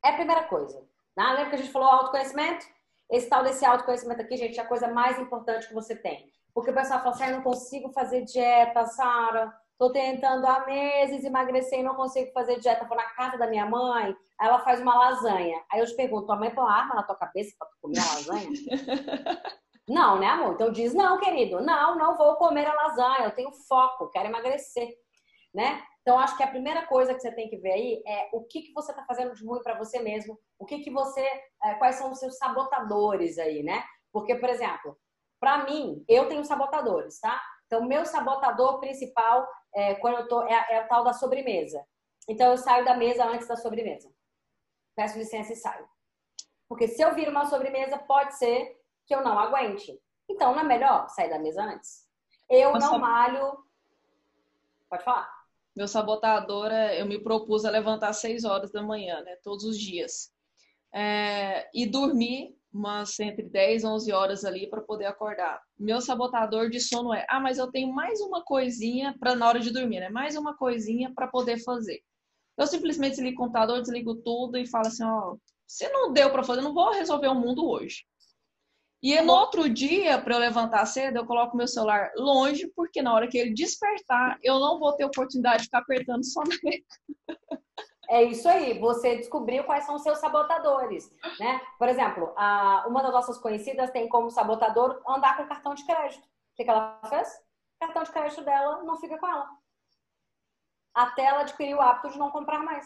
É 0.03 0.09
a 0.09 0.16
primeira 0.16 0.45
coisa. 0.45 0.89
Né? 1.21 1.27
Lembra 1.35 1.51
que 1.51 1.57
a 1.57 1.59
gente 1.59 1.71
falou 1.71 1.89
autoconhecimento? 1.89 2.64
Esse 3.11 3.29
tal 3.29 3.43
desse 3.43 3.64
autoconhecimento 3.64 4.23
aqui, 4.23 4.37
gente, 4.39 4.59
é 4.59 4.62
a 4.62 4.66
coisa 4.66 4.89
mais 4.89 5.18
importante 5.18 5.68
que 5.68 5.75
você 5.75 5.95
tem. 5.95 6.31
Porque 6.55 6.71
o 6.71 6.75
pessoal 6.75 7.01
fala 7.01 7.11
assim, 7.14 7.25
ah, 7.25 7.31
eu 7.31 7.37
não 7.37 7.43
consigo 7.43 7.93
fazer 7.93 8.23
dieta, 8.23 8.87
Sara. 8.87 9.53
Tô 9.79 9.91
tentando 9.93 10.47
há 10.47 10.64
meses 10.64 11.25
emagrecer 11.25 11.81
e 11.81 11.83
não 11.83 11.95
consigo 11.95 12.33
fazer 12.33 12.59
dieta. 12.59 12.87
Vou 12.87 12.97
na 12.97 13.05
casa 13.11 13.37
da 13.37 13.47
minha 13.47 13.66
mãe, 13.66 14.16
aí 14.39 14.49
ela 14.49 14.61
faz 14.61 14.81
uma 14.81 14.95
lasanha. 14.95 15.61
Aí 15.71 15.81
eu 15.81 15.87
te 15.87 15.95
pergunto, 15.95 16.27
tua 16.27 16.37
mãe 16.37 16.51
põe 16.51 16.64
uma 16.64 16.75
arma 16.75 16.95
na 16.95 17.03
tua 17.03 17.16
cabeça 17.16 17.55
pra 17.59 17.68
tu 17.68 17.77
comer 17.83 17.99
a 17.99 18.14
lasanha? 18.14 18.49
não, 19.89 20.18
né, 20.18 20.27
amor? 20.27 20.55
Então 20.55 20.73
diz, 20.73 20.95
não, 20.95 21.18
querido, 21.18 21.61
não, 21.61 21.97
não 21.97 22.16
vou 22.16 22.37
comer 22.37 22.66
a 22.66 22.75
lasanha. 22.75 23.25
Eu 23.25 23.35
tenho 23.35 23.53
foco, 23.68 24.11
quero 24.11 24.29
emagrecer, 24.29 24.89
né? 25.55 25.82
Então, 26.03 26.18
acho 26.18 26.36
que 26.36 26.42
a 26.42 26.48
primeira 26.48 26.86
coisa 26.86 27.14
que 27.14 27.20
você 27.20 27.30
tem 27.32 27.48
que 27.48 27.59
ver 27.59 27.72
aí 27.72 28.03
é 28.07 28.30
o 28.32 28.42
que, 28.44 28.62
que 28.62 28.72
você 28.72 28.90
está 28.90 29.05
fazendo 29.05 29.34
de 29.34 29.44
ruim 29.44 29.62
para 29.62 29.76
você 29.76 30.01
mesmo, 30.01 30.38
o 30.59 30.64
que, 30.64 30.80
que 30.80 30.90
você, 30.90 31.20
é, 31.62 31.74
quais 31.74 31.96
são 31.96 32.11
os 32.11 32.18
seus 32.18 32.36
sabotadores 32.38 33.38
aí, 33.38 33.62
né? 33.62 33.84
Porque, 34.12 34.34
por 34.34 34.48
exemplo, 34.48 34.98
para 35.38 35.64
mim, 35.64 36.05
eu 36.09 36.28
tenho 36.28 36.44
sabotadores, 36.44 37.20
tá? 37.20 37.40
Então, 37.66 37.84
meu 37.84 38.05
sabotador 38.05 38.80
principal 38.80 39.48
é, 39.74 39.94
quando 39.96 40.18
eu 40.18 40.28
tô, 40.28 40.42
é, 40.42 40.66
é 40.70 40.84
o 40.84 40.88
tal 40.88 41.05
da 41.05 41.12
sobremesa. 41.12 41.84
Então, 42.28 42.51
eu 42.51 42.59
saio 42.59 42.84
da 42.84 42.96
mesa 42.96 43.24
antes 43.24 43.46
da 43.46 43.57
sobremesa. 43.57 44.11
Peço 44.96 45.18
licença 45.18 45.53
e 45.53 45.57
saio. 45.57 45.88
Porque 46.68 46.88
se 46.88 47.03
eu 47.03 47.14
vir 47.14 47.28
uma 47.28 47.46
sobremesa, 47.46 47.98
pode 47.98 48.36
ser 48.36 48.76
que 49.07 49.14
eu 49.14 49.22
não 49.22 49.38
aguente. 49.38 50.01
Então, 50.28 50.53
não 50.53 50.61
é 50.61 50.64
melhor 50.64 51.09
sair 51.09 51.28
da 51.28 51.38
mesa 51.38 51.62
antes? 51.62 52.09
Eu 52.48 52.72
Nossa. 52.72 52.86
não 52.86 52.98
malho. 52.98 53.64
Pode 54.88 55.05
falar. 55.05 55.39
Meu 55.77 55.87
sabotador, 55.87 56.71
é, 56.71 57.01
eu 57.01 57.07
me 57.07 57.18
propus 57.23 57.64
a 57.64 57.71
levantar 57.71 58.09
às 58.09 58.18
6 58.18 58.45
horas 58.45 58.73
da 58.73 58.83
manhã, 58.83 59.21
né? 59.23 59.37
Todos 59.43 59.64
os 59.64 59.79
dias. 59.79 60.31
É, 60.93 61.68
e 61.73 61.87
dormir 61.87 62.55
umas 62.73 63.18
entre 63.18 63.49
10 63.49 63.83
e 63.83 63.87
11 63.87 64.12
horas 64.12 64.45
ali 64.45 64.68
para 64.68 64.81
poder 64.81 65.07
acordar. 65.07 65.61
Meu 65.79 66.01
sabotador 66.01 66.71
de 66.71 66.81
sono 66.81 67.12
é: 67.14 67.27
ah, 67.29 67.41
mas 67.41 67.59
eu 67.59 67.71
tenho 67.71 67.93
mais 67.93 68.21
uma 68.21 68.43
coisinha 68.45 69.14
para 69.18 69.35
na 69.35 69.49
hora 69.49 69.61
de 69.61 69.71
dormir, 69.71 70.01
né? 70.01 70.09
Mais 70.09 70.37
uma 70.37 70.57
coisinha 70.57 71.12
para 71.14 71.29
poder 71.29 71.59
fazer. 71.62 72.01
Eu 72.59 72.66
simplesmente 72.66 73.12
desligo 73.12 73.37
o 73.37 73.45
computador, 73.47 73.81
desligo 73.81 74.16
tudo 74.16 74.59
e 74.59 74.66
falo 74.66 74.87
assim: 74.89 75.05
ó, 75.05 75.37
se 75.66 75.89
não 75.91 76.12
deu 76.12 76.31
para 76.31 76.45
fazer, 76.45 76.62
não 76.62 76.75
vou 76.75 76.93
resolver 76.93 77.29
o 77.29 77.35
mundo 77.35 77.68
hoje. 77.68 78.05
E 79.03 79.18
no 79.22 79.32
outro 79.32 79.68
dia, 79.68 80.20
para 80.20 80.34
eu 80.34 80.40
levantar 80.40 80.84
cedo, 80.84 81.16
eu 81.16 81.26
coloco 81.26 81.57
meu 81.57 81.66
celular 81.66 82.12
longe, 82.16 82.66
porque 82.76 83.01
na 83.01 83.14
hora 83.14 83.28
que 83.28 83.38
ele 83.38 83.55
despertar, 83.55 84.38
eu 84.42 84.59
não 84.59 84.78
vou 84.78 84.92
ter 84.92 85.07
oportunidade 85.07 85.59
de 85.59 85.64
ficar 85.64 85.78
apertando 85.78 86.24
só 86.24 86.42
na 86.42 86.51
É 88.11 88.24
isso 88.24 88.48
aí, 88.48 88.76
você 88.76 89.18
descobriu 89.18 89.62
quais 89.62 89.84
são 89.84 89.94
os 89.94 90.03
seus 90.03 90.18
sabotadores, 90.18 91.09
né? 91.38 91.61
Por 91.78 91.88
exemplo, 91.88 92.34
a, 92.36 92.84
uma 92.88 93.05
das 93.05 93.12
nossas 93.12 93.38
conhecidas 93.38 93.92
tem 93.92 94.09
como 94.09 94.32
sabotador 94.32 95.01
andar 95.09 95.36
com 95.36 95.46
cartão 95.46 95.74
de 95.74 95.86
crédito. 95.86 96.24
O 96.24 96.57
que, 96.57 96.64
que 96.64 96.70
ela 96.70 97.01
fez? 97.09 97.28
O 97.28 97.86
cartão 97.86 98.03
de 98.03 98.11
crédito 98.11 98.42
dela 98.42 98.82
não 98.82 98.98
fica 98.98 99.16
com 99.16 99.28
ela. 99.28 99.48
Até 100.92 101.24
ela 101.26 101.42
adquirir 101.42 101.76
o 101.76 101.80
hábito 101.80 102.11
de 102.11 102.18
não 102.18 102.32
comprar 102.32 102.59
mais. 102.64 102.84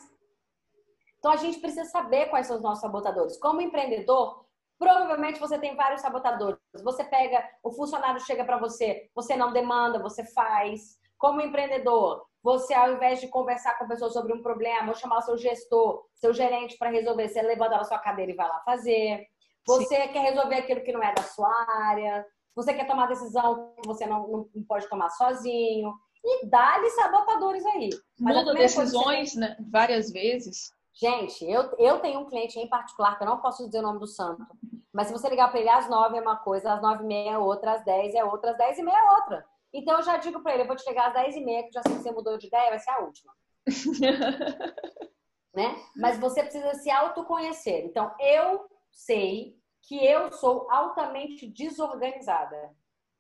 Então 1.19 1.33
a 1.33 1.37
gente 1.37 1.59
precisa 1.59 1.87
saber 1.87 2.27
quais 2.27 2.47
são 2.47 2.57
os 2.57 2.63
nossos 2.63 2.83
sabotadores. 2.83 3.39
Como 3.39 3.63
empreendedor, 3.63 4.44
Provavelmente 4.85 5.41
você 5.41 5.59
tem 5.59 5.75
vários 5.75 6.03
sabotadores. 6.03 6.59
Você 6.83 7.03
pega, 7.05 7.43
o 7.63 7.73
funcionário 7.73 8.21
chega 8.21 8.45
para 8.45 8.59
você, 8.59 9.09
você 9.15 9.35
não 9.35 9.51
demanda, 9.51 9.99
você 9.99 10.23
faz. 10.25 10.99
Como 11.17 11.41
empreendedor, 11.41 12.27
você 12.43 12.75
ao 12.75 12.93
invés 12.93 13.19
de 13.19 13.29
conversar 13.29 13.79
com 13.79 13.85
a 13.85 13.89
pessoa 13.89 14.11
sobre 14.11 14.35
um 14.35 14.43
problema, 14.43 14.91
ou 14.91 14.95
chamar 14.95 15.19
o 15.19 15.23
seu 15.23 15.39
gestor, 15.39 16.05
seu 16.15 16.35
gerente 16.35 16.77
para 16.77 16.91
resolver, 16.91 17.29
você 17.29 17.41
levanta 17.41 17.79
da 17.79 17.85
sua 17.85 17.99
cadeira 17.99 18.33
e 18.33 18.35
vai 18.37 18.47
lá 18.47 18.61
fazer. 18.61 19.27
Você 19.67 20.03
Sim. 20.03 20.09
quer 20.09 20.21
resolver 20.21 20.57
aquilo 20.57 20.83
que 20.83 20.93
não 20.93 21.03
é 21.03 21.15
da 21.15 21.23
sua 21.23 21.51
área. 21.89 22.27
Você 22.55 22.75
quer 22.75 22.87
tomar 22.87 23.07
decisão 23.07 23.75
que 23.81 23.89
você 23.89 24.07
não, 24.07 24.49
não 24.55 24.65
pode 24.65 24.87
tomar 24.89 25.09
sozinho. 25.09 25.95
E 26.23 26.47
dá-lhe 26.47 26.91
sabotadores 26.91 27.65
aí. 27.65 27.89
Mas 28.21 28.37
Muda 28.37 28.53
decisões 28.53 29.33
tem... 29.33 29.41
né, 29.41 29.57
várias 29.61 30.11
vezes. 30.11 30.75
Gente, 30.93 31.45
eu, 31.45 31.75
eu 31.79 31.99
tenho 32.01 32.21
um 32.21 32.27
cliente 32.27 32.59
em 32.59 32.69
particular, 32.69 33.17
que 33.17 33.25
eu 33.25 33.29
não 33.29 33.41
posso 33.41 33.65
dizer 33.65 33.81
o 33.81 33.83
nome 33.83 33.99
do 33.99 34.07
santo, 34.07 34.47
mas 34.95 35.09
se 35.09 35.13
você 35.13 35.29
ligar 35.29 35.51
para 35.51 35.59
ele 35.59 35.69
às 35.69 35.89
nove 35.89 36.17
é 36.17 36.21
uma 36.21 36.37
coisa, 36.37 36.73
às 36.73 36.81
nove 36.81 37.03
e 37.03 37.07
meia 37.07 37.33
é 37.33 37.39
outra, 37.39 37.73
às 37.73 37.85
dez 37.85 38.15
é 38.15 38.25
outra, 38.25 38.53
às 38.53 38.57
dez 38.57 38.79
e 38.79 38.83
meia 38.83 38.97
é 38.97 39.11
outra. 39.11 39.45
Então 39.73 39.97
eu 39.97 40.05
já 40.05 40.17
digo 40.19 40.41
para 40.41 40.55
ele, 40.55 40.63
eu 40.63 40.67
vou 40.69 40.77
te 40.77 40.89
ligar 40.89 41.09
às 41.09 41.15
dez 41.15 41.35
e 41.35 41.41
meia, 41.41 41.65
que 41.65 41.73
já 41.73 41.83
sei 41.83 41.97
que 41.97 42.03
você 42.03 42.13
mudou 42.13 42.39
de 42.39 42.47
ideia, 42.47 42.71
vai 42.71 42.79
ser 42.79 42.91
a 42.91 43.01
última. 43.01 43.35
né? 45.53 45.77
Mas 45.97 46.17
você 46.21 46.45
precisa 46.45 46.75
se 46.75 46.93
autoconhecer. 46.93 47.85
Então 47.85 48.15
eu 48.21 48.69
sei 48.93 49.59
que 49.83 49.97
eu 50.07 50.31
sou 50.31 50.71
altamente 50.71 51.45
desorganizada. 51.49 52.73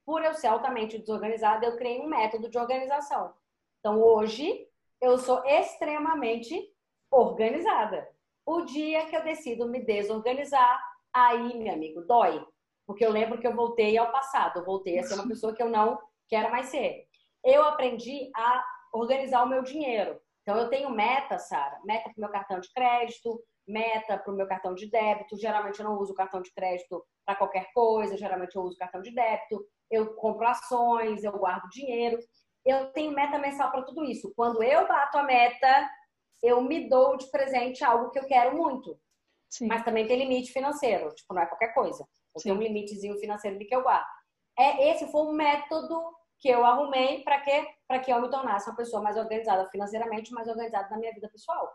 Por 0.07 0.22
eu 0.22 0.33
ser 0.35 0.47
altamente 0.47 0.97
desorganizada, 0.97 1.66
eu 1.66 1.77
criei 1.77 2.01
um 2.01 2.09
método 2.09 2.49
de 2.49 2.57
organização. 2.57 3.35
Então 3.81 4.01
hoje 4.01 4.64
eu 5.01 5.18
sou 5.18 5.45
extremamente 5.45 6.72
organizada. 7.11 8.09
O 8.47 8.61
dia 8.61 9.07
que 9.07 9.16
eu 9.16 9.25
decido 9.25 9.66
me 9.66 9.81
desorganizar, 9.81 10.93
aí, 11.15 11.57
meu 11.57 11.73
amigo, 11.73 12.03
dói. 12.03 12.45
Porque 12.87 13.05
eu 13.05 13.11
lembro 13.11 13.39
que 13.41 13.47
eu 13.47 13.55
voltei 13.55 13.97
ao 13.97 14.12
passado, 14.12 14.59
eu 14.59 14.65
voltei 14.65 14.99
a 14.99 15.03
ser 15.05 15.15
uma 15.15 15.29
pessoa 15.29 15.55
que 15.55 15.62
eu 15.62 15.71
não 15.71 15.99
quero 16.29 16.51
mais 16.51 16.67
ser. 16.67 17.07
Eu 17.43 17.65
aprendi 17.65 18.31
a 18.37 18.65
organizar 18.93 19.43
o 19.45 19.49
meu 19.49 19.62
dinheiro. 19.62 20.21
Então, 20.43 20.59
eu 20.59 20.69
tenho 20.69 20.91
meta, 20.91 21.39
Sara, 21.39 21.81
meta 21.85 22.11
para 22.11 22.19
o 22.19 22.21
meu 22.21 22.31
cartão 22.31 22.61
de 22.61 22.71
crédito, 22.73 23.43
meta 23.67 24.19
para 24.19 24.33
o 24.33 24.37
meu 24.37 24.47
cartão 24.47 24.75
de 24.75 24.91
débito. 24.91 25.39
Geralmente, 25.39 25.81
eu 25.81 25.87
não 25.87 25.99
uso 25.99 26.12
o 26.12 26.17
cartão 26.17 26.43
de 26.43 26.53
crédito 26.53 27.03
para 27.25 27.37
qualquer 27.37 27.73
coisa, 27.73 28.17
geralmente, 28.17 28.55
eu 28.55 28.62
uso 28.62 28.75
o 28.75 28.79
cartão 28.79 29.01
de 29.01 29.15
débito. 29.15 29.65
Eu 29.91 30.15
compro 30.17 30.47
ações, 30.47 31.25
eu 31.25 31.33
guardo 31.33 31.69
dinheiro. 31.71 32.19
Eu 32.65 32.93
tenho 32.93 33.12
meta 33.12 33.39
mensal 33.39 33.71
para 33.71 33.83
tudo 33.83 34.05
isso. 34.05 34.33
Quando 34.37 34.62
eu 34.62 34.87
bato 34.87 35.17
a 35.17 35.23
meta, 35.23 35.91
eu 36.43 36.61
me 36.61 36.89
dou 36.89 37.17
de 37.17 37.31
presente 37.31 37.83
algo 37.83 38.11
que 38.11 38.19
eu 38.19 38.27
quero 38.27 38.57
muito. 38.57 38.99
Sim. 39.55 39.68
Mas 39.68 39.84
também 39.84 40.05
tem 40.05 40.18
limite 40.18 40.52
financeiro, 40.52 41.14
tipo, 41.14 41.32
não 41.32 41.42
é 41.42 41.46
qualquer 41.46 41.72
coisa. 41.72 42.05
Eu 42.34 42.40
Sim. 42.40 42.48
tenho 42.48 42.57
um 42.57 42.62
limitezinho 42.62 43.16
financeiro 43.20 43.57
de 43.57 43.64
que 43.64 43.74
eu 43.74 43.82
guardo. 43.82 44.05
É, 44.59 44.90
esse 44.90 45.07
foi 45.12 45.22
um 45.22 45.32
método 45.32 46.12
que 46.40 46.48
eu 46.48 46.64
arrumei 46.64 47.22
para 47.22 47.40
que 47.40 47.74
para 47.86 48.00
que 48.00 48.12
eu 48.12 48.20
me 48.20 48.28
tornasse 48.28 48.68
uma 48.68 48.76
pessoa 48.76 49.00
mais 49.00 49.16
organizada 49.16 49.68
financeiramente, 49.70 50.32
mais 50.32 50.48
organizada 50.48 50.90
na 50.90 50.98
minha 50.98 51.12
vida 51.14 51.28
pessoal. 51.28 51.72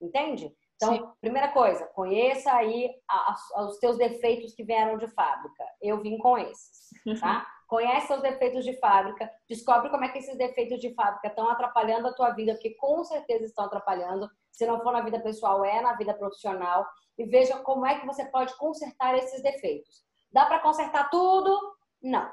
Entende? 0.00 0.50
Então, 0.76 0.94
Sim. 0.94 1.08
primeira 1.20 1.48
coisa, 1.48 1.86
conheça 1.94 2.52
aí 2.52 2.90
a, 3.08 3.34
a, 3.54 3.64
os 3.66 3.78
teus 3.78 3.96
defeitos 3.96 4.54
que 4.54 4.64
vieram 4.64 4.98
de 4.98 5.06
fábrica. 5.08 5.64
Eu 5.80 6.00
vim 6.00 6.18
com 6.18 6.36
esses, 6.36 6.90
tá? 7.20 7.46
Conhece 7.66 8.12
os 8.12 8.20
defeitos 8.20 8.64
de 8.64 8.78
fábrica, 8.78 9.30
descobre 9.48 9.88
como 9.88 10.04
é 10.04 10.08
que 10.08 10.18
esses 10.18 10.36
defeitos 10.36 10.80
de 10.80 10.94
fábrica 10.94 11.28
estão 11.28 11.48
atrapalhando 11.48 12.06
a 12.08 12.12
tua 12.12 12.30
vida, 12.30 12.52
porque 12.52 12.74
com 12.74 13.02
certeza 13.04 13.46
estão 13.46 13.64
atrapalhando. 13.64 14.28
Se 14.52 14.66
não 14.66 14.80
for 14.80 14.92
na 14.92 15.00
vida 15.00 15.18
pessoal, 15.20 15.64
é 15.64 15.80
na 15.80 15.94
vida 15.94 16.12
profissional. 16.14 16.86
E 17.16 17.24
veja 17.24 17.58
como 17.60 17.86
é 17.86 17.98
que 17.98 18.06
você 18.06 18.26
pode 18.26 18.56
consertar 18.58 19.16
esses 19.16 19.42
defeitos. 19.42 20.04
Dá 20.30 20.44
para 20.44 20.60
consertar 20.60 21.08
tudo? 21.10 21.58
Não. 22.02 22.30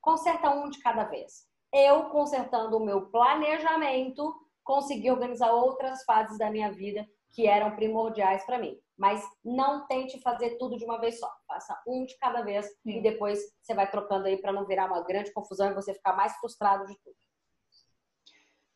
Conserta 0.00 0.50
um 0.50 0.70
de 0.70 0.78
cada 0.80 1.04
vez. 1.04 1.46
Eu, 1.72 2.04
consertando 2.04 2.76
o 2.78 2.84
meu 2.84 3.10
planejamento, 3.10 4.34
consegui 4.64 5.10
organizar 5.10 5.52
outras 5.52 6.02
fases 6.04 6.38
da 6.38 6.50
minha 6.50 6.72
vida 6.72 7.06
que 7.34 7.46
eram 7.48 7.74
primordiais 7.74 8.46
para 8.46 8.58
mim. 8.58 8.78
Mas 8.96 9.22
não 9.44 9.86
tente 9.88 10.20
fazer 10.20 10.56
tudo 10.56 10.78
de 10.78 10.84
uma 10.84 11.00
vez 11.00 11.18
só. 11.18 11.28
Faça 11.48 11.76
um 11.86 12.04
de 12.04 12.16
cada 12.18 12.42
vez 12.42 12.64
Sim. 12.66 12.98
e 12.98 13.02
depois 13.02 13.40
você 13.60 13.74
vai 13.74 13.90
trocando 13.90 14.26
aí 14.26 14.36
para 14.36 14.52
não 14.52 14.64
virar 14.64 14.86
uma 14.86 15.02
grande 15.02 15.32
confusão 15.32 15.70
e 15.70 15.74
você 15.74 15.92
ficar 15.92 16.14
mais 16.14 16.32
frustrado 16.36 16.86
de 16.86 16.96
tudo. 17.02 17.16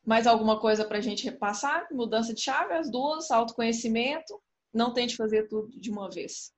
Mais 0.04 0.26
alguma 0.26 0.58
coisa 0.58 0.84
para 0.84 0.98
a 0.98 1.00
gente 1.00 1.24
repassar? 1.24 1.86
Mudança 1.92 2.34
de 2.34 2.40
chave, 2.40 2.74
as 2.74 2.90
duas, 2.90 3.30
autoconhecimento. 3.30 4.42
Não 4.74 4.92
tente 4.92 5.16
fazer 5.16 5.46
tudo 5.46 5.68
de 5.78 5.90
uma 5.90 6.10
vez. 6.10 6.52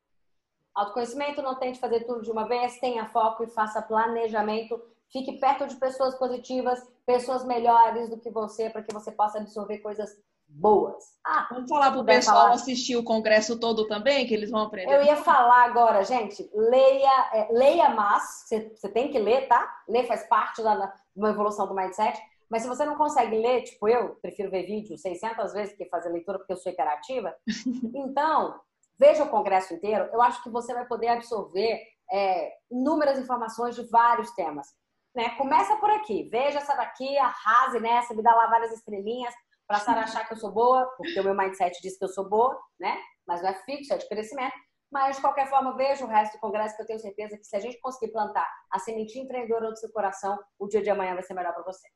Autoconhecimento, 0.75 1.43
não 1.43 1.59
tente 1.59 1.79
fazer 1.79 2.05
tudo 2.07 2.23
de 2.23 2.31
uma 2.31 2.49
vez, 2.49 2.79
tenha 2.79 3.11
foco 3.11 3.45
e 3.45 3.51
faça 3.51 3.83
planejamento. 3.83 4.81
Fique 5.13 5.39
perto 5.39 5.67
de 5.67 5.77
pessoas 5.77 6.15
positivas, 6.15 6.81
pessoas 7.05 7.45
melhores 7.45 8.09
do 8.09 8.19
que 8.19 8.31
você, 8.31 8.71
para 8.71 8.83
que 8.83 8.95
você 8.95 9.11
possa 9.11 9.39
absorver 9.39 9.79
coisas 9.79 10.17
boas. 10.51 11.05
Ah, 11.25 11.49
Vamos 11.51 11.69
falar 11.69 11.91
para 11.91 12.01
o 12.01 12.05
pessoal 12.05 12.37
falar. 12.37 12.55
assistir 12.55 12.97
o 12.97 13.05
congresso 13.05 13.59
todo 13.59 13.87
também, 13.87 14.27
que 14.27 14.35
eles 14.35 14.51
vão 14.51 14.63
aprender. 14.63 14.93
Eu 14.93 15.05
ia 15.05 15.17
falar 15.17 15.65
agora, 15.65 16.05
gente, 16.05 16.49
leia, 16.55 17.31
é, 17.33 17.49
leia 17.53 17.89
mais, 17.91 18.45
você, 18.47 18.71
você, 18.75 18.89
tem 18.89 19.11
que 19.11 19.19
ler, 19.19 19.47
tá? 19.49 19.83
Ler 19.89 20.07
faz 20.07 20.25
parte 20.25 20.63
da, 20.63 20.75
da 20.75 20.95
uma 21.15 21.31
evolução 21.31 21.67
do 21.67 21.75
mindset. 21.75 22.21
Mas 22.49 22.63
se 22.63 22.69
você 22.69 22.85
não 22.85 22.97
consegue 22.97 23.37
ler, 23.37 23.63
tipo 23.63 23.89
eu, 23.89 24.17
prefiro 24.17 24.51
ver 24.51 24.67
vídeo 24.67 24.99
600 24.99 25.53
vezes 25.53 25.77
que 25.77 25.87
fazer 25.87 26.09
leitura 26.09 26.39
porque 26.39 26.53
eu 26.53 26.57
sou 26.57 26.73
hiperativa, 26.73 27.35
então 27.95 28.61
veja 28.99 29.25
o 29.25 29.31
congresso 29.31 29.73
inteiro. 29.73 30.09
Eu 30.13 30.21
acho 30.21 30.43
que 30.43 30.51
você 30.51 30.75
vai 30.75 30.85
poder 30.87 31.09
absorver 31.09 31.81
é, 32.13 32.53
inúmeras 32.71 33.19
informações 33.19 33.77
de 33.77 33.83
vários 33.89 34.31
temas. 34.33 34.67
Né? 35.15 35.31
Começa 35.31 35.77
por 35.77 35.91
aqui, 35.91 36.29
veja 36.31 36.59
essa 36.59 36.75
daqui, 36.75 37.17
arrase 37.19 37.81
nessa, 37.81 38.15
me 38.15 38.23
dá 38.23 38.35
lá 38.35 38.47
várias 38.47 38.73
estrelinhas, 38.73 39.35
para 39.71 39.79
a 39.79 39.81
Sara 39.83 40.01
achar 40.01 40.27
que 40.27 40.35
eu 40.35 40.37
sou 40.37 40.51
boa, 40.51 40.85
porque 40.97 41.21
o 41.21 41.23
meu 41.23 41.33
mindset 41.33 41.81
diz 41.81 41.97
que 41.97 42.03
eu 42.03 42.09
sou 42.09 42.29
boa, 42.29 42.61
né? 42.77 42.99
Mas 43.25 43.41
não 43.41 43.51
é 43.51 43.55
fixo, 43.63 43.95
é 43.95 43.99
de 43.99 44.09
crescimento. 44.09 44.53
Mas, 44.91 45.15
de 45.15 45.23
qualquer 45.23 45.49
forma, 45.49 45.77
veja 45.77 46.05
o 46.05 46.09
resto 46.09 46.33
do 46.33 46.41
congresso, 46.41 46.75
que 46.75 46.83
eu 46.83 46.87
tenho 46.87 46.99
certeza 46.99 47.39
que 47.39 47.45
se 47.45 47.55
a 47.55 47.61
gente 47.61 47.79
conseguir 47.79 48.11
plantar 48.11 48.53
a 48.69 48.81
sementinha 48.81 49.23
empreendedora 49.23 49.71
do 49.71 49.79
seu 49.79 49.89
coração, 49.93 50.37
o 50.59 50.67
dia 50.67 50.83
de 50.83 50.91
amanhã 50.91 51.15
vai 51.15 51.23
ser 51.23 51.35
melhor 51.35 51.55
para 51.55 51.63
você. 51.63 51.87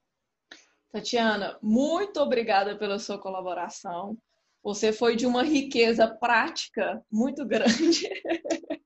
Tatiana, 0.92 1.58
muito 1.60 2.20
obrigada 2.20 2.78
pela 2.78 3.00
sua 3.00 3.18
colaboração. 3.18 4.16
Você 4.62 4.92
foi 4.92 5.16
de 5.16 5.26
uma 5.26 5.42
riqueza 5.42 6.06
prática 6.06 7.04
muito 7.10 7.44
grande. 7.44 8.08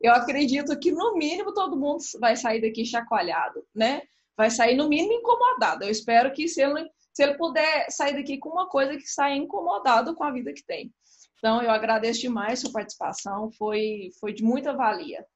Eu 0.00 0.12
acredito 0.12 0.78
que, 0.78 0.92
no 0.92 1.14
mínimo, 1.14 1.52
todo 1.52 1.76
mundo 1.76 1.98
vai 2.20 2.36
sair 2.36 2.60
daqui 2.60 2.84
chacoalhado, 2.84 3.66
né? 3.74 4.02
Vai 4.36 4.50
sair, 4.50 4.76
no 4.76 4.88
mínimo, 4.88 5.14
incomodado. 5.14 5.82
Eu 5.82 5.90
espero 5.90 6.32
que 6.32 6.46
se 6.46 6.62
ele 6.62 6.88
se 7.12 7.22
ele 7.22 7.34
puder 7.34 7.90
sair 7.90 8.14
daqui 8.14 8.38
com 8.38 8.48
uma 8.48 8.68
coisa 8.68 8.96
que 8.96 9.02
está 9.02 9.30
incomodado 9.30 10.14
com 10.14 10.24
a 10.24 10.30
vida 10.30 10.52
que 10.52 10.64
tem. 10.64 10.92
Então, 11.38 11.60
eu 11.60 11.70
agradeço 11.70 12.20
demais 12.20 12.60
sua 12.60 12.72
participação, 12.72 13.50
foi, 13.50 14.10
foi 14.20 14.32
de 14.32 14.44
muita 14.44 14.72
valia. 14.72 15.26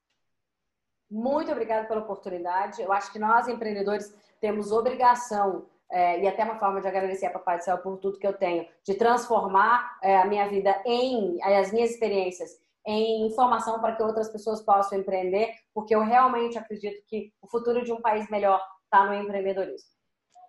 Muito 1.09 1.51
obrigada 1.51 1.87
pela 1.87 2.01
oportunidade. 2.01 2.81
Eu 2.81 2.91
acho 2.91 3.11
que 3.11 3.19
nós, 3.19 3.47
empreendedores, 3.47 4.15
temos 4.39 4.71
obrigação 4.71 5.67
é, 5.91 6.21
e 6.21 6.27
até 6.27 6.43
uma 6.43 6.59
forma 6.59 6.81
de 6.81 6.87
agradecer 6.87 7.25
a 7.27 7.31
Papai 7.31 7.57
do 7.57 7.63
Céu 7.63 7.77
por 7.77 7.97
tudo 7.97 8.19
que 8.19 8.27
eu 8.27 8.33
tenho, 8.33 8.67
de 8.83 8.95
transformar 8.95 9.97
é, 10.01 10.17
a 10.17 10.25
minha 10.25 10.47
vida 10.47 10.81
em, 10.85 11.41
as 11.41 11.71
minhas 11.71 11.91
experiências 11.91 12.57
em 12.85 13.27
informação 13.27 13.81
para 13.81 13.95
que 13.95 14.03
outras 14.03 14.29
pessoas 14.29 14.61
possam 14.61 14.97
empreender, 14.97 15.53
porque 15.73 15.93
eu 15.93 16.01
realmente 16.01 16.57
acredito 16.57 17.03
que 17.05 17.33
o 17.41 17.47
futuro 17.47 17.83
de 17.83 17.91
um 17.91 18.01
país 18.01 18.29
melhor 18.29 18.61
está 18.85 19.05
no 19.05 19.13
empreendedorismo. 19.13 19.96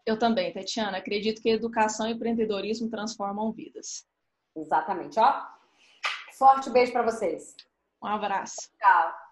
Eu 0.08 0.18
também, 0.18 0.50
Tatiana. 0.50 0.96
Acredito 0.96 1.42
que 1.42 1.50
educação 1.50 2.08
e 2.08 2.12
empreendedorismo 2.12 2.88
transformam 2.88 3.52
vidas. 3.52 4.06
Exatamente. 4.56 5.20
Ó, 5.20 5.42
forte 6.38 6.70
beijo 6.70 6.92
para 6.92 7.02
vocês. 7.02 7.54
Um 8.02 8.06
abraço. 8.06 8.70
Tchau. 8.78 9.27